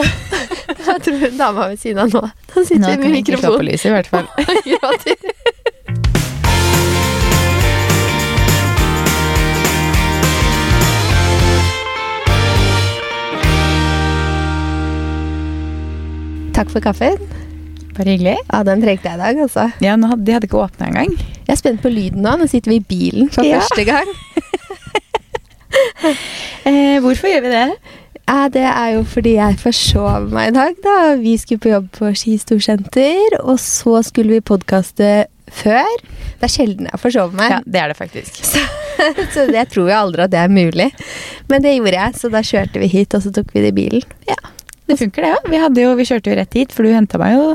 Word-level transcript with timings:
Jeg 0.00 1.02
tror 1.04 1.36
dama 1.38 1.68
ved 1.72 1.76
siden 1.82 1.98
av 2.04 2.08
nå 2.12 2.22
Da 2.54 2.64
sitter 2.64 2.82
Nå 2.82 2.88
vi 2.88 2.96
kan 2.96 3.04
med 3.04 3.12
vi 3.12 3.22
ikke 3.24 3.40
slå 3.42 3.56
på 3.58 3.66
lyset, 3.68 3.90
i 3.90 3.94
hvert 3.96 4.10
fall. 4.12 4.26
Takk 16.52 16.68
for 16.72 16.84
kaffen. 16.84 17.16
Bare 17.96 18.12
hyggelig. 18.14 18.36
Ja, 18.52 18.60
den 18.66 18.82
trengte 18.84 19.08
jeg 19.08 19.18
i 19.18 19.22
dag, 19.22 19.40
altså. 19.46 19.66
Ja, 19.84 19.96
nå 20.00 20.08
hadde, 20.12 20.24
De 20.28 20.34
hadde 20.36 20.48
ikke 20.48 20.60
åpna 20.62 20.88
engang. 20.90 21.14
Jeg 21.46 21.54
er 21.54 21.60
spent 21.60 21.82
på 21.84 21.90
lyden 21.92 22.22
nå. 22.24 22.34
Nå 22.40 22.46
sitter 22.48 22.72
vi 22.72 22.78
i 22.80 22.84
bilen 22.88 23.30
for 23.32 23.44
Ja. 23.48 23.60
første 23.62 23.84
gang. 23.88 24.12
Eh, 26.66 26.98
hvorfor 27.00 27.26
gjør 27.30 27.40
vi 27.46 27.50
det? 27.52 27.68
Ja, 28.28 28.46
det 28.52 28.62
er 28.64 28.94
jo 28.94 29.02
fordi 29.08 29.34
jeg 29.36 29.58
forsov 29.60 30.30
meg 30.32 30.52
i 30.52 30.54
dag, 30.56 30.76
da. 30.84 30.96
Vi 31.20 31.34
skulle 31.40 31.62
på 31.62 31.72
jobb 31.72 31.88
på 31.96 32.12
Ski 32.16 32.36
Storsenter, 32.40 33.38
og 33.42 33.58
så 33.60 33.98
skulle 34.06 34.38
vi 34.38 34.44
podkaste 34.52 35.10
før. 35.52 35.90
Det 36.40 36.48
er 36.48 36.52
sjelden 36.52 36.88
jeg 36.88 37.02
forsover 37.02 37.36
meg, 37.36 37.56
Ja, 37.56 37.60
det 37.66 37.82
er 37.82 37.92
det 37.92 37.98
faktisk. 37.98 38.40
så 39.34 39.46
jeg 39.50 39.68
tror 39.72 39.90
jo 39.90 39.98
aldri 39.98 40.24
at 40.24 40.32
det 40.32 40.40
er 40.40 40.52
mulig. 40.52 40.88
Men 41.50 41.64
det 41.64 41.74
gjorde 41.76 41.98
jeg, 41.98 42.18
så 42.20 42.32
da 42.32 42.44
kjørte 42.46 42.82
vi 42.82 42.90
hit, 42.94 43.18
og 43.18 43.26
så 43.26 43.34
tok 43.34 43.52
vi 43.54 43.66
det 43.66 43.74
i 43.74 43.78
bilen. 43.82 44.16
Ja, 44.30 44.38
det 44.88 45.00
funker 45.02 45.26
det, 45.26 45.34
ja. 45.58 45.68
Vi, 45.74 45.86
vi 45.98 46.08
kjørte 46.08 46.32
jo 46.32 46.38
rett 46.38 46.56
hit, 46.56 46.72
for 46.74 46.86
du 46.86 46.94
henta 46.94 47.20
meg 47.20 47.36
jo 47.36 47.52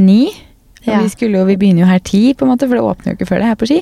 ni. 0.00 0.22
Ja. 0.86 1.00
vi, 1.02 1.10
skulle 1.12 1.36
jo, 1.36 1.44
vi 1.44 1.58
begynner 1.60 1.84
jo 1.84 1.88
her 1.90 2.00
ti, 2.00 2.20
på 2.32 2.46
en 2.46 2.52
måte, 2.54 2.64
for 2.68 2.78
det 2.78 2.84
åpner 2.86 3.12
jo 3.12 3.18
ikke 3.18 3.28
før 3.28 3.42
det 3.42 3.50
her 3.50 3.58
på 3.60 3.68
Ski. 3.68 3.80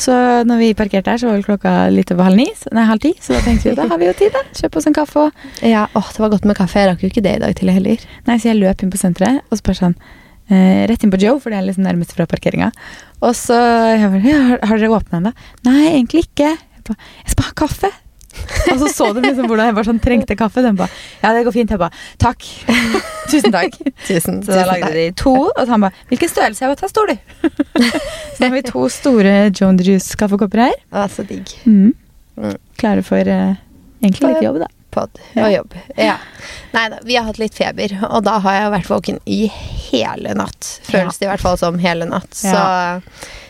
Så 0.00 0.14
når 0.48 0.62
vi 0.62 0.70
parkerte 0.78 1.12
her, 1.12 1.20
så 1.20 1.28
var 1.28 1.36
vel 1.36 1.44
klokka 1.44 1.74
litt 1.92 2.12
over 2.14 2.30
halv 2.30 2.40
ni. 2.40 2.46
Nei, 2.72 2.86
halv 2.88 3.04
ti. 3.04 3.12
Så 3.20 3.36
da 3.36 3.42
tenkte 3.44 3.68
vi 3.68 3.76
da 3.76 3.86
har 3.90 4.00
vi 4.00 4.08
jo 4.08 4.14
tid, 4.16 4.32
da. 4.32 4.42
Kjøp 4.62 4.80
oss 4.80 4.88
en 4.88 4.96
kaffe 4.96 5.26
og 5.26 5.44
Ja, 5.68 5.84
åh, 5.98 6.08
det 6.14 6.24
var 6.24 6.32
godt 6.32 6.48
med 6.48 6.58
kaffe. 6.58 6.80
Jeg 6.80 6.90
rakk 6.92 7.04
jo 7.04 7.12
ikke 7.12 7.24
det 7.24 7.36
i 7.36 7.42
dag 7.44 7.56
til 7.58 7.72
heller. 7.72 8.08
Nei, 8.28 8.38
så 8.40 8.52
jeg 8.52 8.60
løp 8.62 8.82
inn 8.82 8.92
på 8.92 9.00
senteret, 9.00 9.44
og 9.50 9.60
så 9.60 9.66
bare 9.68 9.80
sånn 9.82 9.96
eh, 10.48 10.84
Rett 10.90 11.04
inn 11.04 11.12
på 11.12 11.20
Joe, 11.20 11.36
for 11.42 11.52
det 11.52 11.60
er 11.60 11.68
liksom 11.68 11.84
nærmest 11.86 12.16
fra 12.16 12.26
parkeringa. 12.30 12.72
Og 13.22 13.36
så 13.38 13.58
jeg 14.00 14.08
bare, 14.08 14.24
ja, 14.26 14.40
har, 14.52 14.64
har 14.70 14.80
dere 14.80 14.96
åpna 14.96 15.20
ennå? 15.20 15.34
Nei, 15.68 15.82
egentlig 15.92 16.26
ikke. 16.30 16.54
Jeg, 16.82 16.96
skal 17.34 17.46
ha 17.46 17.54
kaffe. 17.62 17.92
Og 18.72 18.78
så 18.80 18.88
så 18.92 19.08
de 19.16 19.22
liksom 19.24 19.48
hvordan 19.50 19.68
jeg 19.70 19.76
bare 19.76 19.88
sånn 19.88 20.00
trengte 20.02 20.36
kaffe. 20.38 20.62
Den 20.64 20.78
bare 20.78 20.90
Ja, 21.22 21.32
det 21.36 21.44
går 21.46 21.54
fint. 21.56 21.72
Jeg 21.74 21.80
bare 21.82 21.92
Takk. 22.22 22.46
Tusen 23.30 23.52
takk. 23.54 23.76
Tusen, 24.08 24.42
Så 24.44 24.54
da 24.56 24.66
lagde 24.68 24.92
de 24.96 25.06
to, 25.18 25.34
og 25.50 25.60
så 25.62 25.68
han 25.74 25.86
bare 25.86 26.06
Hvilken 26.12 26.32
størrelse? 26.32 26.64
Jeg 26.64 26.72
bare 26.72 26.82
Ta 26.82 26.90
stor, 26.90 27.12
du. 27.12 27.16
så 28.34 28.38
da 28.38 28.48
har 28.48 28.54
vi 28.56 28.62
to 28.68 28.84
store 28.92 29.34
Joan 29.52 29.78
the 29.80 29.86
Juice-kaffekopper 29.92 30.64
her. 30.66 30.78
Å, 30.92 31.06
så 31.12 31.24
digg. 31.28 31.52
Mm. 31.66 31.92
Mm. 32.40 32.56
Klare 32.80 33.04
for 33.06 33.28
uh, 33.28 33.52
egentlig 34.02 34.32
litt 34.32 34.46
jobb, 34.46 34.62
da. 34.64 34.70
Pod 34.92 35.20
og 35.40 35.46
jobb. 35.48 35.76
Ja. 35.96 36.18
Nei 36.74 36.82
da, 36.92 36.98
vi 37.06 37.16
har 37.16 37.24
hatt 37.24 37.38
litt 37.40 37.54
feber, 37.56 37.94
og 38.10 38.26
da 38.26 38.34
har 38.44 38.58
jeg 38.58 38.72
vært 38.74 38.90
våken 38.92 39.20
i 39.24 39.38
hele 39.88 40.34
natt. 40.36 40.74
Føles 40.84 41.16
det 41.20 41.28
i 41.28 41.30
hvert 41.30 41.44
fall 41.44 41.56
som 41.60 41.78
hele 41.80 42.08
natt. 42.10 42.28
Så 42.36 42.52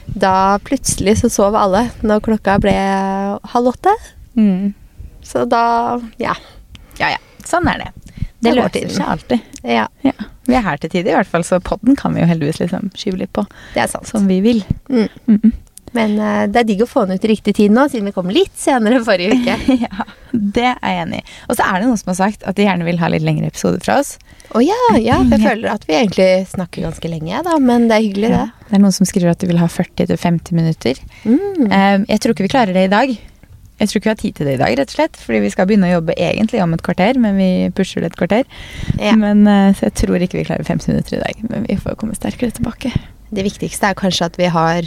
da 0.07 0.59
plutselig 0.63 1.17
så 1.23 1.31
sov 1.33 1.57
alle 1.59 1.87
når 2.07 2.23
klokka 2.27 2.59
ble 2.63 2.75
halv 3.55 3.73
åtte. 3.73 3.95
Mm. 4.37 4.73
Så 5.23 5.45
da 5.49 6.01
ja. 6.19 6.37
Ja 6.99 7.15
ja, 7.15 7.19
sånn 7.47 7.69
er 7.71 7.85
det. 7.85 7.91
Det, 8.43 8.51
Det 8.51 8.55
løser 8.59 8.95
seg 8.97 9.11
alltid. 9.17 9.51
ja. 9.63 9.89
Ja. 10.03 10.17
Vi 10.43 10.57
er 10.59 10.65
her 10.67 10.81
til 10.83 10.91
tide, 10.91 11.13
i 11.13 11.15
hvert 11.15 11.31
fall, 11.31 11.45
så 11.47 11.61
podden 11.63 11.95
kan 11.97 12.17
vi 12.17 12.23
jo 12.25 12.27
heldigvis 12.27 12.59
liksom 12.59 12.91
skyve 12.99 13.21
litt 13.21 13.31
på 13.37 13.45
Det 13.77 13.85
er 13.85 13.91
sant. 13.93 14.09
som 14.11 14.27
vi 14.27 14.41
vil. 14.43 14.65
Mm. 14.91 15.09
Mm 15.27 15.39
-mm. 15.39 15.53
Men 15.93 16.17
uh, 16.19 16.47
det 16.49 16.63
er 16.63 16.65
digg 16.65 16.83
å 16.83 16.89
få 16.89 17.05
den 17.07 17.21
ut 17.21 17.25
i 17.25 17.29
riktig 17.29 17.55
tid 17.59 17.73
nå, 17.75 17.89
siden 17.93 18.09
vi 18.09 18.15
kom 18.17 18.31
litt 18.33 18.55
senere 18.59 18.99
enn 18.99 19.05
forrige 19.05 19.37
uke. 19.37 19.57
ja, 19.87 20.07
det 20.33 20.65
er 20.81 20.95
jeg 20.95 21.03
enig 21.03 21.21
i. 21.21 21.25
Og 21.49 21.59
så 21.59 21.67
er 21.69 21.81
det 21.81 21.89
noen 21.91 22.01
som 22.01 22.13
har 22.15 22.19
sagt 22.23 22.47
at 22.49 22.57
de 22.57 22.67
gjerne 22.67 22.85
vil 22.89 23.01
ha 23.03 23.11
litt 23.13 23.23
lengre 23.27 23.51
episoder 23.53 23.83
fra 23.85 23.99
oss. 24.01 24.15
Å 24.57 24.63
ja, 24.65 24.81
ja. 24.97 25.21
Jeg 25.21 25.41
føler 25.45 25.69
at 25.73 25.85
vi 25.89 25.99
egentlig 25.99 26.47
snakker 26.49 26.87
ganske 26.89 27.09
lenge, 27.13 27.43
da, 27.45 27.59
men 27.59 27.89
det 27.89 27.99
er 27.99 28.07
hyggelig, 28.09 28.31
Ja. 28.31 28.47
Det 28.69 28.79
er 28.79 28.81
noen 28.81 28.97
som 28.97 29.05
skriver 29.05 29.35
at 29.35 29.39
de 29.39 29.47
vil 29.51 29.61
ha 29.61 29.69
40-50 29.69 30.53
minutter. 30.57 30.97
det. 30.97 31.29
Mm. 31.29 31.69
Eh, 31.69 31.99
jeg 32.09 32.21
tror 32.21 32.33
ikke 32.33 32.47
vi 32.47 32.55
klarer 32.55 32.73
det 32.73 32.87
i 32.89 32.93
dag. 32.93 33.13
Jeg 33.81 33.89
tror 33.89 33.99
ikke 33.99 34.07
vi 34.07 34.13
har 34.13 34.21
tid 34.21 34.37
til 34.39 34.49
det 34.49 34.55
i 34.55 34.61
dag, 34.61 34.75
rett 34.79 34.93
og 34.93 34.97
slett. 34.97 35.19
Fordi 35.23 35.41
vi 35.43 35.51
skal 35.55 35.69
begynne 35.69 35.89
å 35.89 35.95
jobbe 35.97 36.17
egentlig 36.19 36.63
om 36.63 36.77
et 36.77 36.85
kvarter, 36.87 37.19
men 37.23 37.39
vi 37.41 37.49
pusher 37.77 38.05
det 38.05 38.13
et 38.13 38.19
kvarter. 38.21 38.45
Ja. 39.01 39.17
Men, 39.19 39.47
eh, 39.49 39.73
så 39.79 39.89
jeg 39.89 39.97
tror 40.03 40.23
ikke 40.23 40.39
vi 40.39 40.47
klarer 40.47 40.69
50 40.69 40.93
minutter 40.93 41.19
i 41.19 41.23
dag. 41.25 41.43
Men 41.51 41.67
vi 41.69 41.79
får 41.81 41.99
komme 42.01 42.15
sterkere 42.19 42.55
tilbake. 42.55 42.93
Det 43.33 43.47
viktigste 43.49 43.91
er 43.91 43.99
kanskje 43.99 44.29
at 44.29 44.39
vi 44.39 44.51
har 44.53 44.87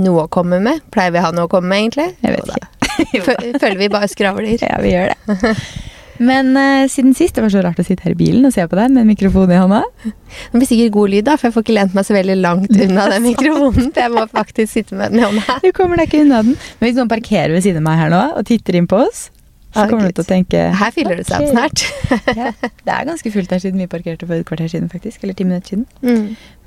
noe 0.00 0.24
å 0.24 0.30
komme 0.32 0.60
med. 0.62 0.80
Pleier 0.94 1.12
vi 1.12 1.20
å 1.20 1.26
ha 1.26 1.32
noe 1.34 1.48
å 1.48 1.52
komme 1.52 1.68
med, 1.72 1.84
egentlig? 1.84 2.10
Jeg 2.22 2.38
vet 2.38 2.54
ikke. 2.56 3.58
Føler 3.62 3.78
vi 3.80 3.92
bare 3.92 4.10
skravler. 4.10 4.56
Ja, 4.62 4.78
vi 4.82 4.94
gjør 4.94 5.12
det. 5.12 5.54
Men 6.20 6.50
uh, 6.52 6.84
siden 6.92 7.14
sist, 7.16 7.32
det 7.38 7.42
var 7.46 7.52
så 7.54 7.62
rart 7.64 7.78
å 7.80 7.84
sitte 7.86 8.04
her 8.04 8.12
i 8.12 8.18
bilen 8.18 8.44
og 8.44 8.52
se 8.52 8.64
på 8.68 8.76
deg 8.76 8.92
med 8.92 9.02
en 9.06 9.08
mikrofon 9.08 9.50
i 9.54 9.56
hånda. 9.56 9.78
Det 10.04 10.58
blir 10.58 10.68
sikkert 10.68 10.92
god 10.98 11.12
lyd, 11.14 11.24
da, 11.30 11.36
for 11.40 11.48
jeg 11.48 11.54
får 11.56 11.64
ikke 11.64 11.76
lent 11.78 11.96
meg 11.96 12.06
så 12.08 12.16
veldig 12.18 12.36
langt 12.42 12.74
unna 12.86 13.06
den 13.14 13.24
mikrofonen. 13.24 13.88
For 13.94 14.02
jeg 14.04 14.12
må 14.14 14.24
faktisk 14.34 14.72
sitte 14.76 14.98
med 15.00 15.14
den 15.14 15.22
i 15.22 15.26
hånda. 15.26 15.58
Du 15.64 15.70
kommer 15.76 16.00
deg 16.02 16.10
ikke 16.10 16.22
unna 16.26 16.42
den. 16.44 16.56
Men 16.78 16.86
hvis 16.90 16.98
noen 17.00 17.10
parkerer 17.12 17.56
ved 17.56 17.64
siden 17.64 17.80
av 17.82 17.88
meg 17.88 18.02
her 18.04 18.12
nå 18.12 18.22
og 18.36 18.46
titter 18.52 18.76
inn 18.82 18.88
på 18.90 19.00
oss, 19.06 19.26
så 19.70 19.84
kommer 19.86 20.10
du 20.10 20.16
til 20.18 20.24
å 20.24 20.26
tenke 20.26 20.60
Her 20.74 20.90
fyller 20.90 21.20
det 21.20 21.28
seg 21.28 21.44
opp 21.44 21.52
snart. 21.54 21.82
ja, 22.40 22.48
Det 22.58 22.90
er 22.90 23.04
ganske 23.06 23.30
fullt 23.30 23.52
her 23.54 23.60
siden 23.62 23.78
vi 23.78 23.86
parkerte 23.92 24.26
for 24.26 24.34
et 24.34 24.48
kvarter 24.48 24.66
siden, 24.72 24.88
faktisk. 24.90 25.22
Eller 25.22 25.36
ti 25.38 25.46
minutter 25.46 25.76
siden. 25.76 25.86
Mm. 26.02 26.24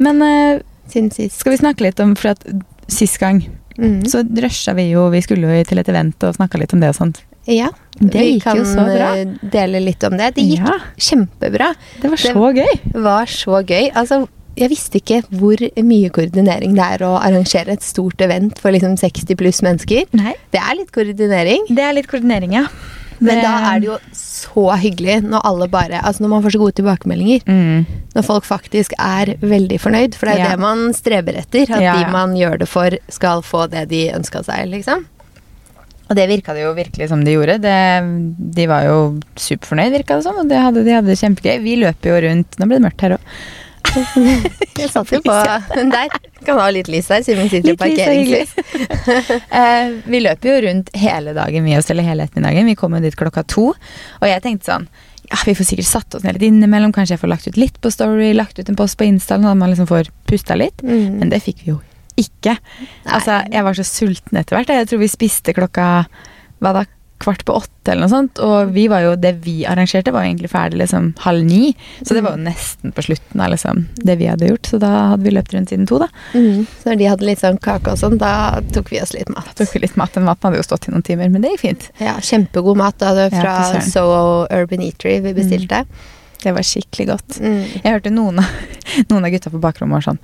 Men 0.08 0.24
uh, 0.24 0.62
Siden 0.88 1.12
sist. 1.12 1.42
skal 1.44 1.54
vi 1.54 1.60
snakke 1.60 1.84
litt 1.86 2.00
om 2.04 2.16
For 2.20 2.32
at 2.34 2.48
sist 2.92 3.20
gang 3.22 3.44
Mm. 3.74 4.04
så 4.06 4.20
rusha 4.22 4.76
vi 4.78 4.84
jo 4.92 5.08
Vi 5.10 5.18
skulle 5.26 5.50
jo 5.50 5.64
til 5.66 5.80
et 5.82 5.88
event 5.90 6.22
og 6.28 6.36
snakka 6.36 6.60
litt 6.62 6.76
om 6.76 6.82
det 6.84 6.92
og 6.92 6.98
sånt. 7.00 7.24
Ja, 7.48 7.70
Det 8.00 8.22
gikk 8.24 8.46
jo 8.56 8.64
så 8.64 8.86
bra. 8.88 9.10
Vi 9.14 9.26
kan 9.26 9.50
dele 9.52 9.80
litt 9.84 10.04
om 10.04 10.16
det. 10.18 10.34
Det 10.36 10.44
gikk 10.48 10.66
Ja, 10.66 10.78
kjempebra. 10.98 11.76
det 12.02 12.10
var 12.10 12.18
Det- 12.18 12.34
så 12.34 12.54
gøy. 12.56 12.80
Det 12.94 13.02
var 13.04 13.26
så 13.26 13.64
gøy. 13.66 13.92
Altså, 13.94 14.28
jeg 14.56 14.70
visste 14.70 15.00
ikke 15.02 15.24
hvor 15.30 15.58
mye 15.84 16.10
koordinering 16.10 16.76
det 16.76 16.86
er 17.02 17.06
å 17.06 17.20
arrangere 17.20 17.70
et 17.74 17.82
stort 17.82 18.18
event 18.22 18.58
for 18.60 18.72
liksom 18.72 18.96
60 18.98 19.36
pluss 19.36 19.62
mennesker. 19.62 20.06
Nei, 20.14 20.34
Det 20.52 20.60
er 20.62 20.76
litt 20.76 20.92
koordinering. 20.92 21.68
det 21.68 21.80
er 21.80 21.94
litt 21.94 22.08
koordinering, 22.08 22.54
ja. 22.54 22.68
Men 23.20 23.42
da 23.42 23.76
er 23.76 23.80
det 23.80 23.88
jo 23.88 23.98
så 24.12 24.76
hyggelig 24.78 25.22
når 25.24 25.42
alle 25.46 25.68
bare 25.70 26.02
Altså 26.04 26.22
når 26.22 26.30
man 26.30 26.44
får 26.44 26.52
så 26.52 26.60
gode 26.60 26.74
tilbakemeldinger. 26.76 27.44
mm. 27.46 27.86
Når 28.16 28.24
folk 28.26 28.44
faktisk 28.44 28.92
er 29.00 29.36
veldig 29.40 29.80
fornøyd. 29.80 30.14
For 30.16 30.26
det 30.26 30.36
er 30.36 30.38
Ja. 30.40 30.50
det 30.50 30.60
man 30.60 30.94
streber 30.94 31.38
etter. 31.38 31.62
At 31.72 31.82
Ja, 31.82 31.94
de 32.04 32.12
man 32.12 32.34
gjør 32.36 32.60
det 32.60 32.68
for, 32.68 32.90
skal 33.10 33.42
få 33.42 33.70
det 33.70 33.88
de 33.90 34.10
ønska 34.12 34.44
seg, 34.44 34.68
liksom. 34.70 35.06
Og 36.10 36.18
det 36.18 36.28
virka 36.30 36.54
det 36.56 36.66
jo 36.66 36.74
virkelig 36.76 37.08
som 37.10 37.24
de 37.24 37.36
gjorde. 37.36 37.58
Det, 37.64 37.80
de 38.58 38.70
var 38.70 38.88
jo 38.88 38.98
superfornøyd, 39.40 39.94
virka 39.96 40.20
det 40.20 40.26
som. 40.26 40.40
Og 40.42 40.50
det 40.50 40.60
hadde, 40.60 40.84
de 40.86 40.96
hadde 40.98 41.10
det 41.10 41.20
kjempegøy. 41.22 41.60
Vi 41.64 41.78
løper 41.82 42.12
jo 42.12 42.24
rundt 42.28 42.58
Nå 42.60 42.68
ble 42.68 42.80
det 42.80 42.86
mørkt 42.88 43.06
her 43.06 43.16
òg. 43.18 43.30
Jeg 44.80 44.90
satt 44.90 45.12
jo 45.14 45.22
på 45.24 45.38
Der. 45.94 46.20
Kan 46.44 46.60
ha 46.60 46.68
litt 46.76 46.90
lys 46.92 47.08
her, 47.14 47.24
siden 47.24 47.46
vi 47.46 47.54
sitter 47.54 47.72
i 47.72 47.76
er 47.76 47.80
parkeringslys. 47.80 48.52
uh, 49.54 49.94
vi 50.10 50.20
løper 50.26 50.50
jo 50.50 50.56
rundt 50.66 50.92
hele 50.98 51.36
dagen, 51.38 51.64
vi 51.64 51.78
oss, 51.78 51.88
eller 51.94 52.04
hele 52.08 52.28
ettermiddagen. 52.28 52.68
Vi 52.68 52.76
kom 52.80 52.98
jo 52.98 53.04
dit 53.06 53.16
klokka 53.16 53.46
to. 53.48 53.70
Og 54.20 54.28
jeg 54.28 54.44
tenkte 54.44 54.72
sånn 54.74 54.90
ja, 55.30 55.40
Vi 55.48 55.56
får 55.56 55.70
sikkert 55.70 55.88
satt 55.88 56.18
oss 56.18 56.26
ned 56.26 56.36
litt 56.36 56.50
innimellom. 56.50 56.92
Kanskje 56.96 57.16
jeg 57.16 57.24
får 57.24 57.32
lagt 57.32 57.48
ut 57.48 57.60
litt 57.62 57.80
på 57.80 57.94
Story, 57.94 58.34
lagt 58.36 58.60
ut 58.60 58.68
en 58.68 58.80
post 58.80 59.00
på 59.00 59.08
Insta, 59.08 59.40
sånn 59.40 59.54
at 59.54 59.62
man 59.62 59.72
liksom 59.72 59.88
får 59.88 60.12
pusta 60.30 60.60
litt. 60.60 60.84
Mm. 60.84 61.22
Men 61.22 61.32
det 61.32 61.40
fikk 61.46 61.64
vi 61.64 61.72
jo 61.72 61.80
ikke. 62.20 62.58
Altså, 63.06 63.42
jeg 63.52 63.66
var 63.68 63.78
så 63.78 63.86
sulten 63.88 64.40
etter 64.40 64.58
hvert. 64.58 64.74
Jeg 64.74 64.90
tror 64.92 65.02
vi 65.04 65.12
spiste 65.12 65.56
klokka 65.56 65.88
hva 66.64 66.76
da, 66.76 66.84
kvart 67.24 67.46
på 67.48 67.56
åtte 67.56 67.92
eller 67.92 68.06
noe 68.06 68.12
sånt. 68.12 68.40
Og 68.44 68.72
vi 68.76 68.86
var 68.92 69.04
jo, 69.06 69.14
det 69.20 69.34
vi 69.46 69.64
arrangerte, 69.70 70.12
var 70.14 70.26
jo 70.26 70.32
egentlig 70.32 70.52
ferdig 70.52 70.80
liksom 70.82 71.12
halv 71.24 71.46
ni. 71.48 71.74
Så 72.02 72.16
det 72.16 72.24
var 72.26 72.38
jo 72.38 72.44
nesten 72.46 72.94
på 72.96 73.06
slutten 73.06 73.44
av 73.44 73.54
liksom, 73.54 73.86
det 73.96 74.18
vi 74.20 74.30
hadde 74.32 74.50
gjort. 74.52 74.72
Så 74.72 74.80
da 74.84 74.92
hadde 75.14 75.28
vi 75.28 75.36
løpt 75.36 75.56
rundt 75.56 75.74
siden 75.74 75.88
to, 75.90 76.02
da. 76.04 76.10
Mm. 76.34 76.66
Så 76.82 76.90
når 76.92 77.00
de 77.02 77.12
hadde 77.12 77.30
litt 77.30 77.44
sånn 77.44 77.62
kake 77.64 77.94
og 77.94 78.02
sånn, 78.02 78.18
da 78.22 78.34
tok 78.76 78.92
vi 78.94 79.02
oss 79.04 79.16
litt 79.16 79.32
mat. 79.34 79.52
Da 79.54 79.64
Tok 79.64 79.76
vi 79.78 79.86
litt 79.86 79.96
mat. 80.00 80.16
Den 80.16 80.28
maten 80.28 80.50
hadde 80.50 80.60
jo 80.60 80.68
stått 80.68 80.90
i 80.90 80.96
noen 80.96 81.06
timer, 81.06 81.32
men 81.32 81.46
det 81.46 81.54
gikk 81.56 81.66
fint. 81.68 81.88
Ja, 82.04 82.18
Kjempegod 82.24 82.80
mat 82.80 83.00
da, 83.04 83.14
Ja, 83.24 83.30
fra 83.32 83.56
fy. 83.78 83.86
So 83.88 84.04
Urban 84.52 84.84
Eatery 84.84 85.20
vi 85.24 85.36
bestilte. 85.38 85.86
Det 86.44 86.52
var 86.54 86.66
skikkelig 86.68 87.06
godt. 87.08 87.38
Mm. 87.40 87.62
Jeg 87.84 87.94
hørte 87.96 88.12
noen 88.12 88.40
av, 88.44 88.50
noen 89.12 89.26
av 89.28 89.32
gutta 89.32 89.52
på 89.54 89.62
bakrommet 89.64 89.96
var 90.00 90.06
sånn 90.10 90.20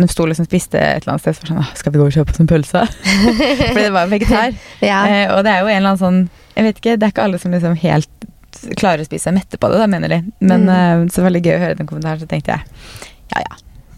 De 0.00 0.08
sto 0.08 0.24
liksom 0.28 0.46
spiste 0.48 0.80
et 0.80 1.02
eller 1.04 1.14
annet 1.14 1.24
sted, 1.26 1.36
så 1.36 1.44
var 1.44 1.50
sånn 1.52 1.76
Skal 1.80 1.92
vi 1.94 2.00
gå 2.00 2.06
og 2.08 2.14
kjøpe 2.16 2.32
oss 2.34 2.40
en 2.42 2.48
pølse? 2.50 2.84
Fordi 3.72 3.84
det 3.84 3.92
var 3.94 4.08
vegetar. 4.12 4.56
Ja. 4.92 5.02
Eh, 5.08 5.26
og 5.36 5.44
det 5.44 5.52
er 5.52 5.60
jo 5.62 5.68
en 5.70 5.76
eller 5.82 5.92
annen 5.94 6.02
sånn 6.02 6.20
Jeg 6.56 6.66
vet 6.70 6.80
ikke, 6.82 6.96
det 6.96 7.06
er 7.08 7.14
ikke 7.14 7.26
alle 7.28 7.38
som 7.42 7.52
liksom 7.54 7.76
helt 7.84 8.08
klarer 8.78 9.00
å 9.02 9.08
spise 9.08 9.24
seg 9.28 9.34
mette 9.36 9.56
på 9.58 9.68
det, 9.72 9.78
da, 9.80 9.86
mener 9.88 10.12
de. 10.12 10.18
Men 10.44 10.66
Mm. 10.68 10.72
eh, 10.76 11.04
så 11.14 11.22
veldig 11.24 11.40
gøy 11.44 11.54
å 11.56 11.62
høre 11.66 11.76
den 11.78 11.88
kommentaren, 11.88 12.20
så 12.20 12.28
tenkte 12.30 12.52
jeg 12.56 12.64
ja 13.32 13.40
ja. 13.46 13.56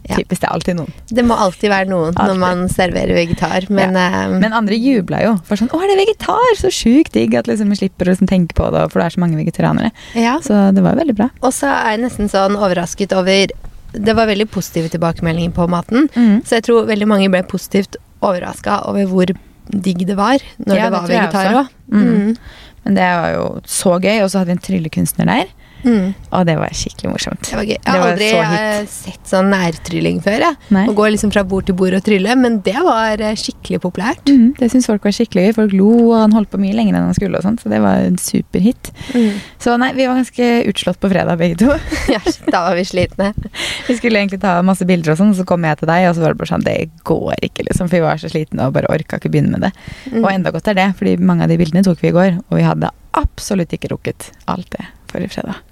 Ja. 0.08 0.16
Typisk, 0.16 0.40
det 0.42 0.48
er 0.50 0.52
alltid 0.52 0.76
noen. 0.76 0.92
Det 1.08 1.24
må 1.24 1.32
alltid 1.40 1.70
være 1.70 1.88
noen 1.88 2.10
Alltid. 2.12 2.28
når 2.34 2.38
man 2.42 2.68
serverer 2.68 3.14
vegetar, 3.16 3.70
men, 3.70 3.96
eh, 3.96 4.28
Men 4.38 4.52
andre 4.52 4.74
jubla 4.76 5.22
jo. 5.24 5.36
For 5.44 5.56
sånn 5.56 5.70
'Å, 5.70 5.80
er 5.82 5.88
det 5.96 6.06
vegetar?' 6.06 6.56
Så 6.60 6.68
sjukt 6.68 7.12
digg 7.12 7.34
at 7.34 7.46
liksom 7.46 7.70
vi 7.70 7.76
slipper 7.76 8.04
å 8.04 8.12
liksom 8.12 8.28
tenke 8.28 8.52
på 8.52 8.70
det, 8.70 8.92
for 8.92 9.00
det 9.00 9.06
er 9.06 9.16
så 9.16 9.20
mange 9.24 9.36
vegetarianere. 9.42 9.92
ja. 10.14 10.38
Så 10.40 10.74
det 10.74 10.82
var 10.82 10.94
veldig 10.94 11.16
bra. 11.16 11.30
Og 11.42 11.52
så 11.52 11.66
er 11.66 11.96
jeg 11.96 12.00
nesten 12.04 12.28
sånn 12.28 12.56
overrasket 12.56 13.12
over 13.16 13.46
Det 13.94 14.16
var 14.16 14.26
veldig 14.26 14.50
positive 14.50 14.88
tilbakemeldinger 14.90 15.52
på 15.54 15.68
maten, 15.68 16.08
Mm. 16.16 16.42
så 16.42 16.56
jeg 16.60 16.64
tror 16.64 16.84
veldig 16.84 17.06
mange 17.06 17.30
ble 17.30 17.42
positivt 17.44 17.94
overraska 18.20 18.82
over 18.88 19.06
hvor 19.06 19.26
digg 19.70 20.04
det 20.06 20.16
var 20.16 20.38
når 20.66 20.76
Ja, 20.76 20.90
det 20.90 20.92
var 20.92 21.06
vegetar 21.08 21.54
òg. 21.54 21.68
Mm. 21.92 22.02
Mm. 22.02 22.36
Men 22.84 22.94
det 22.94 23.02
var 23.22 23.32
jo 23.32 23.60
så 23.64 24.00
gøy. 24.02 24.22
Og 24.24 24.30
så 24.30 24.38
hadde 24.38 24.46
vi 24.46 24.52
en 24.52 24.58
tryllekunstner 24.58 25.24
der. 25.26 25.46
Mm. 25.84 26.14
Og 26.34 26.46
det 26.48 26.56
var 26.58 26.74
skikkelig 26.74 27.12
morsomt. 27.12 27.44
Det 27.46 27.58
var 27.58 27.66
gøy. 27.68 27.76
Jeg 27.76 27.92
har 27.92 28.04
aldri 28.08 28.28
så 28.32 28.42
eh, 28.44 28.86
sett 28.90 29.30
sånn 29.30 29.50
nærtrylling 29.52 30.20
før. 30.24 30.46
Å 30.84 30.94
gå 30.96 31.08
liksom 31.14 31.32
fra 31.34 31.44
bord 31.48 31.68
til 31.68 31.76
bord 31.78 31.96
og 31.96 32.04
trylle, 32.06 32.36
men 32.40 32.58
det 32.66 32.76
var 32.84 33.20
eh, 33.20 33.36
skikkelig 33.38 33.80
populært. 33.84 34.24
Mm. 34.30 34.54
det 34.58 34.70
syns 34.72 34.88
folk 34.90 35.04
var 35.06 35.14
skikkelig 35.16 35.48
gøy. 35.48 35.54
Folk 35.58 35.76
lo, 35.76 35.90
og 36.08 36.16
han 36.22 36.36
holdt 36.36 36.52
på 36.54 36.60
mye 36.62 36.76
lenger 36.76 36.96
enn 36.96 37.08
han 37.10 37.18
skulle. 37.18 37.40
og 37.40 37.46
sånt, 37.46 37.62
Så 37.62 37.72
det 37.72 37.82
var 37.84 38.04
en 38.04 38.18
superhit. 38.20 38.90
Mm. 39.14 39.38
Så 39.62 39.76
nei, 39.80 39.92
vi 39.96 40.08
var 40.08 40.20
ganske 40.20 40.50
utslått 40.72 41.00
på 41.02 41.12
fredag, 41.12 41.38
begge 41.40 41.60
to. 41.64 41.72
Ja, 42.14 42.20
da 42.52 42.64
var 42.66 42.76
vi 42.76 42.84
slitne. 42.86 43.32
Vi 43.88 43.96
skulle 43.96 44.20
egentlig 44.20 44.40
ta 44.42 44.56
masse 44.64 44.84
bilder 44.88 45.14
og 45.14 45.18
sånn, 45.18 45.32
så 45.36 45.44
kom 45.48 45.64
jeg 45.66 45.78
til 45.80 45.88
deg, 45.88 46.06
og 46.08 46.16
så 46.16 46.22
var 46.24 46.34
det 46.34 46.40
bare 46.40 46.50
sånn 46.50 46.64
Det 46.66 46.76
går 47.08 47.46
ikke, 47.48 47.66
liksom. 47.68 47.88
For 47.88 47.98
vi 47.98 48.04
var 48.04 48.20
så 48.20 48.30
slitne 48.32 48.68
og 48.68 48.74
bare 48.76 48.90
orka 48.92 49.18
ikke 49.20 49.32
begynne 49.32 49.56
med 49.56 49.66
det. 49.66 49.72
Mm. 50.12 50.20
Og 50.22 50.28
enda 50.30 50.52
godt 50.54 50.68
er 50.72 50.78
det, 50.78 50.88
fordi 50.98 51.16
mange 51.20 51.46
av 51.46 51.52
de 51.52 51.58
bildene 51.60 51.84
tok 51.86 52.02
vi 52.04 52.12
i 52.12 52.16
går, 52.16 52.38
og 52.48 52.58
vi 52.60 52.66
hadde 52.66 52.92
absolutt 53.18 53.74
ikke 53.76 53.92
rukket 53.94 54.30
alt 54.50 54.70
det 54.74 54.86
forrige 55.10 55.36
fredag. 55.36 55.62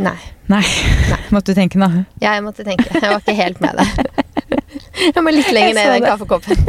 Nei. 0.00 0.16
Nei. 0.50 0.64
Måtte 1.34 1.52
du 1.52 1.58
tenke 1.58 1.80
nå? 1.80 1.88
Ja, 2.22 2.32
jeg 2.34 2.44
måtte 2.46 2.64
tenke. 2.66 2.88
Jeg 2.94 3.06
var 3.06 3.20
ikke 3.20 3.36
helt 3.38 3.60
med 3.62 3.80
det. 3.80 3.86
Jeg 5.14 5.22
må 5.24 5.32
litt 5.32 5.48
lenger 5.52 5.76
ned 5.76 5.86
i 5.86 5.92
den 5.96 6.04
kaffekoppen. 6.04 6.60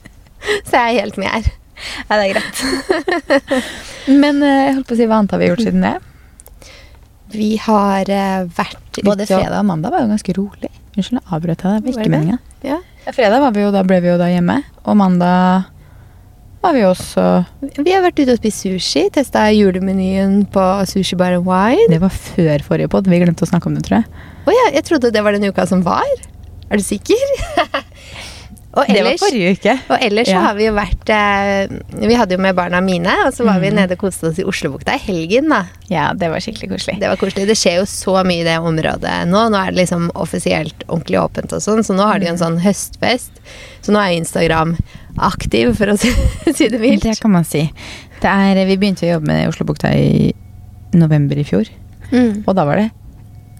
Så 0.68 0.76
jeg 0.76 0.80
er 0.80 0.96
helt 1.00 1.16
med 1.20 1.28
her. 1.30 1.46
Nei, 2.08 2.16
det 2.16 2.24
er 2.24 2.32
greit. 2.34 3.70
Men 4.08 4.42
eh, 4.44 4.60
jeg 4.66 4.74
holdt 4.76 4.88
på 4.88 4.96
å 4.96 4.98
si, 4.98 5.06
hva 5.08 5.18
annet 5.20 5.34
har 5.34 5.40
vi 5.40 5.48
gjort 5.48 5.62
siden 5.64 5.84
det? 5.84 5.92
Vi 7.32 7.48
har 7.62 8.10
eh, 8.12 8.44
vært 8.56 9.00
Både 9.06 9.26
fredag 9.28 9.58
og 9.62 9.68
mandag 9.68 9.94
var 9.94 10.04
jo 10.04 10.10
ganske 10.12 10.34
rolig. 10.36 10.70
Unnskyld, 10.96 11.20
nå 11.20 11.36
avbrøt 11.36 11.64
jeg 11.64 11.72
deg. 11.72 11.84
Det 11.86 11.94
var 11.94 12.04
ikke 12.04 12.14
meningen. 12.16 12.40
Ja. 12.66 12.78
Fredag 13.08 13.44
var 13.44 13.56
vi 13.56 13.64
jo, 13.64 13.72
da 13.74 13.84
ble 13.86 14.00
vi 14.04 14.12
jo 14.12 14.18
da 14.20 14.28
hjemme, 14.32 14.58
og 14.84 14.98
mandag 15.00 15.70
var 16.62 16.74
vi 16.76 16.82
også 16.84 17.24
Vi 17.84 17.92
har 17.94 18.02
vært 18.04 18.20
ute 18.20 18.32
og 18.34 18.40
spist 18.42 18.64
sushi. 18.66 19.06
Testa 19.14 19.46
julemenyen 19.54 20.42
på 20.52 20.64
Sushi 20.90 21.16
Bar 21.16 21.38
and 21.38 21.46
Wine. 21.48 21.88
Det 21.92 22.00
var 22.02 22.10
før 22.12 22.62
forrige 22.66 22.90
pod. 22.92 23.08
Vi 23.08 23.20
glemte 23.22 23.46
å 23.46 23.50
snakke 23.50 23.66
om 23.70 23.74
det, 23.78 23.84
tror 23.88 24.00
jeg. 24.02 24.26
Å 24.46 24.56
ja, 24.56 24.66
jeg 24.76 24.84
trodde 24.88 25.12
det 25.14 25.22
var 25.24 25.32
den 25.36 25.48
uka 25.48 25.66
som 25.66 25.82
var. 25.86 26.04
Er 26.70 26.76
du 26.76 26.84
sikker? 26.84 27.16
og 28.70 28.86
Det 28.94 29.00
var 29.02 29.16
forrige 29.18 29.54
uke. 29.56 29.72
og 29.90 30.04
ellers 30.06 30.28
så 30.30 30.38
har 30.44 30.54
vi 30.54 30.68
jo 30.68 30.74
vært 30.76 31.10
eh, 31.10 31.72
Vi 32.06 32.14
hadde 32.14 32.36
jo 32.36 32.42
med 32.44 32.54
barna 32.54 32.78
mine, 32.84 33.10
og 33.26 33.32
så 33.34 33.42
var 33.48 33.58
vi 33.58 33.70
Mhm. 33.72 33.80
nede 33.80 33.96
og 33.96 34.04
koste 34.04 34.28
oss 34.30 34.38
i 34.38 34.44
Oslobukta 34.46 34.94
i 34.94 35.02
helgen. 35.08 35.48
da. 35.50 35.64
Ja, 35.90 36.12
det 36.14 36.28
var 36.30 36.38
skikkelig 36.44 36.70
koselig. 36.76 37.00
Det 37.00 37.08
var 37.10 37.16
koselig. 37.18 37.48
Det 37.50 37.56
skjer 37.58 37.80
jo 37.80 37.88
så 37.90 38.20
mye 38.22 38.44
i 38.44 38.46
det 38.46 38.58
området 38.62 39.16
nå. 39.32 39.48
Nå 39.50 39.58
er 39.64 39.72
det 39.72 39.80
liksom 39.82 40.10
offisielt 40.14 40.84
ordentlig 40.88 41.18
åpent 41.24 41.52
og 41.56 41.64
sånn, 41.64 41.82
så 41.82 41.96
nå 41.98 42.06
har 42.06 42.20
de 42.20 42.26
jo 42.28 42.32
en 42.36 42.38
Mm. 42.38 42.44
sånn 42.46 42.60
høstfest. 42.62 43.42
Så 43.82 43.90
nå 43.90 43.98
er 43.98 44.14
Instagram 44.20 44.76
aktiv, 45.26 45.74
for 45.78 45.92
å 45.92 45.96
si, 46.00 46.68
det 46.68 46.80
mildt. 46.80 47.02
Det 47.06 47.18
kan 47.20 47.30
man 47.34 47.44
si. 47.44 47.66
Det 48.20 48.30
er, 48.30 48.64
vi 48.68 48.76
begynte 48.80 49.06
å 49.06 49.12
jobbe 49.16 49.26
med 49.32 49.48
Oslobukta 49.50 49.92
i 49.96 50.32
november 50.94 51.38
i 51.38 51.44
fjor, 51.46 51.68
Mm. 52.10 52.40
og 52.48 52.56
da 52.58 52.64
var 52.66 52.80
det 52.80 52.88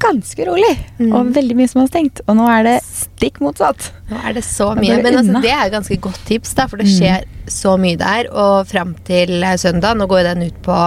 ganske 0.00 0.44
rolig. 0.48 0.72
Mm. 0.98 1.10
Og 1.14 1.28
veldig 1.36 1.54
mye 1.58 1.68
som 1.70 1.82
var 1.82 1.90
stengt. 1.92 2.22
Og 2.26 2.34
nå 2.38 2.46
er 2.50 2.64
det 2.66 2.72
stikk 2.82 3.36
motsatt. 3.44 3.90
Nå 4.10 4.16
er 4.26 4.32
det 4.38 4.42
så 4.46 4.70
mye. 4.74 4.96
det 4.96 5.04
Men 5.04 5.18
altså, 5.20 5.42
det 5.44 5.50
er 5.52 5.66
et 5.68 5.74
ganske 5.76 5.98
godt 6.00 6.18
tips, 6.26 6.54
da, 6.56 6.66
for 6.66 6.80
det 6.80 6.86
Mm. 6.88 6.94
skjer 6.96 7.24
så 7.52 7.76
mye 7.78 7.98
der. 8.00 8.30
Og 8.32 8.66
fram 8.66 8.94
til 9.04 9.42
eh, 9.44 9.54
søndag, 9.60 9.94
nå 10.00 10.08
går 10.08 10.22
den 10.32 10.42
ut 10.48 10.56
på, 10.64 10.78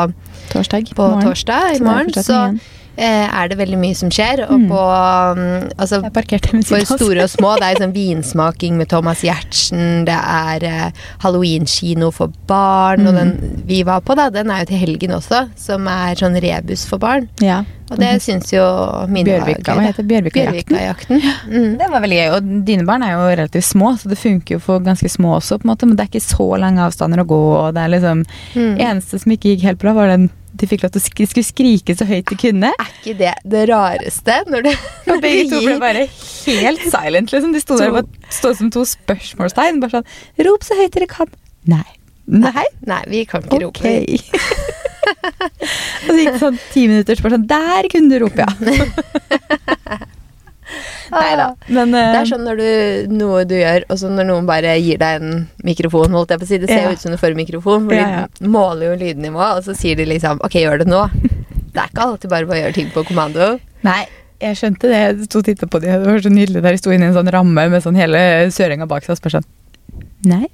Torsdag. 0.52 0.90
på 0.98 1.08
morgen. 1.08 1.28
torsdag 1.30 1.78
i 1.78 1.84
morgen, 1.86 2.10
så 2.14 2.42
er 3.02 3.48
det 3.50 3.58
veldig 3.58 3.78
mye 3.82 3.96
som 3.96 4.10
skjer. 4.14 4.44
Og 4.50 4.60
Mm. 4.60 4.68
på 4.70 4.82
mm, 5.38 5.72
Altså, 5.80 6.02
for 6.88 6.98
store 6.98 7.24
og 7.24 7.30
små. 7.30 7.56
Det 7.60 7.64
er 7.72 7.82
sånn 7.82 7.94
vinsmaking 7.96 8.78
med 8.78 8.90
Thomas 8.90 9.22
Giertsen, 9.22 10.06
det 10.06 10.14
er 10.16 10.64
eh, 10.64 10.92
halloweenkino 11.24 12.12
for 12.14 12.28
barn, 12.48 13.08
og 13.08 13.14
Mm. 13.14 13.18
den 13.20 13.64
vi 13.66 13.84
var 13.84 14.02
på, 14.02 14.16
da, 14.16 14.30
den 14.30 14.50
er 14.52 14.60
jo 14.60 14.66
til 14.66 14.78
helgen 14.78 15.12
også, 15.12 15.50
som 15.56 15.88
er 15.88 16.16
sånn 16.16 16.40
rebus 16.42 16.86
for 16.86 16.98
barn. 17.00 17.30
Ja. 17.42 17.64
Og 17.92 18.00
det 18.00 18.22
syns 18.22 18.52
jo 18.52 18.64
mine 19.08 19.26
var 19.40 19.48
gøy. 19.48 20.06
Bjørvikajakten. 20.08 21.22
Mm. 21.50 21.78
Det 21.78 21.90
var 21.92 22.02
veldig 22.02 22.18
gøy, 22.18 22.30
og 22.36 22.66
dine 22.66 22.86
barn 22.86 23.04
er 23.04 23.12
jo 23.12 23.36
relativt 23.36 23.64
små, 23.68 23.98
så 24.00 24.10
det 24.10 24.18
funker 24.18 24.56
jo 24.56 24.60
for 24.60 24.80
ganske 24.80 25.10
små 25.10 25.36
også, 25.40 25.60
på 25.60 25.66
en 25.68 25.76
måte, 25.76 25.86
men 25.88 25.96
det 25.96 26.06
er 26.08 26.12
ikke 26.20 26.26
så 26.38 26.48
lange 26.60 26.80
avstander 26.82 27.20
å 27.22 27.28
gå, 27.28 27.42
og 27.58 27.74
det 27.74 27.84
er 27.84 27.90
liksom 28.00 28.26
Mm. 28.56 28.78
Eneste 28.80 29.20
som 29.20 29.32
ikke 29.32 29.56
gikk 29.56 29.62
helt 29.64 29.80
bra, 29.80 29.94
var 29.94 30.08
den 30.08 30.30
de 30.60 30.68
fikk 30.70 30.82
lov 30.86 30.92
til 30.94 31.02
å 31.02 31.04
sk 31.04 31.18
skulle 31.32 31.48
skrike 31.48 31.96
så 31.98 32.06
høyt 32.10 32.28
de 32.30 32.36
kunne. 32.40 32.70
Er 32.78 32.92
ikke 32.94 33.16
det 33.20 33.34
det 33.56 33.64
rareste? 33.72 34.36
Når 34.52 34.60
du, 34.68 34.72
Og 35.14 35.18
begge 35.24 35.48
to 35.50 35.58
ble 35.66 35.76
bare 35.82 36.04
helt 36.48 36.84
silent, 36.94 37.34
liksom. 37.34 37.52
De 37.56 37.62
sto 37.64 37.74
der 37.80 37.90
og 38.04 38.08
stod 38.30 38.54
som 38.60 38.70
to 38.74 38.82
spørsmålstegn. 38.88 39.82
Bare 39.84 39.94
sånn 40.00 40.10
Rop 40.48 40.62
så 40.68 40.74
høyt 40.80 40.94
dere 40.96 41.10
kan. 41.12 41.30
Nei. 41.70 41.86
Nei? 42.30 42.66
Nei, 42.88 43.02
vi 43.12 43.26
kan 43.28 43.44
ikke 43.44 43.68
Ok. 43.68 43.84
rope. 43.84 43.94
og 45.44 46.08
så 46.08 46.16
gikk 46.20 46.32
det 46.36 46.40
sånn 46.42 46.60
ti 46.72 46.82
minutter, 46.88 47.18
så 47.20 47.24
bare 47.26 47.36
sånn 47.38 47.48
Der 47.50 47.84
kunne 47.92 48.10
du 48.14 48.18
rope, 48.24 48.44
ja. 48.46 48.52
Nei 51.14 51.36
da. 51.38 51.48
Men 51.70 51.92
Det 51.94 52.02
eh, 52.02 52.18
er 52.22 52.30
sånn 52.30 52.46
når 52.48 52.62
du, 52.62 53.14
noe 53.14 53.44
du 53.50 53.56
gjør, 53.60 53.86
og 53.92 54.00
så 54.02 54.10
når 54.10 54.28
noen 54.32 54.48
bare 54.50 54.74
gir 54.82 54.98
deg 55.02 55.22
en 55.22 55.44
mikrofon, 55.68 56.16
holdt 56.16 56.34
jeg 56.34 56.42
på 56.42 56.48
å 56.48 56.52
si. 56.54 56.58
Det 56.64 56.70
ser 56.72 56.84
jo 56.88 56.90
Ja. 56.92 56.96
ut 56.98 57.04
som 57.04 57.14
du 57.14 57.20
får 57.22 57.36
mikrofon, 57.38 57.86
for 57.90 57.98
Ja, 57.98 58.26
de 58.40 58.50
måler 58.50 58.92
jo 58.92 58.98
lydnivået, 59.04 59.60
og 59.60 59.68
så 59.68 59.76
sier 59.78 60.00
de 60.00 60.06
liksom 60.10 60.42
Ok, 60.44 60.58
gjør 60.64 60.84
det 60.84 60.90
nå. 60.90 61.04
Det 61.74 61.82
er 61.82 61.90
ikke 61.90 62.06
alltid 62.08 62.30
bare 62.30 62.46
å 62.50 62.60
gjøre 62.60 62.74
ting 62.74 62.90
på 62.94 63.04
kommando. 63.08 63.60
Nei, 63.86 64.02
jeg 64.42 64.58
skjønte 64.60 64.90
det. 64.92 65.00
Jeg 65.04 65.30
sto 65.30 65.40
og 65.42 65.46
titta 65.48 65.68
på 65.68 65.80
de, 65.82 65.88
det 65.92 66.06
var 66.10 66.20
så 66.22 66.30
nydelig 66.34 66.62
der 66.62 66.76
de 66.76 66.82
sto 66.82 66.92
inne 66.94 67.08
i 67.08 67.12
en 67.12 67.16
sånn 67.18 67.32
ramme 67.34 67.68
med 67.72 67.82
sånn 67.86 67.98
hele 67.98 68.20
søringa 68.54 68.88
bak 68.90 69.06
seg 69.06 69.16
og 69.18 69.22
så 69.24 69.38
sånn 69.40 69.50
Nei. 70.30 70.46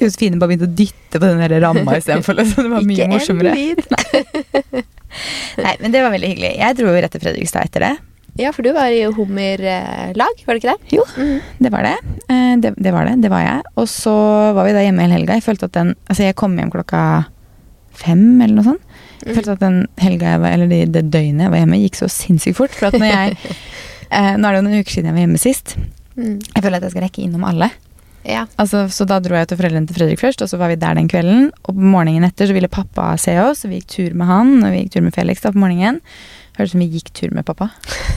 Josefine 0.00 0.38
bare 0.38 0.52
begynte 0.52 0.68
å 0.68 0.74
dytte 0.78 1.18
på 1.18 1.24
den 1.26 1.40
der 1.42 1.60
ramma 1.62 1.96
istedenfor. 1.98 2.36
Liksom. 2.38 2.66
Det 2.66 2.72
var 2.72 2.86
mye 2.86 3.06
morsommere. 3.10 3.54
lyd. 3.54 3.80
Nei, 5.64 5.74
men 5.80 5.94
det 5.94 6.02
var 6.04 6.12
veldig 6.14 6.30
hyggelig. 6.32 6.52
Jeg 6.60 6.76
dro 6.78 6.92
rett 6.92 7.14
til 7.14 7.22
Fredrikstad 7.22 7.68
etter 7.70 7.84
det. 7.86 7.92
Ja, 8.38 8.50
for 8.52 8.62
du 8.66 8.72
var 8.76 8.92
i 8.92 9.02
hummerlag, 9.16 10.42
var 10.44 10.54
det 10.56 10.60
ikke 10.62 10.74
det? 10.74 10.92
Jo, 10.98 11.04
Mm. 11.16 11.38
det 11.62 11.70
var 11.72 11.82
det. 11.86 11.94
Eh, 12.28 12.56
det. 12.60 12.74
Det 12.76 12.92
var 12.92 13.06
det, 13.08 13.14
det 13.22 13.30
var 13.32 13.40
jeg. 13.44 13.62
Og 13.76 13.86
så 13.88 14.12
var 14.54 14.64
vi 14.66 14.72
da 14.76 14.82
hjemme 14.84 15.00
hele 15.06 15.16
helga. 15.18 15.34
Jeg 15.38 15.46
følte 15.46 15.64
at 15.70 15.72
den 15.72 15.94
Altså, 16.08 16.22
jeg 16.26 16.36
kom 16.36 16.56
hjem 16.58 16.70
klokka 16.70 17.26
fem 17.96 18.40
eller 18.42 18.54
noe 18.58 18.64
sånt. 18.64 18.82
Jeg 19.24 19.34
følte 19.38 19.56
at 19.56 19.62
den 19.64 19.78
helga 19.98 20.34
jeg 20.34 20.40
var, 20.42 20.52
eller 20.52 20.68
det, 20.70 20.82
det 20.92 21.04
døgnet 21.10 21.46
jeg 21.46 21.50
var 21.50 21.58
hjemme, 21.62 21.80
gikk 21.80 21.96
så 21.98 22.08
sinnssykt 22.12 22.56
fort. 22.60 22.76
For 22.76 22.88
at 22.92 23.00
når 23.00 23.08
jeg 23.10 23.36
eh, 24.10 24.36
Nå 24.36 24.46
er 24.46 24.52
det 24.52 24.60
jo 24.60 24.66
noen 24.68 24.84
uker 24.84 24.92
siden 24.98 25.08
jeg 25.10 25.16
var 25.16 25.24
hjemme 25.24 25.40
sist. 25.42 25.76
Mm. 26.16 26.36
Jeg 26.54 26.62
føler 26.62 26.76
at 26.78 26.86
jeg 26.86 26.94
skal 26.94 27.06
rekke 27.08 27.24
innom 27.24 27.44
alle. 27.48 27.70
Ja. 28.26 28.44
Altså, 28.58 28.84
så 28.90 29.06
da 29.06 29.20
dro 29.22 29.36
jeg 29.38 29.46
til 29.48 29.58
foreldrene 29.60 29.86
til 29.86 29.96
Fredrik 30.00 30.18
først, 30.20 30.40
og 30.42 30.48
så 30.50 30.58
var 30.58 30.72
vi 30.72 30.78
der 30.82 30.96
den 30.98 31.08
kvelden. 31.10 31.50
Og 31.64 31.76
på 31.76 31.90
morgenen 31.94 32.26
etter 32.26 32.48
så 32.50 32.56
ville 32.56 32.68
pappa 32.72 33.12
se 33.22 33.36
oss, 33.38 33.64
og 33.64 33.70
vi 33.70 33.80
gikk 33.80 33.92
tur 33.92 34.16
med 34.18 34.26
han, 34.30 34.56
og 34.66 34.72
vi 34.74 34.80
gikk 34.84 34.96
tur 34.96 35.04
med 35.06 35.14
Felix 35.14 35.44
da 35.44 35.52
på 35.54 35.62
morgenen. 35.62 36.00
Hørtes 36.56 36.70
ut 36.70 36.74
som 36.76 36.80
vi 36.80 36.88
gikk 36.96 37.10
tur 37.12 37.32
med 37.36 37.44
pappa, 37.44 37.70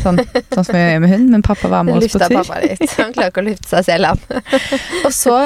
sånn, 0.03 0.19
sånn 0.53 0.63
som 0.65 0.75
vi 0.75 0.79
gjør 0.81 1.01
med 1.03 1.11
hund, 1.11 1.29
men 1.33 1.41
pappa 1.43 1.67
var 1.71 1.83
med 1.83 1.97
oss 1.99 2.11
på 2.13 2.19
tur. 2.23 2.37
pappa 2.39 2.59
litt. 2.63 2.83
Han 2.99 3.11
klarer 3.15 3.33
ikke 3.33 3.41
å 3.43 3.47
lufte 3.49 3.67
seg 3.67 3.83
selv, 3.89 4.13
han. 4.13 4.43
Og 5.05 5.11
så 5.15 5.39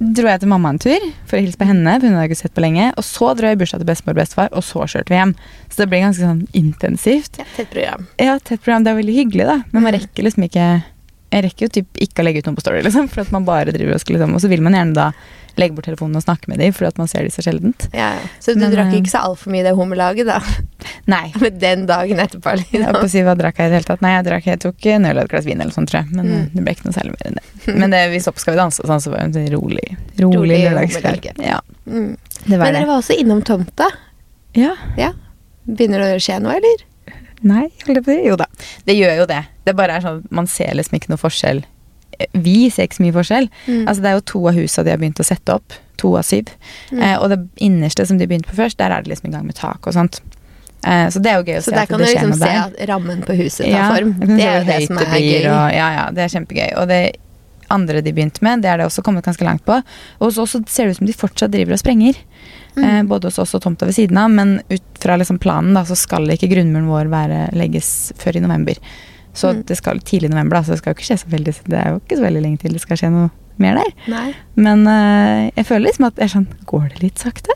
dro 0.00 0.24
jeg 0.30 0.40
til 0.40 0.48
mamma 0.48 0.70
en 0.72 0.78
tur 0.80 1.02
for 1.28 1.36
å 1.36 1.40
hilse 1.44 1.58
på 1.60 1.66
henne, 1.68 1.98
for 2.00 2.08
hun 2.08 2.14
hadde 2.16 2.30
ikke 2.30 2.38
sett 2.40 2.54
på 2.56 2.62
lenge. 2.64 2.86
Og 2.96 3.04
så 3.04 3.34
dro 3.36 3.50
jeg 3.50 3.58
i 3.58 3.60
bursdag 3.60 3.82
til 3.82 3.88
bestemor 3.90 4.14
og 4.16 4.20
bestefar, 4.22 4.48
og 4.56 4.64
så 4.64 4.86
kjørte 4.88 5.12
vi 5.12 5.18
hjem. 5.18 5.34
Så 5.68 5.82
det 5.82 5.88
ble 5.92 6.00
ganske 6.06 6.24
sånn 6.24 6.40
intensivt. 6.56 7.36
Ja, 7.42 7.44
tett 7.58 7.68
program. 7.74 8.06
Ja, 8.16 8.38
tett 8.40 8.62
program. 8.64 8.86
Det 8.86 8.94
er 8.94 9.00
veldig 9.02 9.16
hyggelig, 9.18 9.46
da. 9.50 9.58
Men 9.74 9.82
man 9.84 9.92
Mm. 9.92 10.00
rekker 10.00 10.24
liksom 10.24 10.46
ikke 10.48 10.68
Jeg 11.30 11.44
rekker 11.46 11.66
jo 11.68 11.68
typ 11.80 12.00
ikke 12.02 12.22
å 12.22 12.26
legge 12.26 12.40
ut 12.42 12.46
noe 12.50 12.56
på 12.58 12.62
Story, 12.64 12.80
liksom. 12.82 13.06
For 13.12 13.22
at 13.22 13.30
man 13.30 13.44
bare 13.46 13.70
driver 13.74 13.94
og 13.94 14.00
skal 14.02 14.16
liksom 14.16 14.34
Og 14.34 14.40
så 14.42 14.48
vil 14.50 14.62
man 14.66 14.74
gjerne 14.74 14.94
da 14.96 15.12
legge 15.58 15.74
bort 15.74 15.84
telefonen 15.84 16.16
og 16.16 16.22
snakke 16.22 16.48
med 16.48 16.58
dem, 16.62 16.72
for 16.72 16.86
at 16.86 16.96
man 16.96 17.08
ser 17.10 17.26
dem 17.26 17.32
så 17.34 17.42
sjeldent. 17.44 17.88
Ja, 17.92 18.12
ja. 18.16 18.28
Så 18.40 18.54
du 18.54 18.60
Men, 18.62 18.70
drakk 18.72 18.92
eh, 18.94 19.00
ikke 19.02 19.10
så 19.12 19.20
altfor 19.26 19.50
mye 19.52 19.60
i 19.60 19.66
det 19.66 19.72
hummerlaget, 19.76 20.26
da? 20.30 20.38
Nei. 21.14 21.32
Men 21.42 21.58
den 21.60 21.82
dagen 21.90 22.22
etterpå, 22.22 22.54
Jeg 22.70 22.70
på 22.70 22.78
liksom. 22.78 23.08
si 23.12 23.22
hva 23.26 23.34
drakk 23.36 23.58
jeg 23.58 23.66
i 23.68 23.72
det 23.74 23.78
hele 23.80 23.88
tatt. 23.90 24.00
Nei, 24.04 24.12
jeg 24.14 24.26
drakk 24.30 24.46
Jeg 24.46 24.60
tok 24.62 24.86
en 24.94 25.08
øl 25.10 25.18
og 25.18 25.24
et 25.26 25.32
glass 25.34 25.44
vin 25.50 25.60
eller 25.60 25.74
sånn, 25.74 25.88
tror 25.90 26.00
jeg. 26.02 26.14
Men 26.16 26.30
Mm. 26.30 26.44
det 26.54 26.64
ble 26.64 26.74
ikke 26.76 26.86
noe 26.86 26.96
særlig 26.96 27.14
mer 27.18 27.26
enn 27.30 27.38
det. 27.40 27.74
Men 27.82 27.90
det, 27.90 28.02
hvis 28.14 28.28
opp 28.30 28.38
Skal 28.40 28.54
vi 28.54 28.60
danse 28.62 28.80
og 28.82 28.88
sånn, 28.88 29.02
så 29.04 29.10
var 29.12 29.26
det 29.26 29.42
en 29.42 29.50
rolig, 29.58 29.88
rolig, 30.22 30.38
Rolig 30.38 30.60
lørdagskveld. 30.64 31.30
Ja, 31.44 31.60
Mm. 31.90 32.16
Men 32.46 32.60
dere 32.72 32.86
var 32.86 33.00
også 33.02 33.18
innom 33.18 33.42
tomta. 33.44 33.90
Ja. 34.54 34.76
Ja. 34.96 35.12
Begynner 35.66 35.98
det 35.98 36.14
å 36.16 36.22
skje 36.22 36.38
noe, 36.40 36.54
eller? 36.56 36.84
Nei, 37.42 37.66
holdt 37.86 38.00
jeg 38.00 38.04
på 38.04 38.10
å 38.12 38.16
si. 38.16 38.24
Jo 38.28 38.36
da. 38.40 38.46
Det 38.86 38.96
gjør 38.98 39.22
jo 39.22 39.26
det. 39.30 39.42
Det 39.64 39.76
bare 39.78 39.96
er 39.96 40.04
sånn 40.04 40.24
Man 40.30 40.46
ser 40.50 40.74
liksom 40.76 40.98
ikke 40.98 41.12
noe 41.12 41.20
forskjell. 41.20 41.62
Eh, 42.18 42.26
Vi 42.32 42.68
ser 42.70 42.88
ikke 42.88 42.98
så 43.00 43.04
mye 43.06 43.16
forskjell. 43.16 43.48
Mm. 43.66 43.84
Altså 43.88 44.02
Det 44.02 44.10
er 44.10 44.18
jo 44.18 44.26
to 44.32 44.42
av 44.50 44.58
husa 44.60 44.84
de 44.84 44.90
har 44.92 45.00
begynt 45.00 45.22
å 45.22 45.26
sette 45.26 45.54
opp. 45.56 45.72
To 46.02 46.16
av 46.16 46.24
syv. 46.28 46.52
Mm. 46.92 47.00
Eh, 47.00 47.16
og 47.20 47.30
det 47.32 47.40
innerste 47.60 48.06
som 48.06 48.18
de 48.20 48.26
begynte 48.28 48.48
på 48.50 48.56
først, 48.60 48.76
der 48.80 48.92
er 48.92 49.02
det 49.02 49.12
liksom 49.14 49.30
i 49.30 49.32
gang 49.32 49.46
med 49.48 49.56
tak 49.56 49.86
og 49.86 49.96
sånt. 49.96 50.20
Eh, 50.84 51.08
så 51.12 51.20
det 51.20 51.32
er 51.32 51.40
jo 51.40 51.48
gøy 51.48 51.58
å 51.58 51.64
Så 51.64 51.70
se 51.70 51.76
der 51.76 51.82
at 51.82 51.88
kan 51.90 52.00
du 52.00 52.06
liksom 52.06 52.36
se 52.40 52.52
at 52.56 52.78
rammen 52.88 53.20
på 53.26 53.36
huset 53.36 53.66
tar 53.66 53.72
Ja, 53.72 53.88
form. 53.94 54.14
Det 54.20 54.44
er 54.44 54.54
jo 54.60 54.68
det 54.70 54.78
som 54.86 54.98
er 54.98 55.10
gøy. 55.16 55.42
Og, 55.44 55.66
ja, 55.76 55.88
ja, 55.98 56.06
det 56.16 56.24
er 56.24 56.32
kjempegøy. 56.36 56.70
Og 56.80 56.88
det 56.88 57.02
andre 57.70 58.00
de 58.02 58.12
begynte 58.12 58.42
med, 58.42 58.62
det 58.64 58.70
er 58.72 58.80
det 58.80 58.86
også 58.88 59.04
kommet 59.06 59.24
ganske 59.24 59.44
langt 59.46 59.64
på. 59.64 59.76
Og 60.20 60.32
så 60.32 60.42
også 60.46 60.64
ser 60.68 60.88
det 60.88 60.96
ut 60.96 61.02
som 61.02 61.06
de 61.06 61.12
fortsatt 61.16 61.52
driver 61.52 61.76
og 61.76 61.82
sprenger. 61.82 62.16
Mm. 62.76 62.84
Eh, 62.84 63.02
både 63.10 63.24
hos 63.30 63.38
oss 63.38 63.54
og 63.54 63.62
tomta 63.62 63.86
ved 63.86 63.94
siden 63.96 64.18
av. 64.18 64.30
Men 64.30 64.60
ut 64.70 64.82
fra 65.02 65.16
liksom 65.16 65.38
planen 65.42 65.74
da, 65.74 65.82
så 65.84 65.96
skal 65.96 66.26
ikke 66.30 66.50
grunnmuren 66.52 66.86
vår 66.90 67.08
være, 67.10 67.40
legges 67.56 68.12
før 68.20 68.36
i 68.36 68.40
november. 68.40 68.74
Så 69.34 69.52
Mm. 69.54 69.64
det 69.66 69.76
skal 69.78 69.98
tidlig 70.00 70.30
i 70.30 70.34
november, 70.34 70.56
da, 70.56 70.62
så 70.62 70.70
det 70.74 70.78
skal 70.78 70.92
jo 70.94 70.98
ikke 70.98 71.06
skje 71.08 71.18
så 71.22 71.28
veldig 71.30 71.54
Det 71.68 71.78
er 71.78 71.90
jo 71.90 72.00
ikke 72.00 72.16
så 72.18 72.24
veldig 72.26 72.42
lenge 72.42 72.58
til 72.60 72.72
det 72.72 72.80
skal 72.82 72.96
skje 72.96 73.10
noe 73.12 73.30
mer 73.58 73.74
der. 73.76 73.92
Nei. 74.08 74.34
Men 74.56 74.86
uh, 74.86 75.50
jeg 75.56 75.66
føler 75.66 75.86
liksom 75.90 76.06
at 76.06 76.16
jeg 76.16 76.30
sånn 76.30 76.46
Går 76.66 76.88
det 76.94 77.02
litt 77.02 77.18
sakte? 77.18 77.50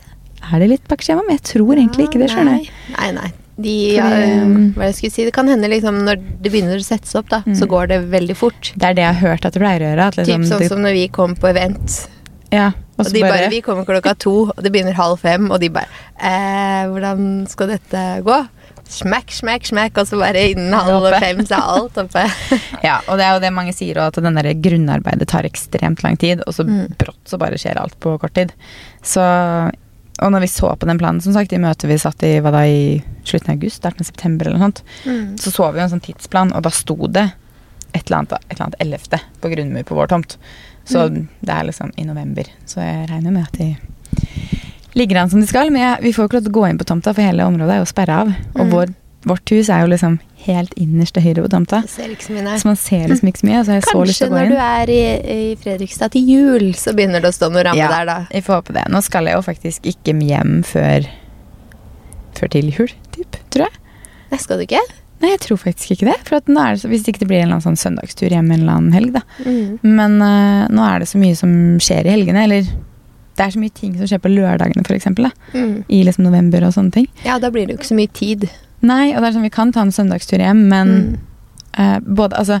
Er 0.53 0.59
det 0.59 0.69
litt 0.69 0.87
bak 0.87 1.01
skjema? 1.01 1.23
Men 1.27 1.37
jeg 1.39 1.43
tror 1.51 1.73
egentlig 1.75 2.07
ikke 2.07 2.19
det, 2.21 2.29
skjønner 2.29 2.59
jeg. 2.61 2.69
Nei, 2.99 3.11
nei. 3.11 3.31
De, 3.57 3.73
ja, 3.95 4.03
hva 4.75 4.83
jeg 4.89 4.95
skulle 4.97 5.11
si, 5.15 5.23
det 5.25 5.31
kan 5.33 5.47
hende 5.47 5.67
liksom 5.71 6.01
når 6.05 6.19
det 6.43 6.51
begynner 6.51 6.75
å 6.75 6.83
settes 6.83 7.15
opp, 7.15 7.29
da, 7.31 7.39
så 7.47 7.63
Mm. 7.65 7.69
går 7.71 7.87
det 7.87 7.99
veldig 8.11 8.35
fort. 8.35 8.73
Det 8.75 8.83
er 8.83 8.93
det 8.93 9.01
jeg 9.05 9.13
har 9.15 9.29
hørt 9.29 9.45
at 9.45 9.53
det 9.53 9.61
pleier 9.61 9.79
å 9.79 9.87
gjøre. 9.95 10.07
At 10.07 10.13
Typ 10.15 10.25
liksom, 10.27 10.43
sånn 10.49 10.59
det- 10.59 10.67
som 10.69 10.79
når 10.83 10.93
vi 10.93 11.07
kom 11.07 11.35
på 11.35 11.47
event, 11.49 12.07
ja, 12.51 12.71
og 12.97 13.09
de 13.11 13.21
bare, 13.21 13.49
Vi 13.51 13.61
kommer 13.61 13.85
klokka 13.87 14.13
to, 14.17 14.35
og 14.55 14.61
det 14.63 14.71
begynner 14.71 14.93
halv 14.95 15.17
fem, 15.19 15.49
og 15.51 15.59
de 15.59 15.69
bare 15.69 15.87
eh, 16.19 16.85
Hvordan 16.91 17.45
skal 17.51 17.67
dette 17.75 18.03
gå? 18.23 18.37
Smekk, 18.85 19.31
smekk, 19.33 19.65
smekk, 19.65 19.97
og 19.97 20.05
så 20.07 20.19
bare 20.21 20.43
innen 20.51 20.71
halv 20.77 21.07
fem 21.19 21.39
så 21.49 21.57
er 21.57 21.71
alt 21.73 21.95
oppe. 22.03 22.25
Ja, 22.85 22.99
og 23.09 23.17
det 23.17 23.25
er 23.25 23.33
jo 23.33 23.39
det 23.41 23.49
mange 23.55 23.73
sier, 23.73 23.97
at 24.03 24.19
den 24.21 24.37
det 24.37 24.53
grunnarbeidet 24.61 25.25
tar 25.31 25.47
ekstremt 25.49 26.03
lang 26.05 26.19
tid, 26.21 26.43
og 26.45 26.53
så 26.53 26.63
Mm. 26.67 26.93
brått 26.99 27.17
så 27.25 27.39
bare 27.41 27.57
skjer 27.57 27.79
alt 27.81 27.97
på 27.99 28.13
kort 28.21 28.35
tid. 28.37 28.53
Så, 29.01 29.21
og 30.21 30.31
når 30.31 30.45
vi 30.45 30.51
så 30.53 30.69
på 30.77 30.85
den 30.87 30.97
planen, 31.01 31.19
som 31.21 31.33
sagt, 31.33 31.51
i 31.53 31.57
møtet 31.57 31.89
vi 31.89 31.97
satt 31.97 32.21
i 32.23 32.35
da, 32.39 32.61
i 32.61 33.01
slutten 33.25 33.49
av 33.51 33.57
august, 33.57 33.81
starten 33.81 34.05
av 34.05 34.11
september 34.11 34.45
eller 34.47 34.59
noe 34.61 34.67
sånt, 34.69 34.83
Mm. 35.05 35.35
så 35.41 35.51
så 35.51 35.71
vi 35.73 35.79
jo 35.81 35.83
en 35.89 35.93
sånn 35.97 36.05
tidsplan, 36.05 36.53
og 36.55 36.61
da 36.63 36.69
sto 36.69 36.95
det 37.07 37.25
et 37.95 38.05
eller 38.05 38.17
annet, 38.21 38.31
et 38.33 38.53
eller 38.53 38.65
annet 38.67 38.81
11. 38.85 39.19
på 39.41 39.49
grunnmur 39.55 39.83
på 39.83 39.95
vår 39.97 40.07
tomt. 40.13 40.37
Så 40.85 41.07
Mm. 41.09 41.27
det 41.41 41.49
er 41.55 41.63
liksom 41.65 41.91
i 41.97 42.03
november. 42.05 42.43
Så 42.65 42.77
jeg 42.81 43.09
regner 43.09 43.31
med 43.31 43.43
at 43.43 43.57
de 43.57 43.75
ligger 44.95 45.17
an 45.21 45.29
som 45.29 45.41
de 45.41 45.47
skal. 45.47 45.71
Men 45.71 45.81
jeg, 45.81 46.03
vi 46.03 46.11
får 46.13 46.23
jo 46.23 46.27
ikke 46.29 46.37
lov 46.39 46.43
til 46.45 46.51
å 46.53 46.59
gå 46.61 46.69
inn 46.69 46.77
på 46.77 46.85
tomta, 46.85 47.13
for 47.15 47.21
hele 47.25 47.43
området 47.43 47.73
er 47.73 47.81
jo 47.81 47.85
sperra 47.89 48.19
av. 48.21 48.27
Og 48.55 48.65
Mm. 48.67 48.71
vår, 48.71 48.93
vårt 49.25 49.49
hus 49.49 49.69
er 49.69 49.81
jo 49.81 49.87
liksom 49.87 50.19
helt 50.45 50.73
innerst 50.77 51.13
til 51.13 51.23
høyre 51.23 51.41
på 51.43 51.49
tomta. 51.49 51.81
Ikke 51.81 52.21
så 52.59 52.65
man 52.65 52.75
ser 52.75 53.07
liksom 53.07 53.27
ikke 53.27 53.41
så 53.41 53.47
mye. 53.49 53.63
Så 53.65 53.73
jeg 53.73 53.83
Kanskje 53.83 54.29
når 54.29 54.49
du 54.49 54.55
er 54.55 54.89
i, 54.89 55.51
i 55.51 55.55
Fredrikstad 55.55 56.11
til 56.11 56.21
jul, 56.29 56.73
så 56.73 56.93
begynner 56.93 57.19
det 57.21 57.31
å 57.33 57.33
stå 57.33 57.51
noe 57.51 57.63
ramme 57.63 57.77
Ja. 57.77 57.87
der, 57.89 58.05
da. 58.05 58.27
Vi 58.31 58.41
får 58.41 58.61
håpe 58.61 58.73
det. 58.73 58.85
Nå 58.91 59.01
skal 59.01 59.25
jeg 59.25 59.33
jo 59.35 59.41
faktisk 59.41 59.81
ikke 59.89 60.13
hjem 60.21 60.63
før 60.63 61.07
Før 62.35 62.49
til 62.51 62.69
jul, 62.69 62.89
typ, 63.15 63.37
tror 63.49 63.63
jeg. 63.69 63.73
Nei, 64.29 64.37
skal 64.37 64.57
du 64.57 64.63
ikke? 64.65 64.81
Nei, 65.21 65.29
jeg 65.31 65.39
tror 65.45 65.59
faktisk 65.61 65.93
ikke 65.95 66.09
det. 66.09 66.15
For 66.27 66.37
er 66.37 66.43
det 66.75 66.81
så, 66.81 66.89
Hvis 66.91 67.05
ikke 67.07 67.21
det 67.23 67.27
blir 67.29 67.39
en 67.39 67.47
eller 67.47 67.57
annen 67.59 67.67
sånn 67.69 67.79
søndagstur 67.79 68.33
hjem 68.33 68.49
en 68.51 68.59
eller 68.65 68.79
annen 68.79 68.95
helg, 68.95 69.13
da. 69.15 69.21
Mm. 69.45 69.77
Men 69.83 70.17
uh, 70.21 70.65
nå 70.75 70.83
er 70.89 70.99
det 70.99 71.07
så 71.11 71.21
mye 71.21 71.37
som 71.39 71.53
skjer 71.83 72.09
i 72.09 72.15
helgene. 72.17 72.43
Eller 72.43 72.67
det 73.35 73.43
er 73.45 73.53
så 73.55 73.59
mye 73.59 73.75
ting 73.75 73.95
som 73.99 74.07
skjer 74.07 74.21
på 74.23 74.31
lørdagene, 74.31 74.83
f.eks. 74.83 75.07
Mm. 75.55 75.77
I 75.87 76.01
liksom 76.07 76.27
november 76.27 76.67
og 76.67 76.75
sånne 76.75 76.91
ting. 76.99 77.07
Ja, 77.25 77.39
da 77.39 77.51
blir 77.51 77.67
det 77.67 77.75
jo 77.75 77.79
ikke 77.81 77.93
så 77.93 77.97
mye 77.99 78.11
tid. 78.15 78.45
Nei, 78.85 79.13
og 79.13 79.21
det 79.23 79.29
er 79.29 79.37
sånn 79.37 79.47
vi 79.47 79.53
kan 79.55 79.71
ta 79.75 79.85
en 79.85 79.95
søndagstur 79.95 80.43
hjem, 80.43 80.67
men 80.71 80.93
Mm. 80.95 81.15
uh, 81.79 81.99
både 81.99 82.37
Altså, 82.39 82.59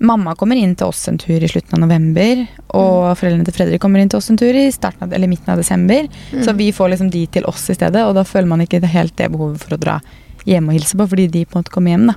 mamma 0.00 0.34
kommer 0.38 0.56
inn 0.56 0.76
til 0.78 0.86
oss 0.86 1.08
en 1.10 1.18
tur 1.18 1.42
i 1.42 1.48
slutten 1.50 1.74
av 1.74 1.80
november, 1.82 2.46
og 2.78 3.16
foreldrene 3.18 3.44
til 3.46 3.54
Fredrik 3.54 3.80
kommer 3.82 3.98
inn 4.02 4.08
til 4.10 4.18
oss 4.18 4.30
en 4.30 4.38
tur 4.38 4.54
i 4.54 4.68
starten 4.74 5.02
av, 5.06 5.12
eller 5.12 5.30
midten 5.30 5.50
av 5.52 5.58
desember. 5.58 6.06
Mm. 6.32 6.44
Så 6.44 6.54
vi 6.56 6.70
får 6.72 6.92
liksom 6.94 7.10
de 7.10 7.26
til 7.26 7.46
oss 7.50 7.68
i 7.70 7.74
stedet, 7.74 8.04
og 8.06 8.14
da 8.14 8.22
føler 8.26 8.46
man 8.50 8.62
ikke 8.62 8.82
helt 8.86 9.16
det 9.18 9.30
behovet 9.34 9.58
for 9.62 9.74
å 9.74 9.80
dra 9.82 10.00
hjem 10.46 10.68
og 10.68 10.74
hilse 10.78 10.96
på, 10.98 11.06
fordi 11.10 11.26
de 11.32 11.44
på 11.46 11.56
en 11.56 11.62
måte 11.64 11.72
kommer 11.74 11.90
hjem, 11.94 12.06
da. 12.12 12.14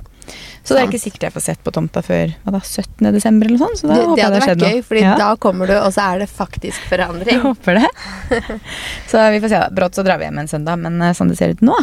Så 0.62 0.74
det 0.76 0.82
er 0.82 0.86
ikke 0.86 1.00
sikkert 1.02 1.24
jeg 1.26 1.32
får 1.34 1.42
sett 1.42 1.62
på 1.66 1.72
tomta 1.74 2.00
før 2.06 2.30
hva 2.44 2.52
da, 2.54 2.60
17. 2.62 3.08
desember 3.12 3.48
eller 3.48 3.58
sånt. 3.58 3.80
Så 3.80 3.88
da 3.90 3.96
det, 3.96 4.04
håper 4.06 4.14
det 4.16 4.22
jeg 4.22 4.26
hadde 4.28 4.36
det 4.36 4.42
har 4.42 4.48
skjedd 4.48 4.62
vært 4.62 4.76
gøy, 4.76 4.82
for 4.86 5.00
Ja. 5.00 5.14
da 5.18 5.30
kommer 5.42 5.66
du, 5.66 5.74
og 5.80 5.90
så 5.92 6.04
er 6.12 6.18
det 6.22 6.28
faktisk 6.30 6.78
Jeg 6.84 6.90
forandring. 6.92 7.40
håper 7.42 7.80
det. 7.80 7.90
Så 9.10 9.24
vi 9.34 9.40
får 9.42 9.48
se, 9.48 9.58
da. 9.64 9.70
Brått 9.74 9.94
så 9.98 10.04
drar 10.06 10.18
vi 10.22 10.28
hjem 10.28 10.38
en 10.38 10.48
søndag, 10.48 10.78
men 10.78 11.02
eh, 11.02 11.12
sånn 11.18 11.28
det 11.32 11.36
ser 11.40 11.56
ut 11.56 11.60
nå, 11.66 11.74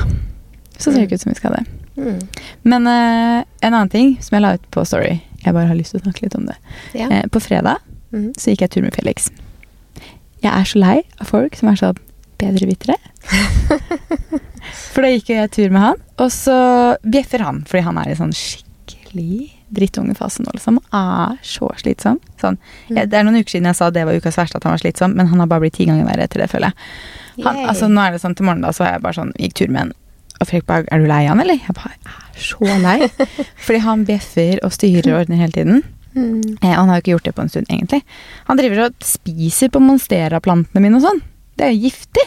så 0.77 0.87
ser 0.93 1.01
det 1.01 1.09
ikke 1.09 1.19
ut 1.19 1.25
som 1.27 1.33
vi 1.33 1.39
skal 1.41 1.57
det. 1.57 1.65
Mm. 1.99 2.19
Men 2.63 2.87
uh, 2.87 3.43
en 3.59 3.73
annen 3.73 3.89
ting 3.91 4.13
som 4.23 4.37
jeg 4.37 4.45
la 4.45 4.53
ut 4.55 4.69
på 4.71 4.85
Story, 4.87 5.17
jeg 5.43 5.53
bare 5.53 5.67
har 5.67 5.75
lyst 5.75 5.91
til 5.91 5.99
å 5.99 6.05
snakke 6.07 6.23
litt 6.23 6.35
om 6.39 6.45
det. 6.47 6.55
Ja. 6.95 7.09
Uh, 7.11 7.25
på 7.31 7.41
fredag 7.43 7.83
Mm. 8.09 8.31
så 8.41 8.49
gikk 8.49 8.63
jeg 8.63 8.71
tur 8.73 8.81
med 8.81 8.95
Felix. 8.95 9.27
Jeg 10.41 10.49
er 10.49 10.63
så 10.65 10.79
lei 10.81 10.95
av 11.21 11.27
folk 11.29 11.53
som 11.59 11.67
er 11.69 11.75
sånn 11.77 11.99
bedrevitere. 12.39 12.97
For 14.93 15.05
da 15.05 15.11
gikk 15.13 15.31
jeg 15.33 15.51
tur 15.55 15.71
med 15.73 15.83
han, 15.83 16.01
og 16.19 16.31
så 16.33 16.57
bjeffer 17.05 17.43
han, 17.45 17.63
fordi 17.67 17.85
han 17.85 17.99
er 18.01 18.11
i 18.11 18.17
sånn 18.17 18.33
skikkelig 18.35 19.53
drittungefase 19.73 20.43
nå, 20.43 20.53
liksom. 20.55 20.79
Er 20.95 21.37
så 21.45 21.69
slitsom. 21.79 22.19
Sånn. 22.41 22.57
Mm. 22.89 22.97
Jeg, 22.97 23.09
det 23.11 23.19
er 23.19 23.25
noen 23.27 23.39
uker 23.39 23.55
siden 23.55 23.69
jeg 23.69 23.77
sa 23.79 23.89
det 23.93 24.05
var 24.07 24.17
ukas 24.17 24.39
verste 24.39 24.59
at 24.59 24.67
han 24.67 24.75
var 24.75 24.81
slitsom, 24.81 25.15
men 25.17 25.29
han 25.31 25.41
har 25.43 25.49
bare 25.51 25.65
blitt 25.65 25.77
ti 25.77 25.87
ganger 25.89 26.07
verre 26.09 26.25
etter 26.25 26.43
det, 26.43 26.49
føler 26.51 26.73
jeg. 26.73 26.89
Han, 27.45 27.63
altså, 27.71 27.89
nå 27.91 28.03
er 28.03 28.15
det 28.15 28.21
sånn 28.23 28.35
til 28.37 28.49
morgenen, 28.49 28.67
da, 28.67 28.73
så 28.75 28.85
har 28.85 28.97
jeg 28.97 29.05
bare 29.05 29.19
sånn, 29.21 29.33
gikk 29.39 29.55
tur 29.61 29.71
med 29.71 29.85
han. 29.85 29.95
Og 30.39 30.47
Fredrik 30.47 30.67
bare 30.69 30.85
'Er 30.87 30.99
du 30.99 31.07
lei 31.07 31.25
han, 31.27 31.39
eller?' 31.43 31.59
Jeg 31.59 31.75
bare 31.75 31.95
er 32.05 32.39
så 32.39 32.63
lei. 32.79 33.09
Fordi 33.65 33.79
han 33.83 34.05
bjeffer 34.07 34.59
og 34.63 34.71
styrer 34.71 35.11
og 35.13 35.19
ordner 35.21 35.41
hele 35.43 35.51
tiden. 35.51 35.83
Mm. 36.15 36.57
Eh, 36.63 36.71
og 36.71 36.79
han 36.79 36.89
har 36.89 36.99
jo 36.99 37.03
ikke 37.03 37.15
gjort 37.17 37.27
det 37.27 37.35
på 37.35 37.41
en 37.43 37.49
stund, 37.49 37.67
egentlig. 37.69 38.01
Han 38.47 38.57
driver 38.57 38.85
og 38.85 38.95
spiser 39.03 39.69
på 39.69 39.83
monstera-plantene 39.83 40.81
mine 40.81 40.95
og 40.95 41.05
sånn. 41.05 41.21
Det 41.59 41.67
er 41.67 41.75
jo 41.75 41.89
giftig. 41.89 42.25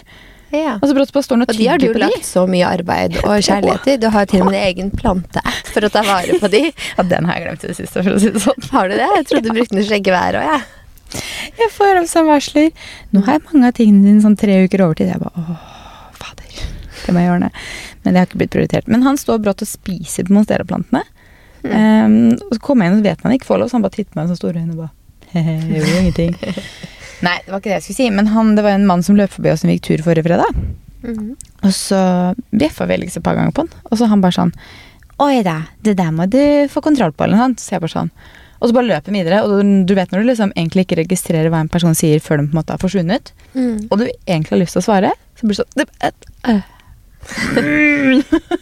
Ja. 0.53 0.75
Og 0.77 0.85
så 0.85 0.95
brått 0.97 1.12
på 1.15 1.23
står 1.25 1.39
han 1.39 1.47
og 1.47 1.55
de 1.57 1.67
har 1.71 1.81
du 1.81 1.87
lagt 1.97 2.27
så 2.29 2.43
mye 2.51 2.69
arbeid 2.69 3.17
og 3.23 3.39
kjærlighet 3.47 3.89
i. 3.89 3.97
Du 4.03 4.11
har 4.12 4.29
til 4.29 4.45
og 4.45 4.51
med 4.51 4.59
en 4.59 4.67
egen 4.69 4.91
planteapp 4.93 5.71
for 5.73 5.89
å 5.89 5.91
ta 5.93 6.03
vare 6.05 6.37
på 6.43 6.51
de. 6.53 6.67
Ja, 6.99 7.07
den 7.09 7.29
har 7.29 7.39
jeg 7.39 7.47
glemt 7.47 7.65
i 7.65 7.71
det 7.71 7.79
siste, 7.79 8.03
for 8.03 8.12
å 8.12 8.21
si 8.21 8.33
det 8.35 8.43
sånn. 8.45 8.69
Har 8.75 8.93
du 8.93 8.97
det? 8.99 9.09
Jeg 9.17 9.29
trodde 9.31 9.49
du 9.49 9.55
brukte 9.57 9.73
den 9.75 9.81
til 9.81 9.89
skjeggevær 9.89 10.39
òg, 10.43 10.51
jeg. 10.51 11.23
Jeg 11.61 11.73
får 11.73 12.03
opp 12.03 12.09
sånn 12.09 12.29
varsler. 12.29 12.69
Nå 13.12 13.25
har 13.25 13.39
jeg 13.39 13.45
mange 13.49 13.69
av 13.73 13.75
tingene 13.77 14.07
dine 14.11 14.25
sånn 14.25 14.37
tre 14.41 14.61
uker 14.67 14.85
overtid. 14.85 15.11
Jeg 15.12 15.21
bare 15.25 15.41
åh, 15.41 15.65
fader. 16.21 16.62
Det 17.03 17.12
må 17.17 17.25
jeg 17.25 17.29
gjøre 17.31 17.43
ned. 17.47 17.59
Men 18.05 18.15
det 18.15 18.21
har 18.23 18.29
ikke 18.29 18.41
blitt 18.45 18.55
prioritert. 18.55 18.89
Men 18.93 19.05
han 19.09 19.21
står 19.21 19.41
brått 19.45 19.65
og 19.65 19.69
spiser 19.69 20.29
på 20.29 20.37
monstera-plantene. 20.37 21.05
Mm. 21.62 21.73
Um, 21.73 22.15
og 22.49 22.57
så 22.57 22.62
kommer 22.65 22.85
jeg 22.85 22.93
inn 22.93 22.97
og 22.97 23.05
så 23.05 23.09
vet 23.11 23.25
man 23.25 23.37
ikke 23.37 23.49
får 23.49 23.61
lov, 23.62 23.69
så 23.71 23.79
han 23.79 23.85
bare 23.85 23.95
titter 23.95 24.11
på 24.11 24.19
meg 24.19 24.25
med 24.25 24.33
sånne 24.33 24.41
store 24.41 24.62
øyne 24.65 24.73
og 24.75 24.81
bare 24.83 24.95
«Hehe, 25.33 25.53
jeg 25.53 25.69
gjorde 25.77 25.93
jo 25.93 26.01
ingenting. 26.01 26.35
Nei, 27.23 27.37
det 27.45 27.52
var 27.52 27.61
ikke 27.62 27.71
det 27.71 27.76
jeg 27.79 27.85
skulle 27.87 28.00
si. 28.00 28.11
Men 28.11 28.26
han, 28.35 28.55
det 28.59 28.64
var 28.67 28.75
en 28.76 28.87
mann 28.88 29.02
som 29.07 29.17
løp 29.19 29.31
forbi 29.35 29.52
oss 29.52 29.62
som 29.62 29.71
vi 29.71 29.76
gikk 29.79 29.88
tur 29.91 30.02
forrige 30.09 30.26
fredag. 30.26 30.62
Mhm. 31.02 31.33
Og 31.67 31.73
så 31.75 31.99
bjeffa 32.55 32.87
Felix 32.91 33.17
et 33.19 33.23
par 33.26 33.35
ganger 33.38 33.55
på 33.55 33.64
han. 33.64 33.73
Og 33.91 33.99
så 33.99 34.07
han 34.11 34.21
bare 34.25 34.37
sånn 34.38 34.52
Oi 35.23 35.43
da, 35.47 35.61
det 35.87 35.93
der 36.00 36.11
må 36.11 36.25
du 36.26 36.38
få 36.73 36.81
kontroll 36.83 37.12
på, 37.14 37.23
eller 37.25 37.37
noe 37.38 37.45
sånt. 37.52 37.61
Så 37.62 37.75
jeg 37.76 37.83
bare 37.85 37.93
sånn. 37.95 38.09
Og 38.62 38.71
så 38.71 38.75
bare 38.75 38.88
løper 38.88 39.12
han 39.12 39.19
videre. 39.21 39.43
Og 39.45 39.52
du, 39.61 39.71
du 39.87 39.95
vet 39.95 40.11
når 40.11 40.23
du 40.25 40.29
liksom 40.33 40.52
egentlig 40.57 40.83
ikke 40.87 40.99
registrerer 41.02 41.50
hva 41.52 41.61
en 41.62 41.71
person 41.71 41.95
sier 41.95 42.19
før 42.23 42.41
den 42.41 42.49
på 42.50 42.57
en 42.57 42.61
måte 42.62 42.75
har 42.75 42.83
forsvunnet, 42.83 43.33
Mm. 43.52 43.88
og 43.93 43.99
du 44.00 44.07
egentlig 44.26 44.55
har 44.55 44.61
lyst 44.62 44.73
til 44.79 44.81
å 44.81 44.87
svare, 44.87 45.11
så 45.37 45.45
blir 45.47 45.59
det 45.59 45.67
sånn 45.67 45.83
øh, 46.49 46.62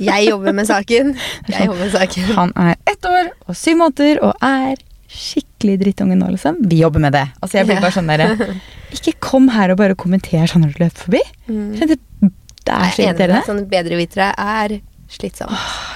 Jeg 0.00 0.26
jobber 0.28 0.52
med 0.52 0.66
saken. 0.68 1.12
Jeg 1.48 1.66
jobber 1.66 1.80
med 1.84 1.92
saken. 1.94 2.24
Han 2.36 2.52
er 2.56 2.74
ett 2.90 3.06
år 3.08 3.30
og 3.46 3.56
syv 3.56 3.78
måneder 3.80 4.20
og 4.26 4.34
er 4.44 4.76
skikkelig 5.10 5.78
drittunge 5.80 6.16
nå, 6.18 6.28
liksom. 6.36 6.60
Vi 6.70 6.78
jobber 6.80 7.02
med 7.02 7.12
det. 7.16 7.24
Altså 7.42 7.58
jeg 7.60 7.66
blir 7.68 7.80
bare 7.82 7.94
sånn 7.96 8.10
derre 8.10 8.28
Ikke 8.96 9.12
kom 9.22 9.48
her 9.54 9.70
og 9.74 9.78
bare 9.80 9.94
kommenter 9.98 10.46
sånn 10.50 10.64
når 10.66 10.72
du 10.76 10.84
løper 10.84 11.04
forbi. 11.08 11.20
Mm. 11.50 11.66
Det, 11.78 11.98
det 12.66 12.76
er 12.76 12.94
så 12.94 13.02
er 13.02 13.10
irriterende. 13.10 13.42
deg. 13.58 13.68
Bedrevitere 13.70 14.30
er 14.38 14.76
slitsomt. 15.10 15.54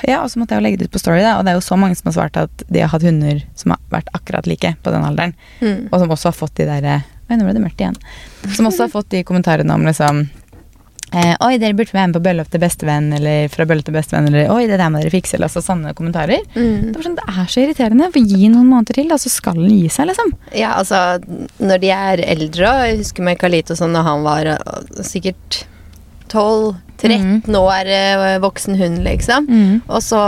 Ja, 0.09 0.21
og 0.25 0.30
så 0.33 0.38
måtte 0.40 0.54
jeg 0.56 0.61
jo 0.62 0.66
legge 0.66 0.78
det 0.80 0.88
ut 0.88 0.94
på 0.94 0.99
Story, 1.02 1.21
da, 1.23 1.37
og 1.38 1.44
det 1.47 1.52
er 1.52 1.59
jo 1.61 1.64
så 1.66 1.76
mange 1.78 1.94
som 1.99 2.09
har 2.11 2.14
svart 2.16 2.38
at 2.40 2.64
de 2.66 2.80
har 2.83 2.90
hatt 2.90 3.04
hunder 3.06 3.42
som 3.59 3.71
har 3.75 3.83
vært 3.94 4.09
akkurat 4.18 4.47
like 4.50 4.73
på 4.83 4.90
den 4.94 5.04
alderen, 5.06 5.35
Mm. 5.62 5.85
og 5.92 6.00
som 6.02 6.11
også 6.16 6.30
har 6.33 6.38
fått 6.38 6.56
de 6.59 6.66
derre 6.71 6.97
Oi, 7.30 7.38
nå 7.40 7.47
ble 7.47 7.54
det 7.56 7.62
mørkt 7.64 7.78
igjen. 7.80 7.94
Som 8.52 8.66
også 8.68 8.85
har 8.85 8.90
fått 8.92 9.09
de 9.14 9.23
kommentarene 9.25 9.73
om 9.73 9.87
liksom 9.87 10.26
eh, 11.14 11.35
Oi, 11.47 11.54
dere 11.62 11.76
burde 11.78 11.94
være 11.94 12.11
med 12.11 12.18
på 12.18 12.23
Bølle 12.26 12.44
opp 12.44 12.52
til 12.52 12.62
bestevenn, 12.62 13.11
eller 13.16 13.50
fra 13.52 13.66
Bølle 13.68 13.87
til 13.87 13.97
bestevenn, 13.97 14.28
eller 14.30 14.52
Oi, 14.54 14.64
det 14.71 14.78
der 14.80 14.92
må 14.92 15.02
dere 15.02 15.14
fikse, 15.14 15.37
eller 15.38 15.49
altså 15.49 15.62
sånne 15.64 15.94
kommentarer. 15.99 16.42
Mm. 16.54 16.90
Det, 16.90 16.94
var 16.97 17.09
sånn, 17.09 17.18
det 17.21 17.28
er 17.33 17.52
så 17.52 17.62
irriterende. 17.64 18.11
For 18.14 18.35
gi 18.35 18.50
noen 18.52 18.71
måneder 18.73 19.00
til, 19.00 19.12
da, 19.12 19.21
så 19.21 19.33
skal 19.33 19.61
den 19.61 19.71
gi 19.73 19.92
seg, 19.92 20.11
liksom. 20.11 20.35
Ja, 20.56 20.75
altså, 20.80 21.21
når 21.62 21.85
de 21.85 21.92
er 21.97 22.25
eldre, 22.35 22.73
og 22.73 22.88
jeg 22.88 23.00
husker 23.04 23.28
med 23.28 23.40
Kalito 23.40 23.78
sånn 23.78 23.97
da 23.97 24.04
han 24.06 24.26
var 24.26 24.56
sikkert 25.04 25.64
12-13 26.35 27.54
år 27.59 27.90
øh, 27.94 28.25
voksen 28.42 28.78
hund, 28.80 29.02
liksom. 29.06 29.47
Og 29.87 30.00
så 30.02 30.23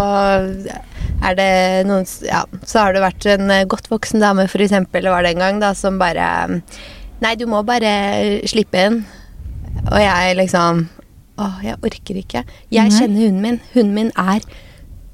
er 1.25 1.39
det 1.39 1.53
noen 1.89 2.07
Ja, 2.27 2.45
så 2.67 2.85
har 2.85 2.95
det 2.95 3.05
vært 3.05 3.27
en 3.31 3.51
øh, 3.51 3.65
godt 3.71 3.91
voksen 3.91 4.23
dame, 4.23 4.47
for 4.51 4.63
eksempel, 4.65 5.09
var 5.11 5.25
det 5.25 5.35
en 5.35 5.45
gang, 5.45 5.61
da, 5.63 5.73
som 5.75 5.99
bare 6.03 6.61
Nei, 7.23 7.33
du 7.41 7.47
må 7.49 7.63
bare 7.65 8.43
slippe 8.45 8.77
inn. 8.77 8.99
Og 9.87 9.99
jeg 10.03 10.37
liksom 10.37 10.89
Å, 11.37 11.51
jeg 11.63 11.77
orker 11.85 12.17
ikke. 12.17 12.41
Jeg 12.73 12.89
Nei. 12.89 12.97
kjenner 12.99 13.27
hunden 13.27 13.43
min. 13.43 13.59
Hunden 13.75 13.93
min 13.95 14.13
er 14.17 14.41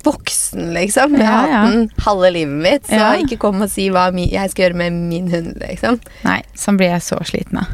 voksen, 0.07 0.69
liksom. 0.75 1.17
Jeg 1.17 1.25
Ja, 1.27 1.31
har 1.33 1.49
hatt 1.51 1.73
den 1.73 1.89
halve 2.05 2.31
livet 2.33 2.63
mitt, 2.63 2.85
så 2.87 2.95
Ja. 2.95 3.13
ikke 3.19 3.39
kom 3.43 3.61
og 3.63 3.69
si 3.71 3.89
hva 3.91 4.05
jeg 4.15 4.51
skal 4.51 4.71
gjøre 4.71 4.77
med 4.77 4.93
min 4.93 5.29
hund, 5.31 5.57
liksom. 5.59 6.01
Nei, 6.25 6.43
sånn 6.55 6.77
blir 6.79 6.91
jeg 6.95 7.01
så 7.03 7.19
sliten 7.27 7.59
av. 7.59 7.67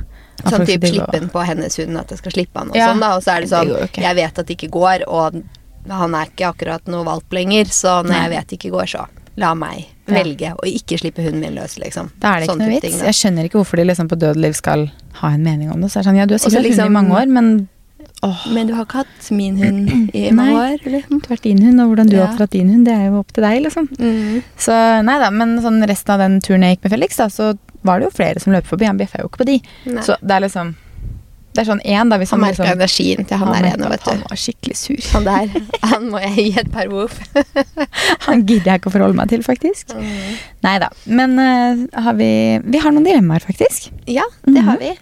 Sånn 0.45 0.65
type 0.65 0.81
driver 0.81 0.87
og- 0.89 0.95
slippe 0.95 1.21
den 1.21 1.29
på 1.29 1.45
hennes 1.45 1.77
hund, 1.77 1.99
at 1.99 2.09
jeg 2.09 2.19
skal 2.19 2.33
slippe 2.33 2.57
han 2.59 2.69
og 2.71 2.77
Ja. 2.77 2.89
sånn, 2.89 3.01
da. 3.01 3.17
Og 3.17 3.23
så 3.23 3.37
er 3.37 3.41
det 3.41 3.51
sånn, 3.51 3.91
jeg 3.95 4.17
vet 4.17 4.39
at 4.39 4.47
det 4.47 4.57
ikke 4.59 4.71
går, 4.71 5.03
og 5.09 5.43
han 5.91 6.15
er 6.15 6.25
ikke 6.27 6.55
akkurat 6.55 6.87
noe 6.87 7.05
valp 7.05 7.31
lenger, 7.31 7.65
så 7.67 8.03
når 8.03 8.09
Nei. 8.09 8.21
jeg 8.23 8.31
vet 8.31 8.47
det 8.49 8.59
ikke 8.61 8.73
går, 8.73 8.87
så 8.87 9.07
la 9.37 9.55
meg. 9.55 9.85
Velge 10.15 10.53
å 10.57 10.67
ikke 10.67 10.99
slippe 11.01 11.23
hunden 11.25 11.41
min 11.41 11.55
løs, 11.59 11.79
liksom. 11.79 12.11
Da 12.21 12.35
er 12.37 12.41
det 12.41 12.49
ikke 12.49 12.59
noe 12.59 12.69
vits. 12.75 12.85
ting, 12.87 12.99
jeg 13.07 13.15
skjønner 13.21 13.49
ikke 13.49 13.59
hvorfor 13.61 13.77
de 13.77 13.85
liksom 13.91 14.09
på 14.09 14.19
død 14.19 14.37
liv 14.41 14.53
skal 14.59 14.87
ha 15.23 15.33
en 15.35 15.43
mening 15.45 15.71
om 15.73 15.81
det. 15.81 15.91
Så 15.93 15.99
er 15.99 16.03
det 16.07 16.11
sånn, 16.11 16.17
ja, 16.23 16.27
du 16.27 16.35
har 16.35 16.39
sikkert 16.45 16.65
liksom, 16.69 16.87
hund 16.89 16.97
i 16.97 16.99
mange 16.99 17.15
år, 17.21 17.27
men 17.39 17.69
åh, 18.23 18.47
Men 18.53 18.67
du 18.67 18.75
har 18.75 18.85
ikke 18.87 19.03
hatt 19.05 19.31
min 19.31 19.57
hund 19.63 20.11
i 20.15 20.25
Nei. 20.31 20.33
mange 20.35 20.57
år, 20.59 20.79
eller? 20.87 21.03
du 21.09 21.15
har 21.21 21.29
vært 21.37 21.43
din 21.47 21.63
hund, 21.63 21.81
og 21.81 21.93
hvordan 21.93 22.09
du 22.11 22.17
Ja. 22.17 22.25
har 22.27 22.33
oppdratt 22.35 22.51
din 22.57 22.69
hund, 22.73 22.85
det 22.87 22.95
er 22.95 23.07
jo 23.11 23.21
opp 23.21 23.33
til 23.33 23.43
deg, 23.47 23.63
liksom. 23.63 23.89
Mm. 23.99 24.43
Så 24.59 24.75
nei 25.05 25.19
da, 25.23 25.31
men 25.31 25.57
sånn 25.63 25.81
resten 25.87 26.15
av 26.17 26.19
den 26.25 26.41
turen 26.41 26.63
jeg 26.67 26.77
gikk 26.79 26.85
med 26.89 26.93
Felix, 26.97 27.17
da, 27.17 27.29
så 27.29 27.53
var 27.87 28.01
det 28.01 28.09
jo 28.09 28.17
flere 28.17 28.41
som 28.43 28.53
løp 28.53 28.67
forbi. 28.67 28.87
Han 28.91 28.99
bjeffa 28.99 29.21
jo 29.23 29.29
ikke 29.31 29.45
på 29.45 29.47
de. 29.47 29.61
Nei. 29.87 30.03
Så 30.03 30.17
det 30.21 30.35
er 30.35 30.41
liksom 30.49 30.75
Det 31.59 31.65
er 31.65 31.73
sånn 31.73 31.81
én, 31.91 32.07
da, 32.07 32.17
hvis 32.23 32.31
Han 32.31 32.39
han, 32.39 32.45
merka 32.53 32.63
liksom 32.63 32.77
energien 32.79 33.27
til 33.27 33.41
han, 33.41 33.49
han 33.51 33.65
der 33.65 33.73
ene, 33.73 33.89
vet 33.91 34.05
du. 34.05 34.11
Han 34.13 34.21
var 34.31 34.39
skikkelig 34.39 34.77
sur. 34.79 35.01
Han 35.17 35.25
der, 35.27 35.49
han 35.91 36.05
må 36.13 36.21
jeg 36.23 36.35
gi 36.37 36.45
et 36.63 36.69
par 36.71 36.87
woof. 36.93 37.17
Han 38.29 38.45
gidder 38.47 38.71
jeg 38.71 38.79
ikke 38.79 38.93
å 38.93 38.95
forholde 38.95 39.19
meg 39.19 39.33
til, 39.33 39.43
faktisk. 39.43 39.91
Mm. 39.99 40.37
Nei 40.69 40.77
da. 40.85 40.93
Men 41.11 41.35
uh, 41.35 41.83
har 42.07 42.15
vi 42.21 42.29
Vi 42.63 42.79
har 42.85 42.95
noen 42.95 43.09
dilemmaer, 43.09 43.43
faktisk. 43.43 43.91
Ja, 44.07 44.23
det 44.47 44.55
Mhm. 44.55 44.69
har 44.71 44.79
vi. 44.85 44.93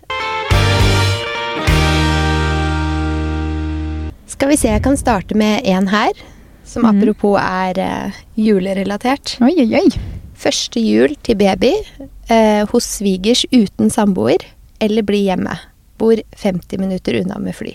Skal 4.32 4.48
vi 4.54 4.56
se, 4.56 4.72
jeg 4.72 4.82
kan 4.88 4.96
starte 4.96 5.36
med 5.36 5.60
en 5.68 5.88
her, 5.92 6.16
som 6.64 6.88
mm. 6.88 6.90
apropos 6.94 7.36
er 7.40 7.84
uh, 7.84 8.18
julerelatert. 8.40 9.36
Oi, 9.44 9.52
oi, 9.60 9.68
oi. 9.84 9.88
Første 10.36 10.80
jul 10.80 11.16
til 11.20 11.36
baby 11.36 11.74
uh, 12.32 12.64
hos 12.72 12.88
svigers 12.96 13.44
uten 13.52 13.92
samboer, 13.92 14.40
eller 14.80 15.04
bli 15.04 15.26
hjemme. 15.28 15.60
Bor 15.98 16.16
50 16.36 16.78
minutter 16.78 17.14
unna 17.20 17.38
med 17.38 17.54
fly. 17.56 17.74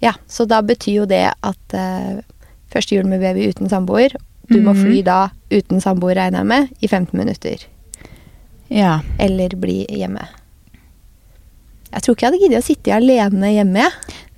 Ja, 0.00 0.12
så 0.28 0.46
da 0.48 0.60
betyr 0.62 0.94
jo 1.02 1.04
det 1.06 1.32
at 1.42 1.74
eh, 1.74 2.20
første 2.72 2.96
jul 2.96 3.06
med 3.08 3.20
baby 3.20 3.48
uten 3.52 3.68
samboer, 3.70 4.14
du 4.50 4.58
må 4.60 4.72
Mhm. 4.74 4.82
fly 4.82 5.02
da 5.02 5.28
uten 5.50 5.80
samboer, 5.80 6.14
regner 6.16 6.38
jeg 6.42 6.46
med, 6.46 6.68
i 6.82 6.86
15 6.88 7.18
minutter. 7.18 7.56
Ja. 8.68 9.00
Eller 9.18 9.48
bli 9.56 9.86
hjemme. 9.88 10.26
Jeg 11.92 12.02
tror 12.02 12.14
ikke 12.16 12.26
jeg 12.26 12.32
hadde 12.32 12.42
giddet 12.42 12.58
å 12.62 12.66
sitte 12.66 12.94
alene 12.96 13.52
hjemme. 13.54 13.84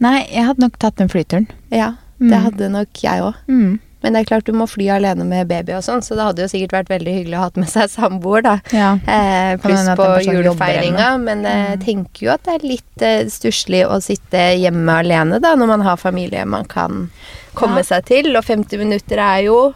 Nei, 0.04 0.26
jeg 0.28 0.44
hadde 0.44 0.60
nok 0.60 0.78
tatt 0.78 0.96
den 1.00 1.08
flyturen. 1.08 1.46
Ja, 1.72 1.94
Mm. 2.20 2.28
det 2.30 2.38
hadde 2.42 2.68
nok 2.70 2.88
jeg 3.02 3.20
òg. 3.20 3.34
Mm. 3.48 3.80
Men 4.02 4.12
det 4.12 4.20
er 4.20 4.28
klart 4.28 4.44
du 4.44 4.52
må 4.52 4.66
fly 4.68 4.86
alene 4.92 5.24
med 5.24 5.48
baby 5.48 5.72
og 5.72 5.82
sånn, 5.82 6.02
så 6.04 6.14
det 6.14 6.22
hadde 6.26 6.42
jo 6.44 6.48
sikkert 6.52 6.74
vært 6.76 6.90
veldig 6.92 7.14
hyggelig 7.16 7.38
å 7.38 7.44
ha 7.46 7.50
med 7.56 7.68
seg 7.72 7.88
samboer, 7.90 8.42
da. 8.44 8.56
Ja. 8.76 8.90
Eh, 9.08 9.56
pluss 9.62 9.88
på 9.98 10.08
julefeiringa. 10.26 11.08
Men 11.22 11.42
jeg 11.48 11.78
Mm. 11.78 11.84
tenker 11.84 12.26
jo 12.26 12.30
at 12.34 12.42
det 12.44 12.54
er 12.54 12.68
litt 12.68 13.02
eh, 13.02 13.24
stusslig 13.32 13.84
å 13.88 13.96
sitte 14.02 14.44
hjemme 14.60 14.98
alene, 15.00 15.40
da, 15.40 15.54
når 15.56 15.66
man 15.66 15.80
har 15.80 15.96
familie 15.96 16.44
man 16.46 16.64
kan 16.64 17.10
komme 17.54 17.78
Ja. 17.78 17.82
seg 17.96 18.04
til. 18.04 18.36
Og 18.36 18.44
50 18.44 18.78
minutter 18.78 19.18
er 19.18 19.42
jo 19.44 19.74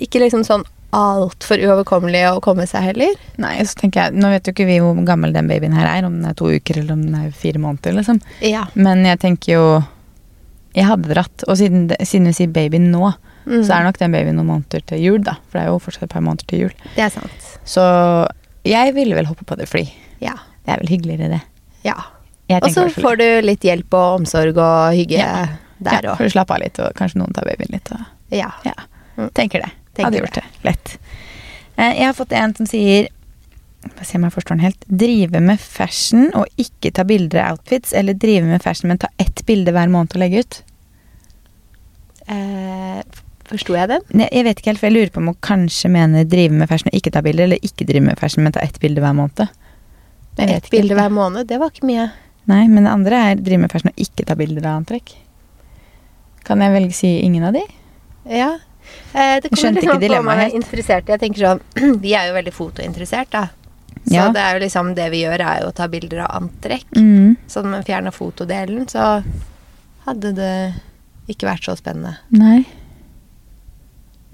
ikke 0.00 0.20
liksom 0.20 0.42
sånn 0.44 0.64
altfor 0.96 1.58
uoverkommelig 1.60 2.22
å 2.30 2.40
komme 2.40 2.64
seg 2.66 2.82
heller. 2.88 3.14
Nei, 3.38 3.58
så 3.68 3.74
tenker 3.76 4.06
jeg 4.06 4.14
Nå 4.14 4.30
vet 4.32 4.46
jo 4.46 4.52
ikke 4.54 4.66
vi 4.66 4.78
hvor 4.80 4.96
gammel 5.04 5.32
den 5.34 5.48
babyen 5.48 5.74
her 5.76 5.86
er, 5.98 6.06
om 6.06 6.22
den 6.22 6.30
er 6.30 6.34
to 6.34 6.46
uker 6.46 6.78
eller 6.80 6.92
om 6.94 7.02
den 7.04 7.14
er 7.26 7.30
fire 7.36 7.58
måneder, 7.60 7.92
liksom. 7.98 8.20
Ja. 8.40 8.64
Men 8.74 9.04
jeg 9.04 9.18
tenker 9.20 9.52
jo 9.52 9.84
Jeg 10.76 10.84
hadde 10.84 11.08
dratt. 11.14 11.44
Og 11.48 11.56
siden, 11.58 11.88
siden 12.04 12.26
vi 12.30 12.32
sier 12.36 12.52
baby 12.52 12.78
nå, 12.82 13.14
Mm. 13.46 13.60
så 13.62 13.76
er 13.76 13.84
nok 13.86 13.98
den 14.00 14.10
babyen 14.10 14.34
noen 14.34 14.48
måneder 14.50 14.82
til 14.90 14.98
jul, 14.98 15.20
da. 15.22 15.36
For 15.46 15.60
det 15.60 15.60
er 15.62 15.68
jo 15.70 15.78
fortsatt 15.78 16.02
et 16.02 16.10
par 16.10 16.20
måneder 16.26 16.46
til 16.50 16.58
jul. 16.64 16.72
Det 16.96 17.04
er 17.04 17.12
sant. 17.14 17.44
Så 17.64 17.84
jeg 18.66 18.92
ville 18.96 19.14
vel 19.14 19.28
hoppe 19.30 19.44
på 19.46 19.54
det 19.56 19.68
fly. 19.70 19.84
Ja. 20.20 20.32
Det 20.66 20.74
er 20.74 20.80
vel 20.82 20.90
hyggeligere, 20.90 21.28
det. 21.30 21.42
ja. 21.86 21.94
Og 22.58 22.66
så 22.74 22.88
får 22.90 23.16
du 23.18 23.24
litt 23.46 23.62
hjelp 23.62 23.94
og 23.94 24.20
omsorg 24.20 24.56
og 24.58 24.94
hygge 24.98 25.18
Ja. 25.18 25.46
der 25.80 26.00
ja, 26.02 26.14
får 26.14 26.16
For 26.16 26.24
å 26.26 26.34
slappe 26.34 26.54
av 26.54 26.60
litt, 26.60 26.78
og 26.82 26.92
kanskje 26.98 27.16
noen 27.22 27.32
tar 27.34 27.44
babyen 27.46 27.70
litt. 27.70 27.92
Og, 27.92 28.00
Ja. 28.30 28.50
ja. 28.64 28.74
Mm. 29.16 29.30
Tenker 29.32 29.62
det. 29.62 29.70
Tenker 29.94 30.04
Hadde 30.10 30.18
gjort 30.24 30.34
det. 30.34 30.44
Lett. 30.64 30.98
Eh, 31.78 31.92
Jeg 31.98 32.04
har 32.06 32.14
fått 32.14 32.32
en 32.32 32.54
som 32.54 32.66
sier 32.66 33.08
Få 33.96 34.04
se 34.04 34.16
om 34.18 34.24
jeg 34.26 34.34
forstår 34.34 34.56
den 34.56 34.64
helt. 34.66 34.86
Drive 34.88 35.40
med 35.40 35.60
fashion 35.62 36.30
og 36.34 36.46
ikke 36.60 36.90
ta 36.96 37.04
bilder 37.06 37.42
av 37.44 37.56
outfits, 37.56 37.92
eller 37.94 38.16
drive 38.18 38.44
med 38.48 38.62
fashion, 38.64 38.88
men 38.90 38.98
ta 38.98 39.08
ett 39.22 39.44
bilde 39.46 39.72
hver 39.76 39.90
måned 39.92 40.16
og 40.16 40.22
legge 40.24 40.42
ut. 40.42 40.58
Eh, 42.26 43.02
Forsto 43.46 43.76
jeg 43.76 43.86
den? 43.92 44.02
Ne, 44.18 44.26
Jeg 44.32 44.42
vet 44.42 44.58
ikke 44.58 44.72
helt, 44.72 44.80
for 44.82 44.88
jeg 44.90 44.96
lurer 44.96 45.12
på 45.14 45.20
om 45.22 45.28
hun 45.30 45.36
kanskje 45.46 45.90
mener 45.94 46.24
drive 46.26 46.50
med 46.58 46.66
fashion 46.68 46.90
og 46.90 46.96
ikke 46.98 47.12
ta 47.14 47.22
bilder, 47.22 47.46
eller 47.46 47.62
ikke 47.62 47.86
drive 47.86 48.02
med 48.08 48.18
fashion, 48.18 48.42
men 48.42 48.52
ta 48.56 48.60
ett 48.64 48.80
bilde 48.82 49.00
hver 49.04 49.14
måned. 49.14 49.46
Ett 50.42 50.66
bilde 50.70 50.96
hver 50.98 51.12
måned, 51.14 51.46
det 51.48 51.60
var 51.62 51.70
ikke 51.70 51.86
mye. 51.86 52.08
Nei, 52.50 52.64
men 52.68 52.84
det 52.84 52.90
andre 52.92 53.20
er 53.30 53.38
drive 53.40 53.62
med 53.62 53.70
fashion 53.72 53.92
og 53.92 54.02
ikke 54.02 54.26
ta 54.26 54.34
bilder 54.38 54.66
av 54.66 54.80
antrekk. 54.82 55.14
Kan 56.46 56.62
jeg 56.62 56.74
velge 56.74 56.94
si 56.98 57.12
ingen 57.22 57.46
av 57.46 57.54
de? 57.56 57.62
Ja. 58.30 58.50
Eh, 59.14 59.38
det 59.42 59.50
Jeg 59.52 59.58
skjønte 59.62 59.80
kommer 59.82 59.94
ikke 59.94 60.02
dilemmaet 60.08 60.42
helt. 60.44 60.58
Interessert. 60.58 61.08
Jeg 61.10 61.22
tenker 61.22 61.42
sånn, 61.46 61.62
Vi 62.04 62.14
er 62.18 62.28
jo 62.28 62.36
veldig 62.36 62.54
fotointeressert, 62.54 63.30
da. 63.30 63.46
Så 64.06 64.14
Ja. 64.14 64.28
det 64.32 64.38
er 64.40 64.54
jo 64.58 64.64
liksom 64.64 64.94
det 64.94 65.10
vi 65.10 65.22
gjør, 65.24 65.40
er 65.42 65.60
jo 65.62 65.68
å 65.70 65.74
ta 65.74 65.88
bilder 65.90 66.20
av 66.28 66.42
antrekk. 66.42 66.84
Mm. 66.94 67.36
Så 67.48 67.62
når 67.62 67.70
man 67.70 67.82
fjerner 67.84 68.12
fotodelen, 68.14 68.86
så 68.86 69.22
hadde 70.06 70.32
det 70.36 70.74
ikke 71.28 71.48
vært 71.48 71.64
så 71.66 71.74
spennende. 71.76 72.16
Nei. 72.30 72.64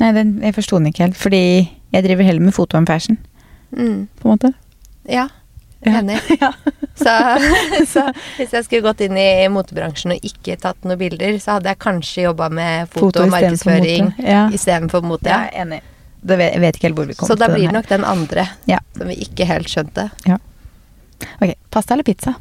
Nei, 0.03 0.11
den, 0.13 0.41
jeg 0.43 0.55
forsto 0.57 0.79
den 0.81 0.91
ikke 0.91 1.07
helt. 1.07 1.17
Fordi 1.17 1.43
jeg 1.93 2.05
driver 2.05 2.27
heller 2.27 2.41
med 2.49 2.55
foto 2.57 2.77
enn 2.79 2.87
fashion, 2.89 3.19
Mm. 3.73 4.09
på 4.21 4.29
en 4.29 4.37
måte. 4.37 4.55
Ja, 5.09 5.29
Ja. 5.87 5.93
enig. 6.01 6.21
Ja. 6.41 6.53
Så, 6.95 7.13
så 7.93 8.03
hvis 8.37 8.53
jeg 8.53 8.65
skulle 8.67 8.83
gått 8.83 9.01
inn 9.01 9.17
i 9.17 9.49
motebransjen 9.49 10.13
og 10.13 10.21
ikke 10.23 10.59
tatt 10.61 10.85
noen 10.85 10.99
bilder, 11.01 11.33
så 11.41 11.57
hadde 11.57 11.71
jeg 11.73 11.79
kanskje 11.79 12.27
jobba 12.29 12.51
med 12.53 12.89
foto, 12.93 13.23
og 13.25 13.31
markedsføring. 13.33 14.13
Ja. 14.21 14.49
istedenfor 14.53 15.03
mote. 15.03 15.31
Jeg 15.33 15.49
er 15.55 15.63
enig. 15.65 15.81
Det 16.23 16.37
vet, 16.39 16.53
jeg 16.55 16.63
vet 16.63 16.77
ikke 16.79 16.87
helt 16.89 16.99
hvor 17.01 17.09
vi 17.11 17.15
kommer 17.19 17.33
Så 17.33 17.39
da 17.39 17.49
blir 17.51 17.67
det 17.67 17.75
nok 17.75 17.89
den 17.91 18.05
andre 18.07 18.45
Ja. 18.71 18.79
som 18.97 19.09
vi 19.11 19.17
ikke 19.25 19.47
helt 19.49 19.71
skjønte. 19.73 20.09
Ok, 21.43 21.53
Pasta 21.71 21.95
eller 21.95 22.07
pizza? 22.07 22.35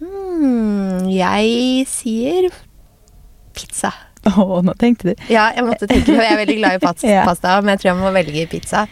Mm, 0.00 1.06
jeg 1.12 1.86
sier 1.88 2.48
pizza. 3.56 3.92
Å, 4.24 4.62
nå 4.64 4.72
tenkte 4.80 5.10
du. 5.12 5.24
Ja, 5.28 5.50
jeg 5.52 5.66
måtte 5.66 5.86
tenke, 5.88 6.08
for 6.14 6.22
jeg 6.24 6.32
er 6.32 6.40
veldig 6.40 6.56
glad 6.62 6.76
i 6.78 6.82
pasta, 6.86 7.08
Ja. 7.10 7.60
men 7.60 7.74
jeg 7.74 7.82
tror 7.82 7.90
jeg 7.90 8.00
må 8.00 8.12
velge 8.14 8.46
pizza. 8.52 8.86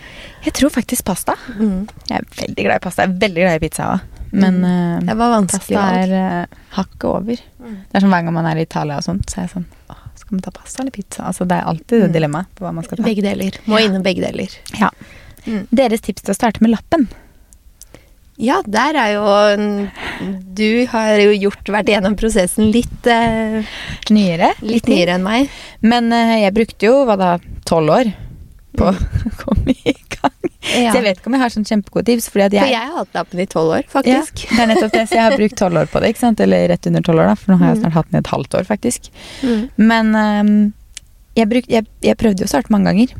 Jeg 0.44 0.52
tror 0.58 0.72
faktisk 0.74 1.06
pasta. 1.08 1.36
Mm. 1.56 1.86
Jeg 2.10 2.18
er 2.18 2.26
veldig 2.42 2.66
glad 2.68 2.76
i 2.80 2.84
pasta. 2.84 3.06
Jeg 3.06 3.14
er 3.14 3.22
veldig 3.24 3.44
glad 3.46 3.56
i 3.56 3.62
pizza 3.64 3.88
òg. 3.94 4.08
Men 4.32 4.62
eh, 4.64 5.00
Det 5.08 5.16
var 5.20 5.32
vanskelig 5.34 5.76
pasta 5.76 6.02
er 6.02 6.12
uh, 6.16 6.60
hakket 6.78 7.04
over. 7.08 7.40
Mm. 7.60 7.74
Det 7.88 7.98
er 7.98 8.04
som 8.04 8.12
hver 8.14 8.22
gang 8.28 8.36
man 8.36 8.48
er 8.48 8.60
i 8.60 8.64
Italia 8.68 8.96
og 9.00 9.04
sånt, 9.08 9.24
så 9.28 9.40
er 9.40 9.48
jeg 9.48 9.54
sånn 9.56 9.66
Skal 10.32 10.38
man 10.40 10.44
ta 10.46 10.50
pasta 10.56 10.80
eller 10.80 10.90
pizza? 10.96 11.22
Altså, 11.28 11.44
det 11.44 11.58
er 11.58 11.66
alltid 11.68 11.98
et 12.06 12.08
Mm. 12.08 12.12
dilemmaet 12.14 12.46
på 12.56 12.64
hva 12.64 12.72
man 12.72 12.84
skal 12.84 12.96
ta. 12.96 13.02
Begge 13.04 13.20
deler. 13.22 13.52
Må 13.68 13.76
innom 13.84 14.02
begge 14.02 14.22
deler. 14.24 14.48
Ja. 14.80 14.88
Mm. 15.44 15.66
Deres 15.70 16.00
tips 16.00 16.22
til 16.24 16.32
å 16.32 16.36
starte 16.38 16.62
med 16.62 16.70
lappen? 16.72 17.04
Ja, 18.38 18.62
der 18.66 18.96
er 18.96 19.12
jo 19.12 19.90
Du 20.54 20.86
har 20.86 21.18
jo 21.20 21.32
gjort, 21.36 21.64
vært 21.68 21.86
gjennom 21.92 22.16
prosessen 22.16 22.72
litt, 22.72 23.06
eh, 23.06 23.62
Nyere? 24.10 24.54
litt 24.62 24.86
nyere 24.88 25.16
enn 25.18 25.22
meg. 25.22 25.50
Men 25.82 26.10
eh, 26.12 26.40
jeg 26.46 26.54
brukte 26.54 26.80
jo 26.88 27.04
hva 27.04 27.18
da, 27.18 27.38
tolv 27.66 27.90
år 27.90 28.12
på 28.78 28.88
å 28.92 29.32
komme 29.42 29.74
i 29.74 29.92
gang. 29.92 30.36
Ja. 30.62 30.92
Så 30.92 30.98
jeg 31.00 31.04
vet 31.04 31.18
ikke 31.20 31.28
om 31.30 31.34
jeg 31.36 31.42
har 31.42 31.52
sånn 31.52 31.66
kjempegode 31.68 32.06
tips. 32.08 32.28
Fordi 32.32 32.44
at 32.46 32.52
For 32.54 32.60
jeg, 32.62 32.72
jeg 32.76 32.88
har 32.88 32.96
hatt 33.00 33.16
lappen 33.18 33.40
i 33.42 33.46
tolv 33.50 33.72
år, 33.76 33.82
ja, 33.84 33.90
faktisk. 33.96 34.44
det 34.48 34.60
er 34.62 34.70
nettopp 34.70 34.92
det, 34.94 35.02
så 35.10 35.16
jeg 35.18 35.24
har 35.26 35.36
brukt 35.36 35.56
tolv 35.58 35.80
år 35.82 35.90
på 35.92 36.00
det. 36.04 36.12
ikke 36.14 36.22
sant? 36.22 36.40
Eller 36.44 36.68
rett 36.72 36.86
under 36.90 37.02
tolv 37.08 37.20
år, 37.24 37.32
da, 37.32 37.34
for 37.40 37.52
nå 37.52 37.58
har 37.60 37.72
jeg 37.72 37.78
Mm. 37.78 37.82
snart 37.82 37.96
hatt 37.98 38.10
den 38.12 38.18
i 38.20 38.22
et 38.22 38.30
halvt 38.32 38.54
år, 38.60 38.64
faktisk. 38.68 39.10
Mm. 39.42 39.62
Men 39.76 40.14
um, 40.14 40.52
jeg, 41.36 41.48
bruk, 41.50 41.68
jeg, 41.68 41.86
jeg 42.06 42.16
prøvde 42.20 42.44
jo 42.44 42.48
å 42.48 42.52
starte 42.54 42.72
mange 42.74 42.92
ganger. 42.92 43.14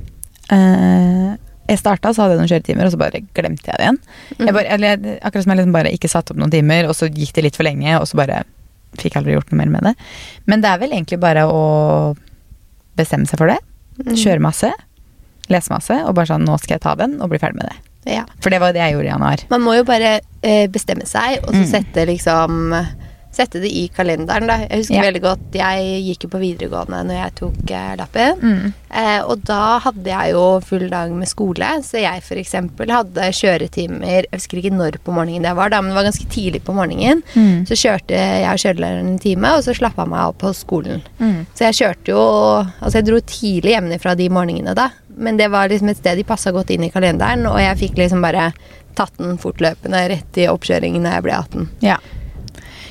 Uh, 0.53 1.35
jeg 1.71 1.79
starta, 1.79 2.11
så 2.13 2.23
hadde 2.25 2.35
jeg 2.37 2.41
noen 2.43 2.51
kjøretimer, 2.53 2.87
og 2.89 2.93
så 2.95 2.99
bare 3.01 3.21
glemte 3.35 3.69
jeg 3.71 3.79
det 3.79 3.85
igjen. 3.87 3.99
Mm. 4.39 4.47
Jeg 4.47 4.55
bare, 4.57 4.67
eller, 4.77 4.89
jeg- 5.07 5.19
akkurat 5.23 5.45
som 5.47 5.53
jeg 5.55 5.61
liksom 5.63 5.77
bare 5.77 5.93
ikke 5.99 6.11
satte 6.11 6.35
opp 6.35 6.41
noen 6.43 6.51
timer, 6.55 6.89
og 6.91 6.97
så 6.99 7.09
gikk 7.11 7.33
det 7.39 7.45
litt 7.47 7.57
for 7.59 7.67
lenge, 7.69 7.95
og 8.01 8.07
så 8.11 8.19
bare 8.19 8.43
fikk 9.01 9.15
aldri 9.17 9.33
gjort 9.37 9.53
noe 9.53 9.61
mer 9.63 9.71
med 9.73 9.87
det. 9.89 9.95
Men 10.47 10.61
det 10.61 10.69
er 10.69 10.81
vel 10.83 10.93
egentlig 10.93 11.19
bare 11.23 11.47
å 11.49 11.61
bestemme 12.99 13.27
seg 13.31 13.41
for 13.41 13.49
det. 13.49 13.59
Mm. 14.03 14.15
Kjøre 14.19 14.43
masse. 14.45 14.73
Lese 15.51 15.73
masse, 15.73 15.97
og 16.07 16.15
bare 16.15 16.27
sånn 16.31 16.45
Nå 16.47 16.59
skal 16.61 16.77
jeg 16.77 16.81
ta 16.85 16.95
den, 16.95 17.21
og 17.21 17.29
bli 17.33 17.39
ferdig 17.43 17.57
med 17.63 17.71
det. 17.73 17.79
Ja. 18.15 18.25
For 18.43 18.51
det 18.51 18.59
var 18.61 18.73
det 18.75 18.81
jeg 18.83 18.95
gjorde 18.95 19.07
i 19.07 19.13
januar. 19.13 19.43
Man 19.51 19.63
må 19.63 19.75
jo 19.77 19.85
bare 19.87 20.21
eh, 20.43 20.67
bestemme 20.69 21.07
seg, 21.07 21.39
og 21.45 21.53
så 21.55 21.63
Mm. 21.63 21.71
sette 21.71 22.07
liksom 22.07 22.73
Sette 23.33 23.63
det 23.63 23.71
i 23.73 23.87
kalenderen, 23.97 24.47
da. 24.51 24.59
Jeg 24.67 24.83
husker 24.83 24.95
Ja. 24.99 25.03
veldig 25.07 25.23
godt 25.25 25.55
Jeg 25.57 26.03
gikk 26.05 26.25
jo 26.25 26.29
på 26.35 26.41
videregående 26.43 26.99
når 27.09 27.17
jeg 27.17 27.35
tok 27.39 27.71
eh, 27.71 27.95
lappen. 27.97 28.41
Mm. 28.43 28.75
Eh, 28.93 29.21
og 29.25 29.43
da 29.49 29.79
hadde 29.81 30.05
jeg 30.05 30.33
jo 30.35 30.61
full 30.61 30.85
dag 30.93 31.11
med 31.17 31.29
skole, 31.31 31.71
så 31.83 31.97
jeg 32.03 32.21
f.eks. 32.21 32.53
hadde 32.53 33.31
kjøretimer 33.41 34.27
Jeg 34.29 34.31
husker 34.35 34.61
ikke 34.61 34.75
når 34.77 34.99
på 35.03 35.15
morgenen 35.17 35.43
det 35.49 35.55
var, 35.57 35.71
da, 35.73 35.81
men 35.81 35.93
det 35.93 35.97
var 35.97 36.09
ganske 36.11 36.29
tidlig 36.29 36.63
på 36.67 36.75
morgenen. 36.77 37.23
Mm. 37.35 37.65
Så 37.67 37.75
kjørte 37.81 38.13
jeg 38.21 38.45
og 38.53 38.61
kjørelæreren 38.61 39.09
en 39.15 39.19
time, 39.19 39.55
og 39.57 39.65
så 39.65 39.75
slappa 39.75 40.05
jeg 40.05 40.13
meg 40.13 40.21
av 40.27 40.35
på 40.45 40.53
skolen. 40.55 41.03
Mm. 41.19 41.47
Så 41.55 41.71
jeg 41.71 41.79
kjørte 41.81 42.13
jo 42.13 42.23
Altså, 42.83 42.99
jeg 42.99 43.07
dro 43.07 43.19
tidlig 43.25 43.73
hjemmefra 43.77 44.15
de 44.17 44.29
morgenene, 44.29 44.75
da. 44.77 44.91
Men 45.17 45.37
det 45.37 45.49
var 45.51 45.69
liksom 45.69 45.89
et 45.91 45.97
sted 46.01 46.17
de 46.17 46.25
passa 46.25 46.53
godt 46.53 46.71
inn 46.71 46.85
i 46.85 46.91
kalenderen, 46.93 47.47
og 47.49 47.59
jeg 47.61 47.79
fikk 47.79 47.97
liksom 48.01 48.23
bare 48.25 48.51
tatt 48.95 49.17
den 49.19 49.39
fortløpende 49.41 50.09
rett 50.13 50.37
i 50.41 50.47
oppkjøringen 50.53 51.03
da 51.05 51.15
jeg 51.17 51.25
ble 51.27 51.33
18. 51.39 51.69
Ja. 51.85 51.97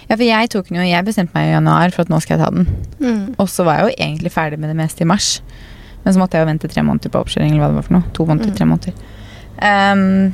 Ja, 0.09 0.15
for 0.15 0.23
jeg 0.25 0.49
tok 0.49 0.67
den 0.69 0.77
jo 0.81 0.83
Jeg 0.89 1.05
bestemte 1.05 1.33
meg 1.37 1.47
i 1.49 1.53
januar 1.53 1.91
for 1.95 2.01
at 2.01 2.09
nå 2.09 2.19
skal 2.21 2.37
jeg 2.37 2.45
ta 2.45 2.51
den. 2.51 3.35
Og 3.39 3.47
så 3.49 3.63
var 3.67 3.77
jeg 3.79 3.85
jo 3.89 3.95
egentlig 4.07 4.31
ferdig 4.31 4.59
med 4.59 4.69
det 4.69 4.75
meste 4.79 5.01
i 5.01 5.07
mars. 5.07 5.41
Men 6.03 6.13
så 6.13 6.19
måtte 6.19 6.33
jeg 6.37 6.45
jo 6.45 6.49
vente 6.51 6.67
tre 6.71 6.81
måneder 6.83 7.09
på 7.13 7.19
oppkjøring, 7.21 7.51
eller 7.51 7.61
hva 7.61 7.69
det 7.69 7.75
var 7.79 7.87
for 7.87 7.93
noe. 7.93 8.03
To 8.17 8.25
måneder, 8.25 8.49
Mm. 8.49 8.55
tre 8.57 8.65
måneder. 8.65 8.93
Um, 9.61 10.33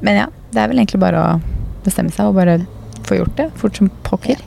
men 0.00 0.16
ja, 0.16 0.26
det 0.52 0.62
er 0.62 0.68
vel 0.70 0.78
egentlig 0.80 1.00
bare 1.02 1.20
å 1.20 1.40
bestemme 1.84 2.10
seg 2.14 2.26
og 2.30 2.34
bare 2.38 2.58
få 3.04 3.18
gjort 3.18 3.36
det. 3.36 3.50
Fort 3.60 3.76
som 3.76 3.90
pokker. 4.06 4.40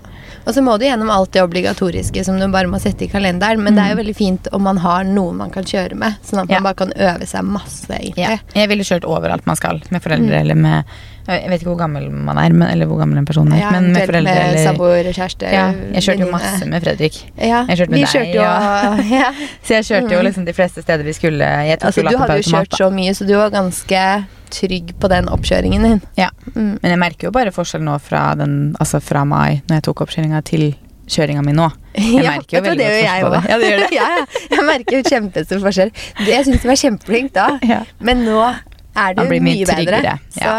Og 0.46 0.54
så 0.56 0.62
må 0.66 0.78
du 0.80 0.86
gjennom 0.86 1.10
alt 1.14 1.32
det 1.32 1.42
obligatoriske 1.44 2.24
som 2.26 2.40
du 2.40 2.48
bare 2.50 2.66
må 2.68 2.80
sette 2.82 3.04
i 3.06 3.08
kalenderen, 3.12 3.62
men 3.62 3.76
det 3.76 3.84
er 3.84 3.90
jo 3.94 3.96
Mm. 3.96 4.02
veldig 4.06 4.16
fint 4.18 4.48
om 4.54 4.64
man 4.64 4.78
har 4.78 5.04
noe 5.04 5.32
man 5.34 5.50
kan 5.52 5.64
kjøre 5.64 5.94
med, 5.96 6.16
sånn 6.26 6.42
at 6.44 6.50
Ja. 6.50 6.60
man 6.60 6.64
bare 6.74 6.76
kan 6.76 6.94
øve 6.98 7.28
seg 7.28 7.44
masse, 7.46 7.88
egentlig. 7.90 8.18
Ja. 8.18 8.38
Jeg 8.56 8.70
ville 8.70 8.84
kjørt 8.84 9.04
overalt 9.06 9.46
man 9.46 9.56
skal, 9.56 9.82
med 9.92 10.02
foreldre 10.02 10.34
Mm. 10.34 10.42
eller 10.42 10.56
med 10.56 10.84
Jeg 11.28 11.50
vet 11.50 11.62
ikke 11.62 11.70
hvor 11.76 11.78
gammel 11.78 12.10
man 12.12 12.36
er, 12.40 12.50
men, 12.52 12.68
eller 12.68 12.88
hvor 12.88 12.98
gammel 12.98 13.20
en 13.20 13.26
person 13.26 13.48
er. 13.54 13.60
Ja, 13.60 13.70
men 13.72 13.94
med 13.94 14.08
foreldre 14.10 14.24
med 14.34 14.56
eller 14.58 14.66
samboer, 14.74 15.04
kjæreste, 15.14 15.52
ja, 15.54 15.72
Jeg 15.94 16.02
kjørte 16.04 16.20
jo 16.26 16.32
masse 16.32 16.66
med 16.66 16.82
Fredrik. 16.84 17.24
Ja, 17.38 17.64
Jeg 17.68 17.78
kjørte 17.78 17.90
med 17.92 18.00
vi 18.00 18.06
deg, 18.20 18.34
jo. 18.36 18.42
Så 19.64 19.70
jeg 19.78 19.84
kjørte 19.86 20.12
jo 20.12 20.20
Mm. 20.20 20.26
liksom 20.26 20.46
de 20.46 20.54
fleste 20.54 20.82
steder 20.82 21.04
vi 21.04 21.14
skulle. 21.14 21.46
Jeg 21.68 21.80
tok 21.80 21.88
Altså, 21.88 22.02
jo 22.02 22.02
du 22.02 22.10
lappen 22.10 22.28
på 22.28 22.32
hadde 22.32 22.44
jo 22.44 22.52
kjørt 22.52 22.78
så 22.82 22.92
mye, 22.92 23.12
så 23.16 23.28
du 23.28 23.36
var 23.38 23.50
ganske 23.52 24.26
trygg 24.54 24.94
på 25.02 25.10
den 25.12 25.28
oppkjøringen 25.32 25.84
din. 25.88 26.02
Ja. 26.20 26.30
Mm. 26.56 26.78
Men 26.82 26.90
jeg 26.94 27.00
merker 27.02 27.30
jo 27.30 27.32
bare 27.36 27.52
forskjell 27.56 27.84
nå 27.86 27.98
fra, 28.04 28.32
den, 28.40 28.76
altså 28.80 29.02
fra 29.04 29.24
mai, 29.26 29.62
når 29.70 29.80
jeg 29.80 29.86
tok 29.90 30.04
oppkjøringa, 30.06 30.42
til 30.48 30.72
kjøringa 31.12 31.44
mi 31.44 31.54
nå. 31.58 31.70
Jeg 31.98 32.24
merker 32.32 32.58
jo 32.60 32.64
veldig 32.68 32.88
godt 32.88 32.98
forskjell 32.98 33.24
på 33.26 33.32
det. 33.36 33.44
Ja, 33.52 33.58
det 33.62 33.70
gjør 33.72 33.86
det. 33.86 33.92
ja, 34.00 34.10
ja. 34.18 34.26
Jeg 34.56 34.68
merker 34.70 34.98
jo 35.00 35.04
kjempestor 35.10 35.64
forskjell. 35.66 35.94
Det, 36.22 36.28
jeg 36.32 36.48
syns 36.50 36.62
du 36.64 36.68
var 36.72 36.82
kjempeflink 36.84 37.34
da, 37.36 37.48
Ja. 37.68 37.80
men 38.00 38.26
nå 38.28 38.42
er 38.42 39.14
du 39.16 39.24
mye 39.24 39.40
mye, 39.44 39.66
bedre. 39.68 40.18
Så 40.36 40.52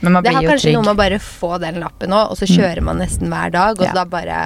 Men 0.00 0.12
man 0.16 0.24
det 0.24 0.32
har 0.34 0.42
kanskje 0.42 0.70
trygg. 0.70 0.74
noe 0.78 0.86
med 0.88 0.94
å 0.94 0.98
bare 0.98 1.18
få 1.22 1.52
den 1.62 1.78
lappen 1.82 2.10
nå, 2.10 2.18
og 2.32 2.38
så 2.38 2.48
kjører 2.50 2.80
man 2.82 2.98
nesten 2.98 3.30
hver 3.30 3.52
dag, 3.54 3.78
og 3.78 3.86
Ja. 3.86 3.92
da 3.94 4.04
bare 4.10 4.40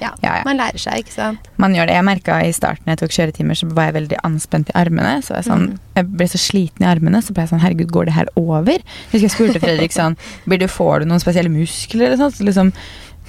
ja, 0.00 0.10
Ja, 0.22 0.36
ja. 0.38 0.42
man 0.44 0.56
lærer 0.58 0.78
seg, 0.78 1.02
ikke 1.04 1.12
sant. 1.14 1.48
Man 1.58 1.74
gjør 1.74 1.86
det. 1.86 1.94
Jeg 1.96 2.04
merka 2.04 2.38
i 2.44 2.52
starten 2.52 2.86
jeg 2.92 2.98
tok 2.98 3.10
kjøretimer, 3.16 3.56
så 3.58 3.68
var 3.72 3.90
jeg 3.90 3.94
veldig 4.00 4.18
anspent 4.24 4.68
i 4.70 4.76
armene. 4.78 5.16
Så 5.22 5.34
jeg, 5.36 5.44
sånn, 5.48 5.66
Mm. 5.66 5.78
jeg 5.96 6.06
ble 6.16 6.26
så 6.26 6.38
sliten 6.38 6.82
i 6.86 6.90
armene, 6.90 7.22
så 7.22 7.32
ble 7.32 7.42
jeg 7.46 7.50
sånn 7.50 7.60
Herregud, 7.64 7.90
går 7.90 8.04
det 8.06 8.14
her 8.14 8.26
over? 8.36 8.78
Jeg 9.12 9.12
husker 9.12 9.28
jeg 9.28 9.34
spurte 9.36 9.60
Fredrik 9.64 9.92
sånn 9.92 10.16
blir 10.46 10.58
du, 10.58 10.66
Får 10.68 11.00
du 11.00 11.06
noen 11.06 11.20
spesielle 11.20 11.48
muskler 11.50 12.06
eller 12.10 12.16
sånt? 12.20 12.36
Så 12.36 12.44
liksom, 12.44 12.72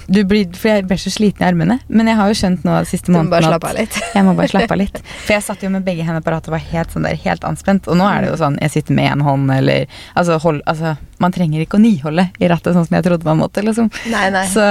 du 0.08 0.22
blir, 0.24 0.46
for 0.56 0.70
jeg 0.72 0.86
blir 0.88 0.96
så 1.00 1.10
sliten 1.12 1.44
i 1.44 1.48
armene. 1.50 1.78
Men 1.92 2.08
jeg 2.08 2.16
har 2.16 2.30
jo 2.30 2.36
skjønt 2.40 2.62
nå 2.64 2.76
siste 2.88 3.10
Du 3.10 3.12
må 3.12 3.22
månedene 3.26 3.58
bare 3.60 3.84
at 3.84 3.98
jeg 4.16 4.24
må 4.24 4.32
bare 4.38 4.48
slappe 4.48 4.72
av 4.72 4.80
litt. 4.80 5.00
For 5.26 5.34
jeg 5.36 5.44
satt 5.44 5.62
jo 5.66 5.68
med 5.74 5.84
begge 5.84 6.06
hendene 6.06 6.24
på 6.24 6.32
rattet 6.32 6.48
og 6.48 6.56
var 6.56 6.64
helt, 6.70 6.94
sånn 6.94 7.04
der, 7.04 7.18
helt 7.26 7.44
anspent. 7.44 7.88
Og 7.92 7.98
nå 8.00 8.06
er 8.08 8.24
det 8.24 8.30
jo 8.32 8.38
sånn 8.40 8.56
jeg 8.64 8.72
sitter 8.78 8.96
med 8.96 9.10
én 9.12 9.24
hånd, 9.26 9.52
eller 9.52 9.84
altså, 10.14 10.38
hold, 10.40 10.62
altså 10.66 10.94
Man 11.20 11.34
trenger 11.34 11.60
ikke 11.64 11.76
å 11.76 11.82
nyholde 11.82 12.28
i 12.40 12.48
rattet 12.48 12.72
sånn 12.76 12.86
som 12.88 12.96
jeg 12.96 13.04
trodde 13.04 13.26
man 13.28 13.40
måtte, 13.42 13.60
liksom. 13.66 13.90
Nei, 14.12 14.28
nei. 14.32 14.46
Så 14.48 14.64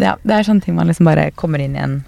ja, 0.00 0.16
det 0.22 0.36
er 0.38 0.46
sånne 0.46 0.62
ting 0.64 0.76
man 0.78 0.88
liksom 0.88 1.08
bare 1.10 1.28
kommer 1.36 1.60
inn 1.60 1.76
igjen. 1.76 2.00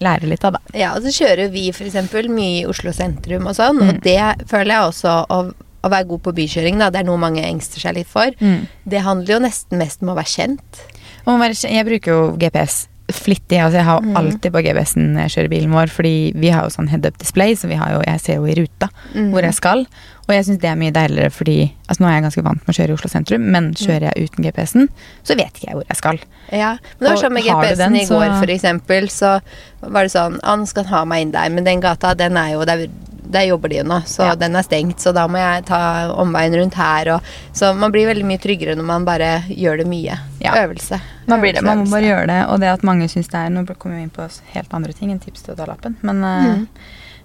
Lærer 0.00 0.30
litt 0.30 0.44
av, 0.48 0.56
da. 0.56 0.60
Ja, 0.72 0.94
og 0.96 1.04
så 1.04 1.12
kjører 1.12 1.50
vi 1.52 1.66
eksempel 1.70 2.30
mye 2.32 2.62
i 2.62 2.68
Oslo 2.68 2.94
sentrum 2.96 3.46
og 3.50 3.54
sånn, 3.58 3.76
Mm. 3.76 3.88
og 3.90 4.00
det 4.06 4.46
føler 4.48 4.72
jeg 4.72 4.86
også 4.88 5.12
å, 5.28 5.40
å 5.84 5.88
være 5.92 6.08
god 6.08 6.22
på 6.24 6.32
bykjøring, 6.40 6.78
da. 6.80 6.88
Det 6.90 7.02
er 7.02 7.06
noe 7.08 7.20
mange 7.20 7.44
engster 7.44 7.80
seg 7.84 7.98
litt 8.00 8.08
for. 8.08 8.32
Det 8.40 9.02
handler 9.04 9.34
jo 9.36 9.42
nesten 9.44 9.78
mest 9.80 10.00
om 10.02 10.14
å 10.14 10.16
være 10.16 10.32
kjent. 10.32 10.80
Jeg 11.26 11.86
bruker 11.86 12.10
jo 12.12 12.36
GPS 12.38 12.86
flittig. 13.10 13.58
Altså 13.58 13.78
jeg 13.80 13.84
har 13.84 14.00
Mm. 14.02 14.16
alltid 14.16 14.52
på 14.52 14.62
GPS-en 14.62 15.14
når 15.14 15.20
jeg 15.26 15.30
kjører 15.34 15.48
bilen 15.50 15.72
vår, 15.74 15.86
fordi 15.90 16.32
vi 16.36 16.48
har 16.50 16.62
jo 16.62 16.68
sånn 16.70 16.88
head 16.88 17.04
up 17.06 17.18
display, 17.18 17.54
så 17.54 17.66
vi 17.66 17.74
har 17.74 17.90
jo, 17.90 18.02
jeg 18.06 18.20
ser 18.20 18.34
jo 18.36 18.44
i 18.46 18.54
ruta 18.54 18.88
Mm. 19.14 19.32
hvor 19.32 19.42
jeg 19.42 19.54
skal. 19.54 19.86
Og 20.28 20.34
jeg 20.36 20.44
syns 20.44 20.60
det 20.60 20.70
er 20.70 20.76
mye 20.76 20.92
deiligere 20.92 21.30
fordi 21.32 21.72
altså 21.88 22.00
Nå 22.00 22.06
er 22.06 22.12
jeg 22.20 22.22
ganske 22.22 22.44
vant 22.44 22.62
med 22.66 22.68
å 22.68 22.78
kjøre 22.78 22.88
i 22.90 22.92
Oslo 22.92 23.08
sentrum, 23.10 23.40
men 23.50 23.74
kjører 23.74 24.12
jeg 24.14 24.28
uten 24.30 24.44
GPS-en, 24.44 24.88
så 25.24 25.34
vet 25.36 25.52
ikke 25.58 25.66
jeg 25.66 25.74
hvor 25.74 25.84
jeg 25.88 25.96
skal. 25.96 26.18
Ja, 26.52 26.70
men 27.00 27.00
det 27.00 27.08
var 27.10 27.16
sånn 27.28 27.32
med 27.32 27.42
GPS-en 27.42 27.96
i 27.96 28.04
går, 28.06 28.30
så- 28.30 28.38
for 28.38 28.46
eksempel, 28.46 29.10
så 29.10 29.40
var 29.82 30.02
det 30.04 30.12
sånn 30.12 30.38
Han 30.44 30.60
nå 30.60 30.68
skal 30.68 30.84
han 30.84 30.92
ha 30.98 31.04
meg 31.04 31.22
inn 31.22 31.30
der, 31.32 31.48
men 31.50 31.64
den 31.64 31.80
gata, 31.80 32.14
den 32.16 32.36
er 32.36 32.52
jo 32.52 32.64
Der, 32.64 32.86
der 33.30 33.46
jobber 33.48 33.68
de 33.68 33.76
jo 33.76 33.84
nå, 33.84 34.00
så 34.06 34.26
Ja. 34.30 34.34
den 34.34 34.56
er 34.56 34.62
stengt, 34.62 34.98
så 35.00 35.12
da 35.14 35.26
må 35.28 35.38
jeg 35.38 35.64
ta 35.66 36.12
omveien 36.14 36.54
rundt 36.58 36.74
her 36.74 37.08
og 37.14 37.22
Så 37.52 37.74
man 37.76 37.92
blir 37.92 38.06
veldig 38.06 38.24
mye 38.24 38.38
tryggere 38.38 38.76
når 38.76 38.84
man 38.84 39.04
bare 39.04 39.42
gjør 39.48 39.78
det 39.78 39.86
mye. 39.86 40.18
Ja. 40.40 40.52
Øvelse. 40.66 41.00
Man 41.26 41.40
blir 41.40 41.52
det, 41.54 41.62
man 41.62 41.78
må 41.84 41.90
bare 41.90 42.02
gjøre 42.02 42.26
det. 42.26 42.40
Og 42.50 42.60
det 42.60 42.68
at 42.68 42.82
mange 42.82 43.08
syns 43.08 43.28
det 43.28 43.34
er 43.38 43.50
Nå 43.50 43.64
kommer 43.78 43.96
vi 43.96 44.02
inn 44.02 44.10
på 44.10 44.28
helt 44.54 44.74
andre 44.74 44.92
ting 44.92 45.10
enn 45.12 45.20
tips 45.20 45.42
til 45.42 45.54
å 45.54 45.56
ta 45.56 45.66
lappen, 45.66 45.96
men, 46.02 46.24
eh, 46.24 46.54
Mm. 46.56 46.66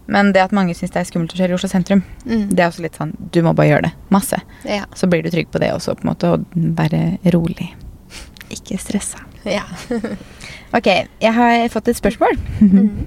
men 0.08 0.32
det 0.32 0.42
at 0.44 0.52
mange 0.52 0.74
syns 0.76 0.92
det 0.92 0.98
er 0.98 1.04
skummelt 1.12 1.34
å 1.34 1.38
kjøre 1.38 1.50
i 1.50 1.54
Oslo 1.54 1.70
sentrum, 1.70 2.04
Mm. 2.26 2.50
det 2.50 2.60
er 2.60 2.70
også 2.70 2.82
litt 2.82 2.96
sånn 2.98 3.14
Du 3.32 3.42
må 3.42 3.56
bare 3.56 3.68
gjøre 3.70 3.82
det. 3.84 3.92
Masse. 4.12 4.40
Ja. 4.64 4.86
Så 4.94 5.08
blir 5.10 5.24
du 5.24 5.30
trygg 5.32 5.48
på 5.52 5.60
det 5.60 5.72
også, 5.74 5.96
på 5.96 6.06
en 6.06 6.14
måte, 6.14 6.34
og 6.34 6.46
være 6.56 7.18
rolig. 7.34 7.74
Ikke 8.50 8.78
stressa. 8.80 9.18
ja. 9.46 9.64
Ok, 10.74 10.88
jeg 11.22 11.34
har 11.34 11.70
fått 11.70 11.88
et 11.88 11.96
spørsmål. 12.02 12.38
Mm. 12.62 13.06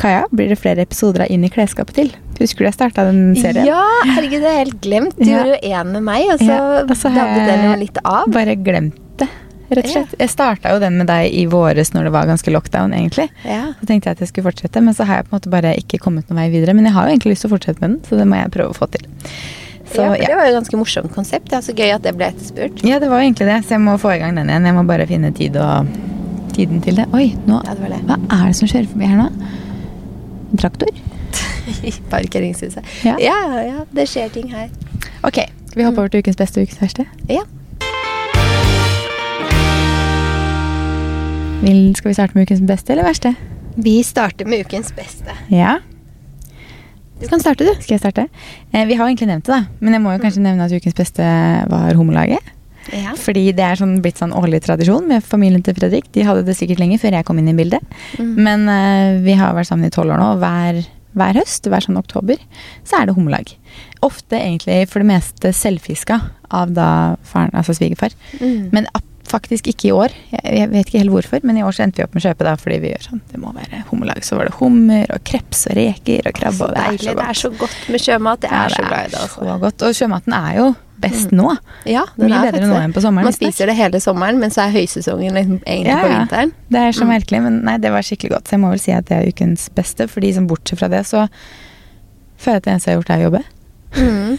Kaja, 0.00 0.24
blir 0.34 0.48
det 0.50 0.58
flere 0.58 0.82
episoder 0.84 1.24
av 1.24 1.30
Inn 1.32 1.44
i 1.46 1.50
klesskapet 1.52 1.94
til? 1.94 2.10
Husker 2.40 2.64
du 2.64 2.68
jeg 2.68 2.74
starta 2.74 3.04
den 3.06 3.34
serien? 3.38 3.64
Ja, 3.68 3.82
herregud, 4.08 4.40
det 4.42 4.50
er 4.50 4.58
helt 4.64 4.80
glemt. 4.82 5.14
Du 5.16 5.24
Ja. 5.28 5.44
gjorde 5.44 5.54
jo 5.62 5.70
én 5.70 5.92
med 5.92 6.02
meg, 6.02 6.26
og 6.32 6.38
så 6.40 6.48
Ja, 6.50 6.80
og 6.82 6.90
så 6.98 7.12
den 7.14 7.64
jo 7.70 7.78
litt 7.78 7.98
av. 8.04 8.26
Bare 8.34 8.56
glemt 8.56 8.98
det, 9.18 9.28
rett 9.70 9.84
og 9.84 9.90
slett. 9.92 10.14
Jeg 10.18 10.28
starta 10.28 10.72
jo 10.74 10.80
den 10.82 10.98
med 10.98 11.06
deg 11.06 11.32
i 11.32 11.46
våres 11.46 11.92
når 11.94 12.04
det 12.04 12.12
var 12.12 12.26
ganske 12.26 12.50
lockdown, 12.52 12.92
egentlig. 12.92 13.28
Ja. 13.44 13.72
Så 13.80 13.86
tenkte 13.86 14.10
jeg 14.10 14.16
at 14.18 14.18
jeg 14.20 14.28
skulle 14.28 14.50
fortsette, 14.52 14.82
men 14.82 14.94
så 14.94 15.04
har 15.06 15.16
jeg 15.22 15.28
på 15.30 15.32
en 15.36 15.38
måte 15.40 15.50
bare 15.50 15.74
ikke 15.78 16.00
kommet 16.02 16.28
noen 16.28 16.40
vei 16.42 16.50
videre. 16.50 16.74
Men 16.74 16.84
jeg 16.90 16.92
har 16.94 17.06
jo 17.08 17.14
egentlig 17.16 17.32
lyst 17.36 17.42
til 17.46 17.50
å 17.52 17.56
fortsette 17.56 17.80
med 17.80 17.90
den, 17.90 18.00
så 18.08 18.18
det 18.18 18.26
må 18.26 18.36
jeg 18.42 18.50
prøve 18.50 18.70
å 18.74 18.76
få 18.76 18.90
til. 18.90 19.06
Så 19.92 20.00
ja, 20.02 20.08
for 20.08 20.16
ja. 20.16 20.26
Det 20.26 20.36
var 20.36 20.44
jo 20.48 20.52
et 20.56 20.58
ganske 20.62 20.78
morsomt 20.80 21.12
konsept. 21.14 21.48
Det 21.48 21.58
er 21.58 21.64
så 21.68 21.74
gøy 21.76 21.94
at 21.94 22.02
det 22.02 22.16
ble 22.16 22.26
etterspurt. 22.32 22.82
Ja, 22.82 22.98
det 22.98 23.08
var 23.08 23.20
jo 23.20 23.28
egentlig 23.30 23.46
det, 23.46 23.64
så 23.64 23.76
jeg 23.76 23.80
må 23.80 23.98
få 24.00 24.14
i 24.16 24.18
gang 24.18 24.34
den 24.34 24.48
igjen. 24.48 24.64
Jeg 24.66 24.74
må 24.74 24.86
bare 24.86 25.06
finne 25.06 25.32
tid 25.36 25.56
og 25.56 25.86
tiden 26.56 26.82
til 26.84 26.98
det. 27.00 27.08
Oi, 27.16 27.32
nå 27.48 27.60
Ja, 27.66 27.74
det 27.78 27.90
det. 27.94 28.02
Hva 28.08 28.18
er 28.36 28.44
det 28.50 28.58
som 28.58 28.70
kjører 28.70 28.90
forbi 28.90 29.08
her 29.08 29.18
nå? 29.20 29.28
En 30.52 30.60
traktor? 30.60 30.92
I 31.86 31.92
parkeringshuset. 32.12 32.82
Ja. 33.06 33.16
ja, 33.22 33.38
ja, 33.62 33.84
det 33.94 34.08
skjer 34.10 34.32
ting 34.34 34.50
her. 34.52 34.68
Ok, 35.26 35.44
vi 35.76 35.86
hoppe 35.86 36.02
over 36.02 36.12
til 36.12 36.24
ukens 36.24 36.38
beste 36.40 36.60
og 36.60 36.68
ukens 36.68 36.82
verste? 36.82 37.06
Ja. 37.30 37.44
Vil, 41.62 41.94
skal 41.94 42.10
vi 42.10 42.14
starte 42.18 42.34
med 42.34 42.48
ukens 42.48 42.62
beste 42.66 42.92
eller 42.92 43.06
verste? 43.06 43.34
Vi 43.76 44.02
starter 44.02 44.48
med 44.50 44.66
ukens 44.66 44.90
beste. 44.96 45.36
Ja. 45.50 45.78
Du 47.22 47.28
kan 47.30 47.40
starte, 47.40 47.62
du. 47.64 47.70
Skal 47.78 47.94
jeg 47.94 48.02
starte? 48.02 48.24
Eh, 48.74 48.82
vi 48.88 48.96
har 48.98 49.06
egentlig 49.06 49.28
nevnt 49.30 49.46
det, 49.46 49.54
da. 49.54 49.78
Men 49.78 49.94
jeg 49.94 50.02
må 50.02 50.16
jo 50.16 50.22
kanskje 50.24 50.42
nevne 50.42 50.66
at 50.66 50.74
ukens 50.74 50.96
beste 50.98 51.22
var 51.70 51.94
Homolaget. 51.94 52.50
Ja. 52.90 53.12
Fordi 53.18 53.44
det 53.54 53.62
er 53.66 53.78
sånn, 53.78 54.00
blitt 54.02 54.18
sånn 54.18 54.32
årlig 54.34 54.62
tradisjon 54.66 55.06
med 55.08 55.22
familien 55.24 55.62
til 55.62 55.76
Fredrik. 55.78 56.08
De 56.16 56.24
hadde 56.26 56.42
det 56.48 56.56
sikkert 56.58 56.82
lenge 56.82 56.98
før 57.02 57.14
jeg 57.18 57.24
kom 57.28 57.38
inn 57.38 57.52
i 57.52 57.56
bildet. 57.58 57.84
Mm. 58.18 58.32
Men 58.42 58.66
uh, 58.68 59.20
vi 59.22 59.36
har 59.38 59.54
vært 59.54 59.70
sammen 59.70 59.86
i 59.86 59.94
tolv 59.94 60.10
år 60.16 60.18
nå, 60.22 60.32
og 60.34 60.42
hver, 60.42 60.82
hver 61.14 61.38
høst, 61.38 61.68
hver 61.70 61.86
sånn 61.86 62.00
oktober, 62.00 62.42
så 62.88 62.98
er 63.02 63.06
det 63.06 63.14
hummelag. 63.16 63.54
Ofte 64.02 64.40
egentlig 64.40 64.82
for 64.90 65.04
det 65.04 65.10
meste 65.12 65.52
selvfiska 65.54 66.18
av 66.50 66.74
da 66.74 66.90
faren, 67.22 67.54
altså 67.54 67.76
svigerfar. 67.78 68.12
Mm. 68.42 68.68
Men 68.74 68.90
faktisk 69.32 69.68
ikke 69.70 69.86
i 69.88 69.92
år. 69.96 70.12
Jeg, 70.34 70.42
jeg 70.58 70.68
vet 70.72 70.88
ikke 70.90 70.98
helt 71.00 71.12
hvorfor, 71.14 71.40
men 71.46 71.56
i 71.56 71.62
år 71.64 71.72
så 71.72 71.84
endte 71.86 72.02
vi 72.02 72.04
opp 72.04 72.12
med 72.16 72.20
å 72.20 72.26
kjøpe 72.26 72.44
da, 72.44 72.52
fordi 72.60 72.80
vi 72.82 72.90
gjør 72.90 73.04
sånn. 73.06 73.20
Det 73.30 73.38
må 73.40 73.52
være 73.56 73.84
hummerlag. 73.88 74.24
Så 74.26 74.36
var 74.36 74.50
det 74.50 74.56
hummer 74.58 75.06
og 75.14 75.22
kreps 75.24 75.62
og 75.70 75.76
reker 75.78 76.26
og 76.28 76.34
krabbe. 76.36 76.58
så 76.58 76.66
og 76.66 76.74
det 76.74 76.82
er 76.82 76.90
deilig. 76.90 77.06
så 77.06 77.14
Det 77.16 77.28
er 77.30 77.38
så 77.40 77.50
godt 77.62 77.78
med 77.94 78.04
sjømat. 78.04 78.42
Jeg 78.48 78.52
Ja, 78.52 78.64
er 78.66 78.74
så 78.74 78.82
glad 78.88 79.06
i 79.06 79.12
det. 79.14 79.20
så 79.22 79.22
Altså. 79.40 79.58
godt. 79.62 79.82
Og 79.88 79.94
sjømaten 79.96 80.36
er 80.36 80.58
jo 80.58 80.66
best 81.02 81.30
Mm. 81.32 81.38
nå. 81.42 81.56
Ja, 81.90 82.04
Mye 82.16 82.40
bedre 82.46 82.66
nå 82.70 82.78
enn 82.80 82.92
på 82.94 83.02
sommeren. 83.04 83.26
Man 83.28 83.36
spiser 83.36 83.66
det 83.70 83.76
hele 83.76 84.00
sommeren, 84.00 84.38
men 84.40 84.50
så 84.54 84.64
er 84.66 84.72
høysesongen 84.76 85.34
liksom 85.36 85.58
egentlig 85.66 85.90
Ja, 85.92 85.98
på 86.02 86.08
ja. 86.10 86.18
vinteren. 86.22 86.52
Det 86.70 86.80
er 86.80 86.92
så 86.96 87.04
Mm. 87.04 87.12
merkelig, 87.14 87.42
men 87.42 87.60
nei, 87.64 87.76
det 87.78 87.90
var 87.92 88.02
skikkelig 88.06 88.30
godt. 88.36 88.44
Så 88.48 88.56
jeg 88.56 88.60
må 88.64 88.70
vel 88.70 88.78
si 88.80 88.92
at 88.92 89.04
det 89.10 89.18
er 89.18 89.28
ukens 89.30 89.68
beste. 89.74 90.08
For 90.08 90.20
de 90.20 90.32
som 90.32 90.46
bortsett 90.48 90.78
fra 90.78 90.88
det, 90.88 91.04
så 91.06 91.28
føler 92.38 92.54
jeg 92.54 92.56
at 92.56 92.62
det 92.64 92.72
eneste 92.72 92.86
jeg 92.90 92.96
har 92.96 93.02
gjort, 93.02 93.10
er 93.10 93.18
å 93.18 93.26
jobbe. 93.30 93.44
Mm. 93.92 94.38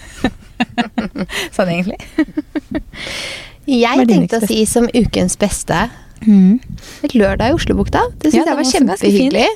Sånn 1.56 1.70
egentlig. 1.70 2.00
Jeg 3.68 4.08
tenkte 4.10 4.40
å 4.42 4.48
si 4.48 4.66
som 4.66 4.88
ukens 4.94 5.38
beste 5.40 5.90
Mm. 6.24 6.60
et 7.04 7.12
lørdag 7.20 7.50
i 7.52 7.54
Oslobukta. 7.54 8.00
Det 8.20 8.32
syns 8.32 8.34
Ja, 8.34 8.44
jeg 8.46 8.56
var 8.56 8.64
var 8.64 8.72
kjempehyggelig. 8.72 9.48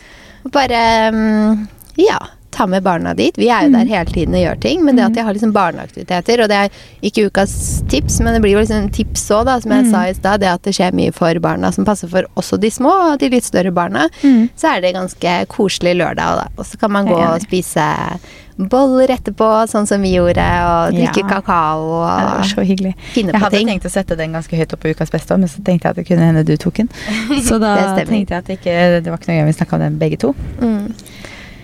Bare 0.51 0.81
um, 1.13 1.67
ja, 1.97 2.17
ta 2.57 2.65
med 2.65 2.83
barna 2.83 3.13
dit. 3.15 3.35
Vi 3.37 3.47
er 3.53 3.67
jo 3.67 3.71
der 3.75 3.85
Mm. 3.85 3.91
hele 3.93 4.05
tiden 4.15 4.33
og 4.33 4.41
gjør 4.41 4.59
ting, 4.61 4.83
men 4.85 4.95
det 4.95 5.03
Mm. 5.05 5.11
at 5.11 5.15
jeg 5.17 5.25
har 5.25 5.33
liksom 5.33 5.53
barneaktiviteter, 5.53 6.41
og 6.43 6.49
det 6.49 6.57
er 6.57 6.69
ikke 7.03 7.27
ukas 7.29 7.83
tips, 7.87 8.19
men 8.19 8.33
det 8.33 8.41
blir 8.41 8.53
jo 8.57 8.59
liksom 8.65 8.89
tips 8.91 9.29
òg, 9.29 9.45
da, 9.45 9.59
som 9.59 9.71
jeg 9.71 9.85
Mm. 9.85 9.91
sa 9.91 10.01
i 10.09 10.13
stad, 10.13 10.39
det 10.41 10.47
at 10.49 10.61
det 10.63 10.73
skjer 10.75 10.91
mye 10.93 11.13
for 11.13 11.33
barna 11.39 11.71
som 11.71 11.85
passer 11.85 12.07
for 12.09 12.23
også 12.35 12.59
de 12.59 12.69
små 12.69 13.13
og 13.13 13.19
de 13.19 13.29
litt 13.29 13.43
større 13.45 13.71
barna, 13.71 14.09
Mm. 14.23 14.49
så 14.57 14.75
er 14.77 14.81
det 14.81 14.95
ganske 14.95 15.45
koselig 15.47 15.95
lørdag, 15.95 16.15
da. 16.41 16.47
Og 16.57 16.65
så 16.65 16.79
kan 16.79 16.91
man 16.91 17.05
gå 17.05 17.13
og 17.15 17.41
spise 17.41 18.19
boller 18.57 19.07
etterpå, 19.07 19.67
sånn 19.69 19.85
som 19.87 20.01
vi 20.01 20.15
gjorde, 20.15 20.41
og 20.41 20.93
drikke 20.95 21.21
Ja. 21.21 21.29
kakao 21.29 22.01
Ja, 22.07 22.17
det 22.17 22.25
var 22.25 22.39
og 22.39 22.45
så 22.45 22.65
hyggelig. 22.65 22.95
finne 23.13 23.31
Jeg 23.33 23.39
hadde 23.41 23.51
ting. 23.57 23.67
tenkt 23.67 23.85
å 23.85 23.91
sette 23.91 24.17
den 24.17 24.33
ganske 24.33 24.57
høyt 24.57 24.73
opp 24.73 24.79
på 24.79 24.89
ukas 24.95 25.11
beste, 25.11 25.37
men 25.37 25.47
så 25.47 25.61
tenkte 25.63 25.83
jeg 25.83 25.89
at 25.91 25.95
det 25.95 26.07
kunne 26.07 26.25
hende 26.25 26.43
du 26.43 26.57
tok 26.57 26.73
den. 26.73 26.89
Så 27.45 27.59
da 27.59 27.95
tenkte 28.03 28.29
jeg 28.29 28.31
at 28.31 28.45
det 28.45 28.59
ikke, 28.59 29.03
det 29.03 29.05
var 29.11 29.17
ikke 29.19 29.27
noe 29.27 29.43
gøy 29.43 29.45
vi 29.45 29.53
snakka 29.53 29.73
om 29.73 29.79
den 29.79 29.99
begge 29.99 30.17
to. 30.17 30.33
Mm. 30.59 30.91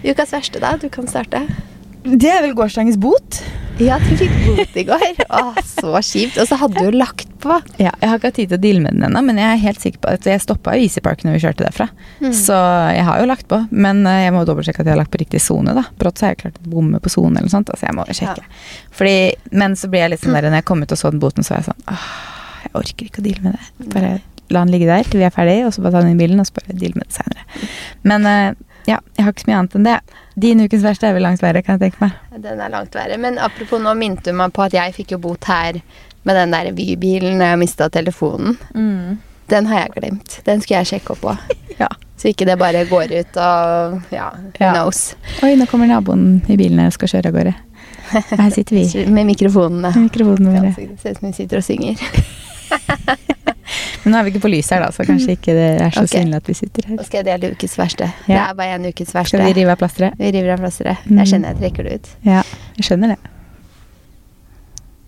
Ukas 0.04 0.34
verste, 0.36 0.60
da? 0.60 0.76
Du 0.82 0.90
kan 0.92 1.08
starte. 1.08 1.46
Det 2.04 2.28
er 2.28 2.42
vel 2.44 2.56
gårsdagens 2.58 2.98
bot. 3.00 3.38
Ja, 3.82 3.96
du 3.98 4.12
fikk 4.20 4.34
bot 4.46 4.76
i 4.78 4.84
går. 4.86 5.04
Å, 5.34 5.54
så 5.66 5.94
kjipt. 6.04 6.36
Og 6.42 6.50
så 6.50 6.58
hadde 6.60 6.76
du 6.76 6.90
jo 6.90 6.92
lagt 7.00 7.30
på. 7.42 7.56
Ja, 7.80 7.94
jeg 8.02 8.10
har 8.12 8.20
ikke 8.20 8.30
hatt 8.30 8.38
tid 8.38 8.52
til 8.52 8.60
å 8.60 8.62
deale 8.62 8.84
med 8.84 8.98
den 8.98 9.06
ennå, 9.08 9.22
men 9.26 9.40
jeg 9.40 9.48
er 9.48 9.62
helt 9.64 9.80
sikker 9.82 10.02
på 10.04 10.12
at 10.12 10.28
jeg 10.28 10.44
stoppa 10.44 10.76
i 10.76 10.84
Easy 10.86 11.02
Park 11.04 11.24
når 11.24 11.38
vi 11.38 11.44
kjørte 11.46 11.66
derfra. 11.66 11.88
Mm. 12.20 12.34
Så 12.36 12.58
jeg 12.98 13.06
har 13.08 13.24
jo 13.24 13.30
lagt 13.32 13.48
på, 13.50 13.62
men 13.72 14.04
eh, 14.10 14.26
jeg 14.26 14.36
må 14.36 14.44
dobbeltsjekke 14.50 14.84
at 14.84 14.92
jeg 14.92 14.96
har 14.98 15.00
lagt 15.00 15.14
på 15.16 15.24
riktig 15.24 15.42
sone. 15.42 15.74
da. 15.80 15.86
Brått 16.00 16.20
så 16.20 16.28
har 16.28 16.36
jeg 16.36 16.42
klart 16.44 16.60
å 16.60 16.74
bomme 16.76 17.00
på 17.04 17.14
sone 17.14 17.40
eller 17.40 17.48
noe 17.48 17.56
sånt, 17.56 17.72
altså 17.72 17.88
jeg 17.88 17.98
må 17.98 18.06
sjekke. 18.12 18.46
Fordi, 19.00 19.16
men 19.64 19.80
så 19.80 19.90
blir 19.90 20.06
jeg 20.06 20.14
litt 20.14 20.26
sånn 20.26 20.38
der, 20.38 20.50
når 20.52 20.62
jeg 20.62 20.68
kom 20.70 20.84
ut 20.84 20.94
og 20.94 21.00
så 21.00 21.14
den 21.16 21.24
boten, 21.24 21.48
så 21.48 21.56
var 21.56 21.64
jeg 21.64 21.70
sånn 21.72 21.90
åh, 21.96 22.06
jeg 22.68 22.76
orker 22.84 23.10
ikke 23.10 23.24
å 23.24 23.28
deale 23.30 23.48
med 23.48 23.58
det. 23.58 23.90
Bare 23.96 24.14
la 24.54 24.68
den 24.68 24.76
ligge 24.76 24.92
der 24.92 25.08
til 25.08 25.24
vi 25.24 25.26
er 25.26 25.34
ferdige, 25.34 25.66
og 25.66 25.74
så 25.74 25.82
bare 25.82 25.98
ta 25.98 26.04
den 26.06 26.14
i 26.14 26.20
bilen, 26.20 26.44
og 26.44 26.52
så 26.52 26.60
bare 26.60 26.78
deale 26.78 27.00
med 27.00 27.10
det 27.10 27.16
seinere. 27.16 27.72
Men 28.12 28.30
eh, 28.30 28.62
ja, 28.88 29.00
jeg 29.18 29.24
har 29.26 29.32
ikke 29.34 29.44
så 29.46 29.50
mye 29.52 29.58
annet 29.62 29.76
enn 29.80 29.86
det. 29.88 29.98
Din 30.44 30.60
ukens 30.66 30.84
verste 30.84 31.08
er 31.08 31.14
vel 31.18 31.24
langt 31.24 31.42
verre, 31.44 31.62
kan 31.64 31.78
jeg 31.80 31.92
tenke 31.92 32.02
meg. 32.06 32.42
Den 32.44 32.60
er 32.62 32.70
langt 32.74 32.96
verre. 32.98 33.18
Men 33.22 33.38
apropos, 33.40 33.80
nå 33.82 33.94
minte 33.96 34.32
du 34.32 34.38
meg 34.38 34.52
på 34.56 34.64
at 34.66 34.74
jeg 34.74 34.94
fikk 34.96 35.12
jo 35.16 35.22
bot 35.24 35.46
her 35.50 35.80
med 36.24 36.36
den 36.40 36.52
der 36.56 36.72
Vy-bilen 36.76 37.38
når 37.40 37.54
jeg 37.54 37.60
mista 37.66 37.90
telefonen. 37.92 38.58
Den 39.52 39.66
har 39.68 39.84
jeg 39.86 39.92
glemt. 39.98 40.40
Den 40.48 40.62
skulle 40.64 40.82
jeg 40.84 40.94
sjekke 40.96 41.16
opp 41.18 41.22
på. 41.28 41.38
Ja. 41.80 41.88
Så 42.22 42.30
ikke 42.30 42.46
det 42.46 42.54
bare 42.62 42.84
går 42.86 43.10
ut 43.18 43.38
og 43.42 43.96
ja, 44.14 44.28
who 44.30 44.52
Ja. 44.62 44.72
knows. 44.76 45.16
Oi, 45.44 45.56
nå 45.58 45.66
kommer 45.68 45.90
naboen 45.90 46.38
i 46.48 46.56
bilen 46.56 46.80
og 46.86 46.94
skal 46.94 47.10
kjøre 47.10 47.32
av 47.32 47.34
gårde. 47.40 47.54
Her 48.14 48.50
sitter 48.54 48.78
vi 48.78 49.06
Med 49.18 49.26
mikrofonene. 49.26 49.90
med 49.96 50.06
mikrofonene 50.06 50.54
våre. 50.54 50.74
ser 51.02 51.12
ut 51.16 51.18
som 51.20 51.28
vi 51.28 51.34
sitter 51.34 51.58
og 51.58 51.66
synger. 51.66 51.98
Men 54.04 54.12
nå 54.12 54.20
er 54.20 54.26
vi 54.26 54.34
ikke 54.34 54.44
på 54.44 54.52
lys 54.52 54.70
her, 54.74 54.84
da, 54.84 54.90
så 54.92 55.06
kanskje 55.08 55.38
ikke 55.38 55.54
det 55.56 55.68
er 55.80 55.94
så 55.96 56.04
okay. 56.04 56.18
synlig 56.18 56.40
at 56.42 56.50
vi 56.50 56.56
sitter 56.58 56.88
her. 56.90 56.98
Nå 57.00 57.06
skal 57.08 57.22
jeg 57.22 57.28
dele 57.30 57.54
ukens 57.54 57.78
verste. 57.80 58.10
Det 58.26 58.40
er 58.40 58.58
bare 58.58 58.80
en 58.80 58.88
ukens 58.90 59.14
verste. 59.16 59.38
Skal 59.38 59.46
vi 59.48 59.54
rive 59.62 59.76
av 59.76 59.80
plasteret? 59.80 60.18
Vi 60.20 60.32
river 60.36 60.56
av 60.56 60.66
plasteret. 60.66 61.06
Mm. 61.08 61.22
Jeg 61.22 61.32
kjenner 61.32 61.54
jeg 61.54 61.62
trekker 61.62 61.88
det 61.88 61.96
ut. 61.96 62.12
Ja, 62.28 62.42
jeg 62.80 62.90
skjønner 62.90 63.16
det. 63.16 63.20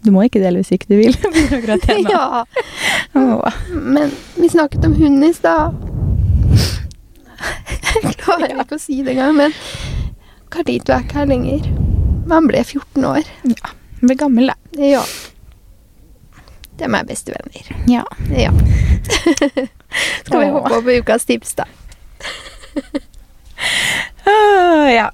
Du 0.05 0.11
må 0.13 0.23
ikke 0.27 0.39
dele 0.43 0.61
hvis 0.61 0.71
ikke 0.75 0.91
du 0.93 0.99
vil. 1.01 1.17
Ja, 2.05 2.43
men 3.71 4.11
vi 4.35 4.49
snakket 4.51 4.85
om 4.85 4.95
hund 4.95 5.23
i 5.25 5.31
stad. 5.33 5.75
Jeg 7.95 8.15
klarer 8.19 8.51
ikke 8.51 8.77
å 8.77 8.81
si 8.81 8.99
det 9.05 9.15
engang, 9.15 9.35
men 9.37 9.55
Carlito 10.53 10.93
er 10.93 11.05
ikke 11.05 11.21
her 11.21 11.29
lenger. 11.29 11.67
Han 12.29 12.49
ble 12.49 12.61
14 12.63 13.07
år. 13.07 13.31
Ja, 13.49 13.71
han 13.99 14.11
ble 14.11 14.17
gammel, 14.19 14.51
da. 14.51 14.83
Ja. 14.95 15.03
De 16.79 16.83
er 16.83 17.03
bestevenner. 17.07 17.69
Ja. 17.87 18.03
Ja. 18.35 18.51
Skal 20.25 20.39
vi 20.41 20.49
hoppe 20.51 20.73
opp 20.75 20.83
på 20.87 20.97
ukas 21.01 21.25
tips, 21.25 21.55
da? 21.61 21.65
Ah, 24.25 24.87
ja. 24.91 25.09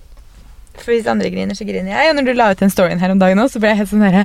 For 0.81 0.91
hvis 0.95 1.05
andre 1.11 1.29
griner, 1.29 1.53
så 1.55 1.65
griner 1.67 1.91
jeg. 1.93 2.09
Og 2.09 2.15
når 2.17 2.25
du 2.25 2.33
la 2.37 2.47
ut 2.53 2.59
den 2.63 2.71
storyen 2.73 2.99
her 3.03 3.11
om 3.13 3.19
dagen 3.21 3.39
òg, 3.43 3.51
så 3.53 3.59
ble 3.61 3.69
jeg 3.73 3.81
helt 3.83 3.91
sånn 3.91 4.01
derre 4.01 4.23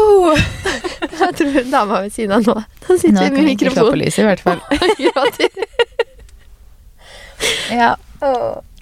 oh. 0.00 0.32
Jeg 1.20 1.34
tror 1.38 1.58
dama 1.70 2.00
ved 2.02 2.14
siden 2.14 2.32
av 2.34 2.46
nå 2.46 2.54
Da 2.56 2.96
sitter 2.98 3.14
Nå 3.14 3.20
vi 3.20 3.28
kan 3.28 3.36
med 3.36 3.44
vi 3.46 3.52
ikke 3.54 3.70
slå 3.74 3.84
på 3.84 3.92
mikrofon. 3.92 4.00
lyset, 4.02 4.22
i 4.22 4.26
hvert 4.26 4.42
fall. 4.42 4.60
ja. 4.98 5.12
Ja. 7.72 7.90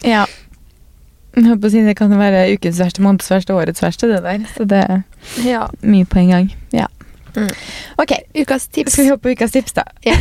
ja. 0.07 0.25
Jeg 1.37 1.46
holdt 1.46 1.61
på 1.62 1.68
å 1.68 1.73
si 1.75 1.83
det 1.85 1.96
kan 1.99 2.12
være 2.18 2.46
ukens 2.55 2.81
verste, 2.83 3.03
måneds 3.05 3.29
verste, 3.33 3.55
årets 3.57 3.83
verste, 3.85 4.09
det 4.11 4.23
der. 4.25 4.46
Så 4.57 4.66
det 4.68 4.81
er 4.87 5.03
Ja. 5.46 5.66
mye 5.83 6.07
på 6.09 6.18
en 6.23 6.33
gang. 6.33 6.49
Ja. 6.75 6.87
Mm. 7.36 7.50
Ok, 7.98 8.12
Ukas 8.42 8.68
tips. 8.68 8.92
skal 8.92 9.04
vi 9.04 9.10
hoppe 9.14 9.28
på 9.28 9.34
ukas 9.36 9.52
tips, 9.54 9.72
da? 9.72 9.84
Ja. 10.06 10.16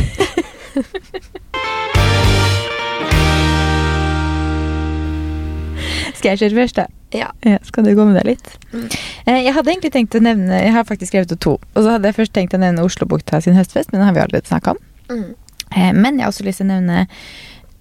Skal 6.20 6.34
jeg 6.34 6.40
kjøre 6.42 6.56
først, 6.60 6.76
da? 6.76 6.84
Ja. 7.16 7.28
Ja, 7.46 7.56
skal 7.66 7.86
du 7.86 7.92
gå 7.96 8.04
med 8.06 8.18
deg 8.20 8.26
litt? 8.34 8.50
Mm. 8.74 8.84
Eh, 9.26 9.38
Jeg 9.46 9.54
hadde 9.56 9.72
egentlig 9.72 9.90
tenkt 9.94 10.14
å 10.14 10.20
nevne 10.22 10.58
Jeg 10.60 10.72
har 10.74 10.84
faktisk 10.86 11.10
skrevet 11.14 11.32
to. 11.42 11.56
Og 11.74 11.80
så 11.82 11.94
hadde 11.96 12.10
jeg 12.10 12.18
først 12.20 12.34
tenkt 12.36 12.54
å 12.54 12.60
nevne 12.60 12.84
Oslobukta 12.86 13.40
sin 13.42 13.56
høstfest, 13.58 13.90
men 13.92 14.00
den 14.02 14.06
har 14.10 14.14
vi 14.16 14.22
allerede 14.24 14.46
snakka 14.50 14.74
om. 14.76 14.82
Mm. 15.10 15.30
Eh, 15.74 15.92
Men 15.96 16.18
jeg 16.18 16.26
har 16.26 16.32
også 16.34 16.44
lyst 16.46 16.60
til 16.62 16.68
å 16.68 16.74
nevne 16.74 17.06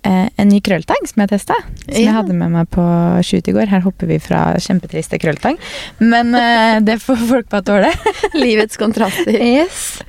en 0.07 0.47
ny 0.47 0.61
krølltang 0.63 1.07
som 1.09 1.23
jeg 1.23 1.31
testa. 1.33 1.57
Som 1.83 1.97
jeg 1.97 2.13
hadde 2.15 2.35
med 2.37 2.53
meg 2.53 2.69
på 2.71 2.83
shoot 3.25 3.47
i 3.51 3.55
går. 3.55 3.67
Her 3.71 3.83
hopper 3.83 4.09
vi 4.09 4.19
fra 4.23 4.53
kjempetriste 4.61 5.19
krølltang. 5.21 5.59
Men 5.99 6.31
eh, 6.37 6.79
det 6.85 6.99
får 7.03 7.19
folk 7.29 7.49
bare 7.51 7.67
tåle. 7.67 7.91
Livets 8.39 8.79
kontraster. 8.79 9.35
Yes. 9.35 9.99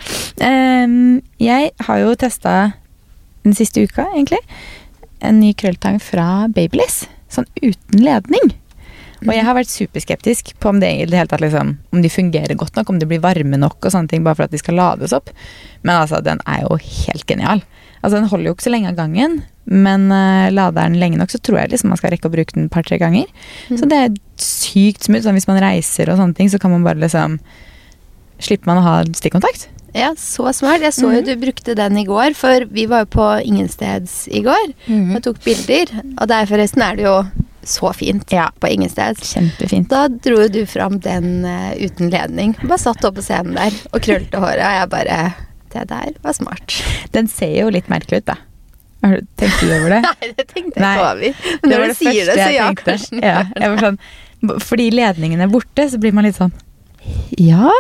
Em, 0.40 1.20
jeg 1.42 1.72
har 1.87 2.03
jo 2.05 2.14
testa 2.18 2.57
den 3.42 3.57
siste 3.57 3.83
uka, 3.83 4.07
egentlig, 4.14 4.40
en 5.24 5.40
ny 5.40 5.55
krølltang 5.59 5.98
fra 6.03 6.46
Babyliss. 6.53 7.05
Sånn 7.31 7.48
uten 7.62 8.03
ledning. 8.05 8.53
Og 9.20 9.35
jeg 9.35 9.44
har 9.44 9.57
vært 9.57 9.68
superskeptisk 9.68 10.55
på 10.62 10.70
om 10.70 10.79
det 10.81 10.88
det 11.11 11.18
hele 11.18 11.29
tatt 11.29 11.42
liksom, 11.44 11.74
om 11.92 12.00
de 12.00 12.09
fungerer 12.12 12.57
godt 12.57 12.79
nok, 12.79 12.88
om 12.88 13.00
de 13.00 13.09
blir 13.09 13.20
varme 13.20 13.59
nok 13.61 13.76
og 13.85 13.92
sånne 13.92 14.09
ting 14.09 14.24
bare 14.24 14.38
for 14.38 14.48
at 14.48 14.55
de 14.55 14.61
skal 14.61 14.79
lades 14.81 15.12
opp. 15.16 15.29
Men 15.85 15.98
altså, 15.98 16.22
den 16.24 16.40
er 16.48 16.64
jo 16.64 16.79
helt 16.81 17.26
genial. 17.29 17.61
Altså, 18.00 18.16
Den 18.16 18.31
holder 18.33 18.48
jo 18.48 18.55
ikke 18.57 18.68
så 18.68 18.72
lenge 18.72 18.92
av 18.92 18.96
gangen, 18.96 19.42
men 19.70 20.09
uh, 20.11 20.50
lader 20.50 20.83
den 20.90 20.98
lenge 21.00 21.16
nok, 21.20 21.30
så 21.30 21.38
tror 21.38 21.61
jeg 21.62 21.70
liksom 21.72 21.92
man 21.94 21.98
skal 22.00 22.11
rekke 22.11 22.26
å 22.28 22.33
bruke 22.35 22.52
den 22.56 22.66
et 22.66 22.72
par-tre 22.74 22.98
ganger. 22.98 23.26
Så 23.70 23.87
det 23.88 23.98
er 24.04 24.14
sykt 24.42 25.06
smooth. 25.06 25.22
Sånn, 25.24 25.38
hvis 25.38 25.46
man 25.50 25.61
reiser 25.62 26.11
og 26.11 26.18
sånne 26.18 26.35
ting, 26.35 26.50
så 26.50 26.59
kan 26.59 26.72
man 26.74 26.83
bare 26.87 26.98
liksom 27.00 27.38
Slipper 28.40 28.70
man 28.70 28.78
å 28.80 28.85
ha 28.87 28.94
stikkontakt. 29.12 29.66
Ja, 29.92 30.14
så 30.16 30.48
smart. 30.56 30.80
Jeg 30.80 30.94
så 30.96 31.11
jo 31.12 31.20
Mhm. 31.20 31.26
du 31.26 31.37
brukte 31.37 31.74
den 31.76 31.98
i 31.98 32.04
går, 32.06 32.35
for 32.35 32.64
vi 32.64 32.87
var 32.87 33.00
jo 33.04 33.11
på 33.18 33.26
Ingensteds 33.44 34.28
i 34.33 34.40
går 34.40 34.72
og 35.16 35.22
tok 35.22 35.42
bilder. 35.44 35.92
Og 36.16 36.26
der 36.28 36.46
forresten 36.46 36.80
er 36.83 36.96
det 36.96 37.04
jo 37.04 37.24
så 37.62 37.92
fint 37.94 38.33
Ja. 38.33 38.48
på 38.59 38.70
Ingensteds. 38.72 39.35
Kjempefint. 39.35 39.88
Da 39.88 40.09
dro 40.09 40.48
du 40.48 40.64
fram 40.64 40.98
den 41.00 41.44
uh, 41.44 41.74
uten 41.76 42.09
ledning. 42.09 42.54
Bare 42.64 42.78
satt 42.78 43.04
oppe 43.04 43.20
på 43.20 43.24
scenen 43.28 43.54
der 43.54 43.72
og 43.92 44.00
krølte 44.00 44.40
håret, 44.40 44.64
og 44.64 44.78
jeg 44.80 44.88
bare 44.88 45.35
Det 45.70 45.87
der 45.87 46.14
var 46.24 46.33
smart. 46.33 46.83
Den 47.12 47.28
ser 47.28 47.52
jo 47.61 47.68
litt 47.68 47.87
merkelig 47.88 48.22
ut, 48.22 48.24
da. 48.24 48.35
Har 49.01 49.17
du 49.17 49.71
over 49.77 49.95
det? 49.95 50.01
Nei, 50.09 50.33
det 50.37 50.47
tenkte 50.51 50.81
jeg 50.81 50.97
ikke 50.97 51.07
over. 51.07 51.47
Men 51.63 51.73
når 51.73 51.87
du 51.87 51.95
sier 51.99 52.29
det, 52.29 52.37
så 52.37 52.51
ja, 52.53 52.67
tenkte. 52.69 52.97
kanskje 52.97 53.23
Ja, 53.25 53.45
jeg 53.57 53.73
var 53.75 53.87
sånn, 53.87 54.01
fordi 54.65 54.91
ledningen 54.95 55.45
er 55.45 55.53
borte, 55.53 55.87
så 55.93 56.01
blir 56.01 56.17
man 56.17 56.29
litt 56.29 56.39
sånn 56.39 56.53
Ja, 57.41 57.73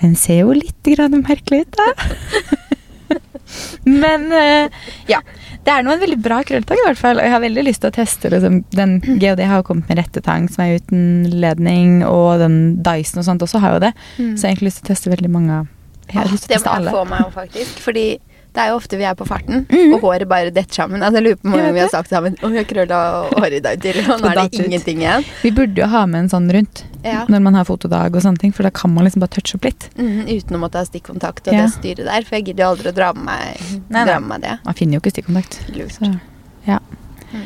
den 0.00 0.16
ser 0.18 0.42
jo 0.44 0.56
litt 0.56 0.92
grann 0.92 1.22
merkelig 1.24 1.64
ut, 1.66 1.78
da. 1.80 1.88
Men 3.84 4.30
eh, 4.32 4.82
ja. 5.10 5.20
Det 5.60 5.72
er 5.74 5.84
nå 5.84 5.92
en 5.92 6.00
veldig 6.00 6.16
bra 6.24 6.38
krølltang, 6.46 6.78
i 6.80 6.84
hvert 6.86 6.98
fall. 7.00 7.18
Og 7.20 7.26
jeg 7.26 7.32
har 7.34 7.42
veldig 7.42 7.64
lyst 7.66 7.82
til 7.82 7.90
å 7.90 7.94
teste 7.94 8.30
liksom, 8.32 8.62
den 8.72 8.94
GHD 9.04 9.42
har 9.44 9.60
jo 9.60 9.66
kommet 9.68 9.90
med 9.90 9.98
rettetang 10.00 10.46
som 10.48 10.64
er 10.64 10.78
uten 10.80 11.02
ledning, 11.42 11.98
og 12.06 12.40
den 12.40 12.56
Dyson 12.84 13.20
og 13.20 13.26
sånt 13.26 13.44
også 13.44 13.60
har 13.60 13.76
jo 13.76 13.82
det. 13.84 13.90
Mm. 14.16 14.30
Så 14.38 14.46
jeg 14.46 14.46
har 14.46 14.54
egentlig 14.54 14.70
lyst 14.70 14.80
til 14.80 14.88
å 14.88 14.92
teste 14.94 15.12
veldig 15.12 15.32
mange 15.34 15.58
av 15.58 15.68
Jeg 16.08 16.16
har 16.16 16.32
lyst 16.32 16.46
til 16.46 16.54
å 16.54 16.56
teste 16.56 16.72
alle. 16.72 16.88
Det 16.88 16.96
må 16.96 16.96
jeg 16.96 17.04
få 17.04 17.10
meg 17.12 17.26
òg, 17.26 17.34
faktisk. 17.36 17.82
Fordi 17.84 18.06
det 18.54 18.60
er 18.64 18.68
jo 18.72 18.76
ofte 18.80 18.96
vi 18.98 19.04
er 19.04 19.14
på 19.14 19.26
farten, 19.26 19.66
Mhm. 19.70 19.94
og 19.94 20.00
håret 20.02 20.28
bare 20.28 20.50
detter 20.50 20.74
sammen. 20.74 21.02
Altså, 21.02 21.20
jeg 21.20 21.24
lurer 21.24 21.36
på 21.42 21.54
om 21.68 21.74
vi 21.74 21.80
har 21.80 21.88
sagt 21.88 22.08
sammen 22.10 22.36
Å, 22.42 22.50
vi 22.50 22.56
har 22.56 22.64
krølla 22.64 22.98
håret 23.30 23.52
i 23.52 23.60
dag 23.60 23.80
til, 23.80 24.00
og 24.10 24.20
nå 24.20 24.30
er 24.30 24.48
det 24.48 24.60
ingenting 24.66 24.98
igjen. 25.04 25.24
Vi 25.42 25.50
burde 25.50 25.76
jo 25.78 25.86
ha 25.86 26.04
med 26.06 26.24
en 26.24 26.28
sånn 26.28 26.50
rundt 26.52 26.84
Ja. 27.04 27.24
når 27.28 27.40
man 27.42 27.54
har 27.54 27.64
fotodag 27.64 28.14
og 28.14 28.22
sånne 28.22 28.38
ting, 28.38 28.52
for 28.52 28.62
da 28.62 28.70
kan 28.70 28.92
man 28.92 29.04
liksom 29.04 29.20
bare 29.20 29.30
touche 29.30 29.54
opp 29.54 29.64
litt. 29.64 29.88
Mhm, 29.96 30.26
uten 30.28 30.56
å 30.56 30.60
måtte 30.60 30.74
ha 30.76 30.84
stikkontakt 30.84 31.46
og 31.48 31.54
Ja. 31.54 31.62
det 31.66 31.72
styret 31.78 32.04
der, 32.04 32.22
for 32.22 32.36
jeg 32.36 32.44
gidder 32.46 32.64
jo 32.64 32.70
aldri 32.76 32.92
å 32.92 32.94
dra 32.94 33.12
med 33.14 33.24
meg, 33.24 33.82
Nei, 33.88 34.04
dra 34.04 34.18
med 34.20 34.28
meg 34.28 34.40
det. 34.42 34.58
Man 34.64 34.74
finner 34.74 34.94
jo 34.94 35.00
ikke 35.00 35.12
stikkontakt. 35.14 35.60
Lurt. 35.74 35.92
Så, 35.98 36.20
ja. 36.66 36.78
Mm. 37.32 37.42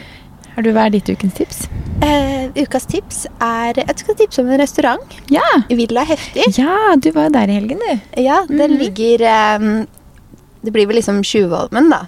Har 0.57 0.63
du 0.63 0.73
hva 0.73 0.87
er 0.87 0.91
ditt 0.91 1.05
ukens 1.11 1.35
tips? 1.35 1.69
Uh, 2.03 2.47
ukas 2.55 2.87
tips 2.87 3.27
er 3.41 3.75
Jeg 3.75 3.99
skal 3.99 4.15
tipse 4.15 4.39
om 4.39 4.49
en 4.51 4.59
restaurant. 4.61 5.01
Ja! 5.29 5.43
Villa 5.69 6.05
Heftig. 6.05 6.45
Ja, 6.59 6.95
du 6.97 7.11
var 7.13 7.25
jo 7.25 7.31
der 7.31 7.49
i 7.51 7.59
helgen, 7.61 7.79
du. 7.79 8.23
Ja, 8.23 8.45
den 8.47 8.73
Mhm. 8.73 8.79
ligger 8.79 9.21
eh, 9.23 9.87
Det 10.65 10.73
blir 10.73 10.87
vel 10.89 10.97
liksom 11.01 11.23
Tjuvholmen, 11.23 11.91
da. 11.93 12.07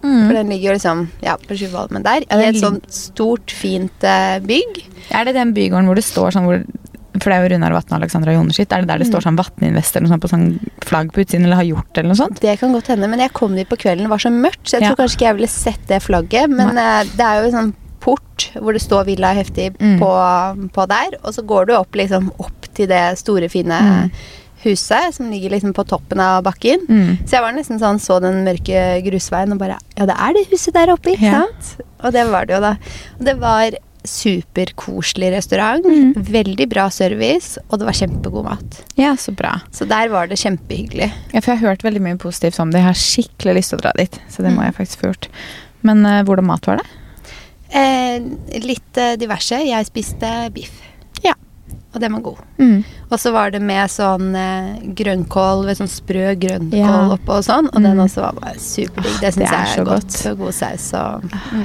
For 0.00 0.06
Mm. 0.08 0.28
den 0.34 0.48
ligger 0.52 0.68
jo 0.70 0.74
liksom 0.78 0.98
ja, 1.26 1.32
på 1.36 1.56
Tjuvholmen 1.58 2.04
der. 2.04 2.20
Det 2.20 2.36
I 2.38 2.48
et 2.52 2.60
sånt 2.62 2.84
stort, 2.94 3.50
fint 3.50 4.04
uh, 4.06 4.38
bygg. 4.46 4.84
Er 5.10 5.24
det 5.26 5.34
den 5.34 5.50
bygården 5.56 5.86
hvor 5.90 5.98
det 5.98 6.04
står 6.06 6.30
sånn 6.36 6.46
hvor 6.46 6.62
For 7.18 7.32
det 7.32 7.34
er 7.34 7.42
jo 7.48 7.56
Runar 7.56 7.72
Vatne 7.74 7.96
og 7.96 8.02
Alexandra 8.02 8.30
Jonerskitt. 8.36 8.70
Er 8.70 8.84
det 8.84 8.88
der 8.92 8.98
det 9.02 9.08
står 9.08 9.24
sånn 9.26 9.34
Vatne-invest 9.40 9.96
eller 9.96 10.06
noe 10.06 10.12
sånt 10.14 10.22
på 10.22 10.28
sånn 10.30 10.44
flagg 10.86 11.10
på 11.10 11.24
utsiden, 11.24 11.46
eller 11.48 11.56
har 11.58 11.66
gjort 11.66 11.88
det, 11.90 11.98
eller 12.04 12.12
noe 12.14 12.20
sånt? 12.20 12.38
Det 12.40 12.54
kan 12.60 12.72
godt 12.76 12.86
hende, 12.92 13.08
men 13.10 13.18
jeg 13.18 13.32
kom 13.34 13.56
dit 13.58 13.66
på 13.68 13.74
kvelden, 13.80 14.04
det 14.06 14.12
var 14.12 14.22
så 14.22 14.30
mørkt, 14.30 14.62
så 14.70 14.78
jeg 14.78 14.82
Ja. 14.82 14.92
tror 14.94 15.00
kanskje 15.02 15.16
ikke 15.18 15.26
jeg 15.26 15.34
ville 15.40 15.48
sett 15.50 15.86
det 15.88 15.98
flagget. 16.04 16.48
Men 16.48 16.78
eh, 16.78 17.02
det 17.16 17.24
er 17.26 17.40
jo 17.42 17.48
en 17.48 17.56
sånn 17.58 17.74
port 17.98 18.50
hvor 18.54 18.72
det 18.72 18.82
står 18.86 19.04
Villa 19.06 19.32
Heftig 19.34 19.74
Mm. 19.80 19.98
på, 19.98 20.12
på 20.70 20.86
der, 20.86 21.18
og 21.24 21.34
så 21.34 21.42
går 21.42 21.66
du 21.66 21.72
opp 21.74 21.90
liksom 21.98 22.30
opp 22.38 22.68
til 22.72 22.86
det 22.86 23.18
store, 23.18 23.48
fine 23.50 23.80
Mm. 23.82 24.10
Huset 24.64 25.14
som 25.14 25.30
ligger 25.30 25.50
liksom 25.54 25.72
på 25.76 25.84
toppen 25.86 26.20
av 26.20 26.42
bakken. 26.44 26.80
Mm. 26.88 27.18
Så 27.24 27.36
jeg 27.38 27.42
var 27.44 27.52
nesten 27.54 27.78
sånn, 27.78 28.00
så 28.02 28.20
den 28.20 28.40
mørke 28.46 29.02
grusveien 29.06 29.52
og 29.54 29.58
bare 29.62 29.78
Ja, 29.96 30.06
det 30.06 30.16
er 30.18 30.32
det 30.34 30.46
huset 30.50 30.74
der 30.74 30.90
oppe, 30.94 31.14
ikke 31.14 31.22
Ja. 31.30 31.44
sant? 31.46 31.84
Og 32.04 32.12
det 32.12 32.26
var 32.30 32.46
det 32.46 32.54
jo, 32.56 32.60
da. 32.60 32.72
Og 33.18 33.24
det 33.24 33.36
var 33.40 33.70
superkoselig 34.08 35.30
restaurant. 35.34 35.84
Mm. 35.84 36.12
Veldig 36.28 36.66
bra 36.70 36.88
service, 36.94 37.58
og 37.68 37.78
det 37.80 37.88
var 37.88 37.96
kjempegod 37.98 38.44
mat. 38.46 38.78
Ja, 38.96 39.14
så 39.16 39.34
bra. 39.36 39.56
Så 39.74 39.86
der 39.90 40.08
var 40.12 40.26
det 40.30 40.38
kjempehyggelig. 40.38 41.10
Ja, 41.34 41.40
for 41.40 41.52
jeg 41.52 41.60
har 41.60 41.68
hørt 41.74 41.82
veldig 41.86 42.02
mye 42.04 42.18
positivt 42.18 42.58
om 42.62 42.70
det. 42.72 42.80
Jeg 42.82 42.88
har 42.88 43.00
skikkelig 43.02 43.54
lyst 43.58 43.70
til 43.74 43.78
å 43.80 43.82
dra 43.82 43.92
dit, 43.98 44.18
så 44.30 44.42
det 44.42 44.52
må 44.54 44.62
Mm. 44.62 44.64
jeg 44.70 44.74
faktisk 44.78 45.00
få 45.02 45.10
gjort. 45.12 45.28
Men 45.82 46.06
uh, 46.06 46.22
hvordan 46.24 46.44
mat 46.46 46.66
var 46.66 46.76
det? 46.78 46.86
Eh, 47.70 48.18
litt 48.64 48.96
uh, 48.96 49.14
diverse. 49.16 49.52
Jeg 49.66 49.86
spiste 49.86 50.50
biff. 50.54 50.72
Og 51.94 52.00
den 52.02 52.12
var 52.12 52.20
god. 52.20 52.38
Mm. 52.58 52.84
Og 53.10 53.18
så 53.18 53.30
var 53.32 53.50
det 53.50 53.62
med 53.64 53.88
sånn 53.88 54.34
eh, 54.36 54.80
grønnkål, 54.94 55.64
ved 55.66 55.78
sånn 55.78 55.88
sprø 55.88 56.34
grønnkål 56.36 56.78
Ja. 56.78 57.08
oppå 57.16 57.38
og 57.38 57.44
sånn. 57.46 57.68
Og 57.72 57.80
den 57.82 57.96
Mm. 57.96 58.04
også 58.04 58.20
var 58.26 58.32
bare 58.40 58.58
superdigg. 58.58 59.20
Det 59.20 59.20
Det 59.20 59.34
syns 59.34 59.52
er 59.52 59.56
jeg 59.64 59.66
så 59.76 59.80
er 59.80 59.84
godt. 59.84 60.02
godt. 60.02 60.10
Så 60.12 60.36
god 60.36 60.52
saus 60.54 60.92
og 60.94 61.22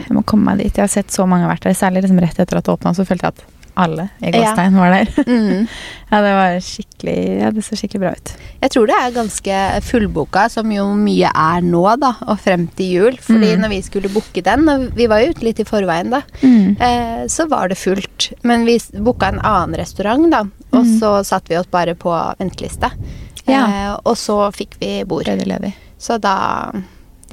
Jeg 0.07 0.15
må 0.15 0.23
komme 0.25 0.45
meg 0.45 0.57
dit. 0.59 0.73
Jeg 0.77 0.83
har 0.83 0.87
sett 0.87 1.07
så 1.11 1.27
mange 1.27 1.47
vært 1.47 1.61
der. 1.67 1.73
Særlig 1.73 2.03
liksom 2.03 2.19
rett 2.21 2.39
etter 2.39 2.57
at 2.57 2.63
det 2.63 2.71
åpna, 2.79 2.95
så 2.95 3.05
følte 3.05 3.23
jeg 3.23 3.33
at 3.35 3.43
alle 3.77 4.09
i 4.21 4.29
Ja. 4.31 4.39
Gåstein 4.43 4.75
var 4.77 4.91
der. 4.91 5.07
mm. 5.27 5.67
Ja, 6.13 6.19
det 6.21 6.33
var 6.37 6.59
skikkelig 6.61 7.15
Ja, 7.41 7.49
det 7.51 7.63
så 7.65 7.75
skikkelig 7.75 7.99
bra 8.03 8.11
ut. 8.13 8.31
Jeg 8.61 8.71
tror 8.71 8.87
det 8.87 8.95
er 9.01 9.11
ganske 9.15 9.55
fullboka, 9.83 10.43
som 10.53 10.69
jo 10.71 10.85
mye 10.95 11.31
er 11.33 11.61
nå, 11.65 11.81
da, 11.99 12.11
og 12.27 12.37
frem 12.39 12.67
til 12.77 12.91
jul. 12.99 13.17
Fordi 13.17 13.55
Mm. 13.55 13.61
når 13.63 13.69
vi 13.73 13.81
skulle 13.81 14.09
booke 14.13 14.43
den, 14.45 14.69
og 14.69 14.85
vi 14.95 15.07
var 15.07 15.19
jo 15.23 15.31
ute 15.33 15.43
litt 15.43 15.59
i 15.59 15.63
forveien 15.67 16.09
da, 16.13 16.21
eh, 16.43 17.25
så 17.27 17.47
var 17.49 17.67
det 17.69 17.77
fullt. 17.81 18.31
Men 18.43 18.65
vi 18.65 18.77
booka 18.93 19.27
en 19.33 19.39
annen 19.39 19.75
restaurant, 19.79 20.29
da, 20.31 20.41
og 20.71 20.85
Mm. 20.85 20.99
så 20.99 21.23
satte 21.25 21.49
vi 21.49 21.57
oss 21.57 21.67
bare 21.71 21.95
på 21.95 22.13
venteliste. 22.39 22.91
Ja. 23.47 23.65
Eh, 23.67 23.97
og 24.05 24.15
så 24.15 24.51
fikk 24.53 24.77
vi 24.79 25.03
bord. 25.03 25.25
Så 25.99 26.19
da, 26.21 26.71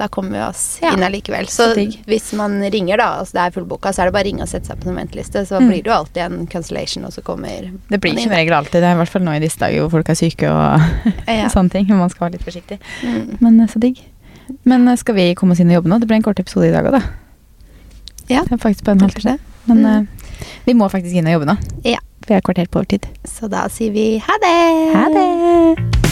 da 0.01 0.07
kommer 0.09 0.33
vi 0.33 0.41
oss 0.43 0.63
Ja. 0.81 0.91
inn 0.95 1.03
allikevel. 1.05 1.45
Så 1.53 1.69
Så 1.75 1.85
hvis 2.09 2.31
man 2.37 2.57
ringer, 2.73 2.97
da, 2.97 3.19
altså 3.21 3.37
det 3.37 3.43
er 3.45 3.51
fullboka, 3.59 3.93
så 3.93 4.01
er 4.01 4.09
det 4.09 4.13
bare 4.17 4.23
å 4.25 4.29
ringe 4.31 4.41
og 4.41 4.49
sette 4.49 4.67
seg 4.71 4.79
på 4.81 4.89
en 4.89 4.97
venteliste. 4.97 5.45
Så 5.45 5.59
Mm. 5.61 5.67
blir 5.69 5.83
det 5.83 5.91
jo 5.91 5.97
alltid 5.99 6.17
en 6.25 6.47
cancellation, 6.47 7.05
og 7.05 7.11
så 7.13 7.21
kommer 7.23 7.69
Det 7.89 8.01
blir 8.01 8.13
ikke 8.15 8.23
som 8.23 8.31
regel 8.31 8.53
alltid 8.57 8.81
det, 8.81 8.91
i 8.91 8.97
hvert 8.99 9.09
fall 9.13 9.21
nå 9.21 9.31
i 9.37 9.39
disse 9.39 9.59
dager 9.61 9.81
hvor 9.85 9.91
folk 9.91 10.09
er 10.09 10.15
syke 10.17 10.49
og 10.49 10.81
Ja. 11.27 11.47
sånne 11.53 11.69
ting. 11.71 11.87
Man 11.87 12.09
skal 12.09 12.29
være 12.29 12.39
litt 12.39 12.45
forsiktig. 12.45 12.79
Mm. 13.03 13.37
Men 13.41 13.59
eh, 13.61 13.67
så 13.67 13.79
digg. 13.79 14.01
Men 14.65 14.87
eh, 14.87 14.95
skal 14.97 15.15
vi 15.15 15.33
komme 15.35 15.51
oss 15.53 15.59
inn 15.59 15.69
og 15.69 15.83
jobbe 15.83 15.89
nå? 15.93 15.99
Det 15.99 16.07
ble 16.09 16.15
en 16.17 16.23
kort 16.23 16.39
episode 16.39 16.67
i 16.67 16.71
dag 16.71 16.85
òg, 16.85 16.91
da. 16.99 17.01
Ja. 18.27 18.43
Det 18.43 18.53
er 18.53 18.57
faktisk 18.57 18.83
på 18.83 18.91
en 18.91 18.99
halvtime. 18.99 19.37
Men 19.67 19.77
Mm. 19.77 19.85
eh, 19.85 20.45
vi 20.65 20.73
må 20.73 20.89
faktisk 20.89 21.13
inn 21.15 21.27
og 21.27 21.33
jobbe 21.39 21.45
nå. 21.53 21.57
Ja. 21.85 21.99
Vi 22.27 22.35
er 22.35 22.41
kvarter 22.41 22.67
på 22.67 22.79
overtid. 22.81 23.05
Så 23.25 23.49
da 23.49 23.67
sier 23.67 23.91
vi 23.91 24.17
ha 24.19 24.33
det! 24.41 24.95
Ha 24.95 25.07
det! 25.09 26.10